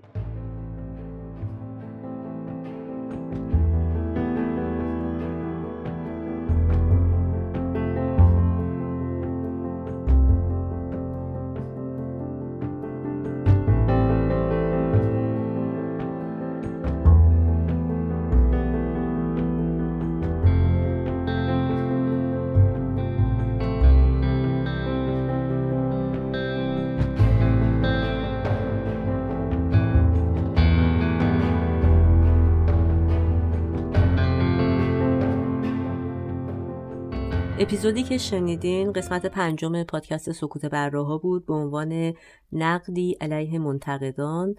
اپیزودی 37.64 38.04
که 38.04 38.18
شنیدین 38.18 38.92
قسمت 38.92 39.26
پنجم 39.26 39.84
پادکست 39.84 40.32
سکوت 40.32 40.66
براها 40.66 41.18
بود 41.18 41.46
به 41.46 41.54
عنوان 41.54 42.14
نقدی 42.52 43.18
علیه 43.22 43.60
منتقدان. 43.60 44.56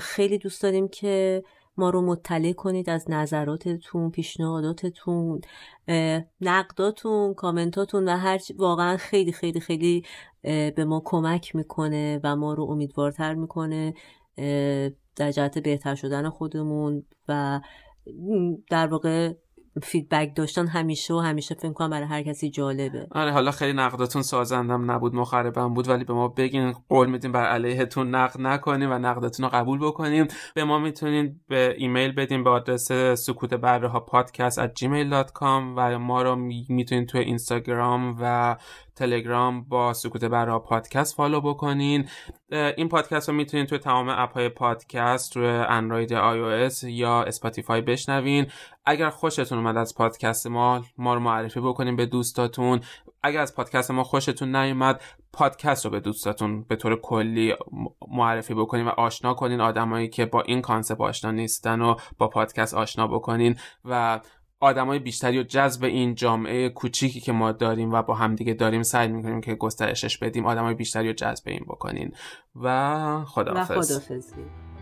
خیلی 0.00 0.38
دوست 0.38 0.62
داریم 0.62 0.88
که 0.88 1.42
ما 1.76 1.90
رو 1.90 2.02
مطلع 2.02 2.52
کنید 2.52 2.90
از 2.90 3.10
نظراتتون 3.10 4.10
پیشنهاداتتون 4.10 5.40
نقداتون 6.40 7.34
کامنتاتون 7.34 8.08
و 8.08 8.16
هر 8.16 8.38
واقعا 8.56 8.96
خیلی 8.96 9.32
خیلی 9.32 9.60
خیلی 9.60 10.04
به 10.42 10.84
ما 10.86 11.02
کمک 11.04 11.56
می‌کنه 11.56 12.20
و 12.24 12.36
ما 12.36 12.54
رو 12.54 12.64
امیدوارتر 12.64 13.34
می‌کنه 13.34 13.94
در 15.16 15.32
جهت 15.32 15.58
بهتر 15.58 15.94
شدن 15.94 16.28
خودمون 16.28 17.04
و 17.28 17.60
در 18.70 18.86
واقع 18.86 19.34
feedback 19.82 20.36
داشتن 20.36 20.66
همیشه 20.66 21.14
و 21.14 21.18
همیشه 21.18 21.54
فکر 21.54 21.72
کنم 21.72 21.90
برای 21.90 22.06
هر 22.06 22.22
کسی 22.22 22.50
جالبه. 22.50 23.06
آره 23.10 23.32
حالا 23.32 23.50
خیلی 23.50 23.72
نقدتون 23.72 24.22
سازندم 24.22 24.90
نبود 24.90 25.14
مخربم 25.14 25.74
بود 25.74 25.88
ولی 25.88 26.04
به 26.04 26.12
ما 26.12 26.28
بگین 26.28 26.74
قول 26.88 27.10
میدیم 27.10 27.32
بر 27.32 27.46
علیهتون 27.46 28.14
نقد 28.14 28.40
نکنیم 28.40 28.90
و 28.90 28.98
نقدتون 28.98 29.44
رو 29.44 29.50
قبول 29.58 29.78
بکنیم. 29.78 30.26
به 30.54 30.64
ما 30.64 30.78
می‌تونین 30.78 31.40
به 31.48 31.74
ایمیل 31.78 32.12
بدیم 32.12 32.44
به 32.44 32.50
آدرس 32.50 32.92
سکوت 33.26 33.54
بره 33.54 33.88
ها 33.88 34.00
پادکست 34.00 34.66
at 34.66 34.70
gmail.com 34.80 35.74
و 35.76 35.98
ما 35.98 36.22
رو 36.22 36.36
می‌تونین 36.68 37.06
توی 37.06 37.20
اینستاگرام 37.20 38.16
و 38.20 38.56
تلگرام 38.96 39.64
با 39.64 39.92
سکوت 39.92 40.24
بره 40.24 40.49
ها 40.49 40.58
پادکست 40.58 41.16
follow 41.16 41.40
بکنین. 41.40 42.08
این 42.50 42.88
پادکست 42.88 43.28
رو 43.28 43.34
می‌تونین 43.34 43.66
توی 43.66 43.78
تمام 43.78 44.08
اپ 44.08 44.32
های 44.32 44.48
پادکست 44.48 45.36
روی 45.36 45.48
اندروید 45.48 46.12
آی 46.12 46.38
او 46.38 46.68
یا 46.82 47.22
اسپاتیفای 47.22 47.80
بشنوین. 47.80 48.46
اگر 48.86 49.10
خوشتون 49.10 49.58
اومد 49.58 49.76
از 49.76 49.94
پادکست 49.94 50.46
ما 50.46 50.82
ما 50.98 51.14
رو 51.14 51.20
معرفی 51.20 51.60
بکنین 51.60 51.96
به 51.96 52.06
دوستاتون. 52.06 52.80
اگر 53.22 53.40
از 53.40 53.54
پادکست 53.54 53.90
ما 53.90 54.04
خوشتون 54.04 54.56
نیومد 54.56 55.02
پادکست 55.32 55.84
رو 55.84 55.90
به 55.90 56.00
دوستاتون 56.00 56.62
به 56.62 56.76
طور 56.76 57.00
کلی 57.00 57.54
معرفی 58.08 58.54
بکنین 58.54 58.86
و 58.86 58.88
آشنا 58.88 59.34
کنین 59.34 59.60
آدمایی 59.60 60.08
که 60.08 60.26
با 60.26 60.42
این 60.42 60.60
concept 60.60 61.00
آشنا 61.00 61.30
نیستن 61.30 61.82
و 61.82 61.94
با 62.18 62.28
پادکست 62.28 62.74
آشنا 62.74 63.06
بکنین. 63.06 63.56
و 63.84 64.20
آدمای 64.64 64.98
بیشتری 64.98 65.38
و 65.38 65.42
جذب 65.42 65.84
این 65.84 66.14
جامعه 66.14 66.68
کوچیکی 66.68 67.20
که 67.20 67.32
ما 67.32 67.52
داریم 67.52 67.92
و 67.92 68.02
با 68.02 68.14
همدیگه 68.14 68.54
داریم 68.54 68.82
سعی 68.82 69.08
می‌کنیم 69.08 69.40
که 69.40 69.54
گسترشش 69.54 70.18
بدیم 70.18 70.46
آدمای 70.46 70.74
بیشتری 70.74 71.08
رو 71.08 71.14
جذب 71.14 71.42
این 71.46 71.64
بکنین. 71.68 72.12
و 72.62 73.24
خداحافظ. 73.24 73.90
و 73.90 74.73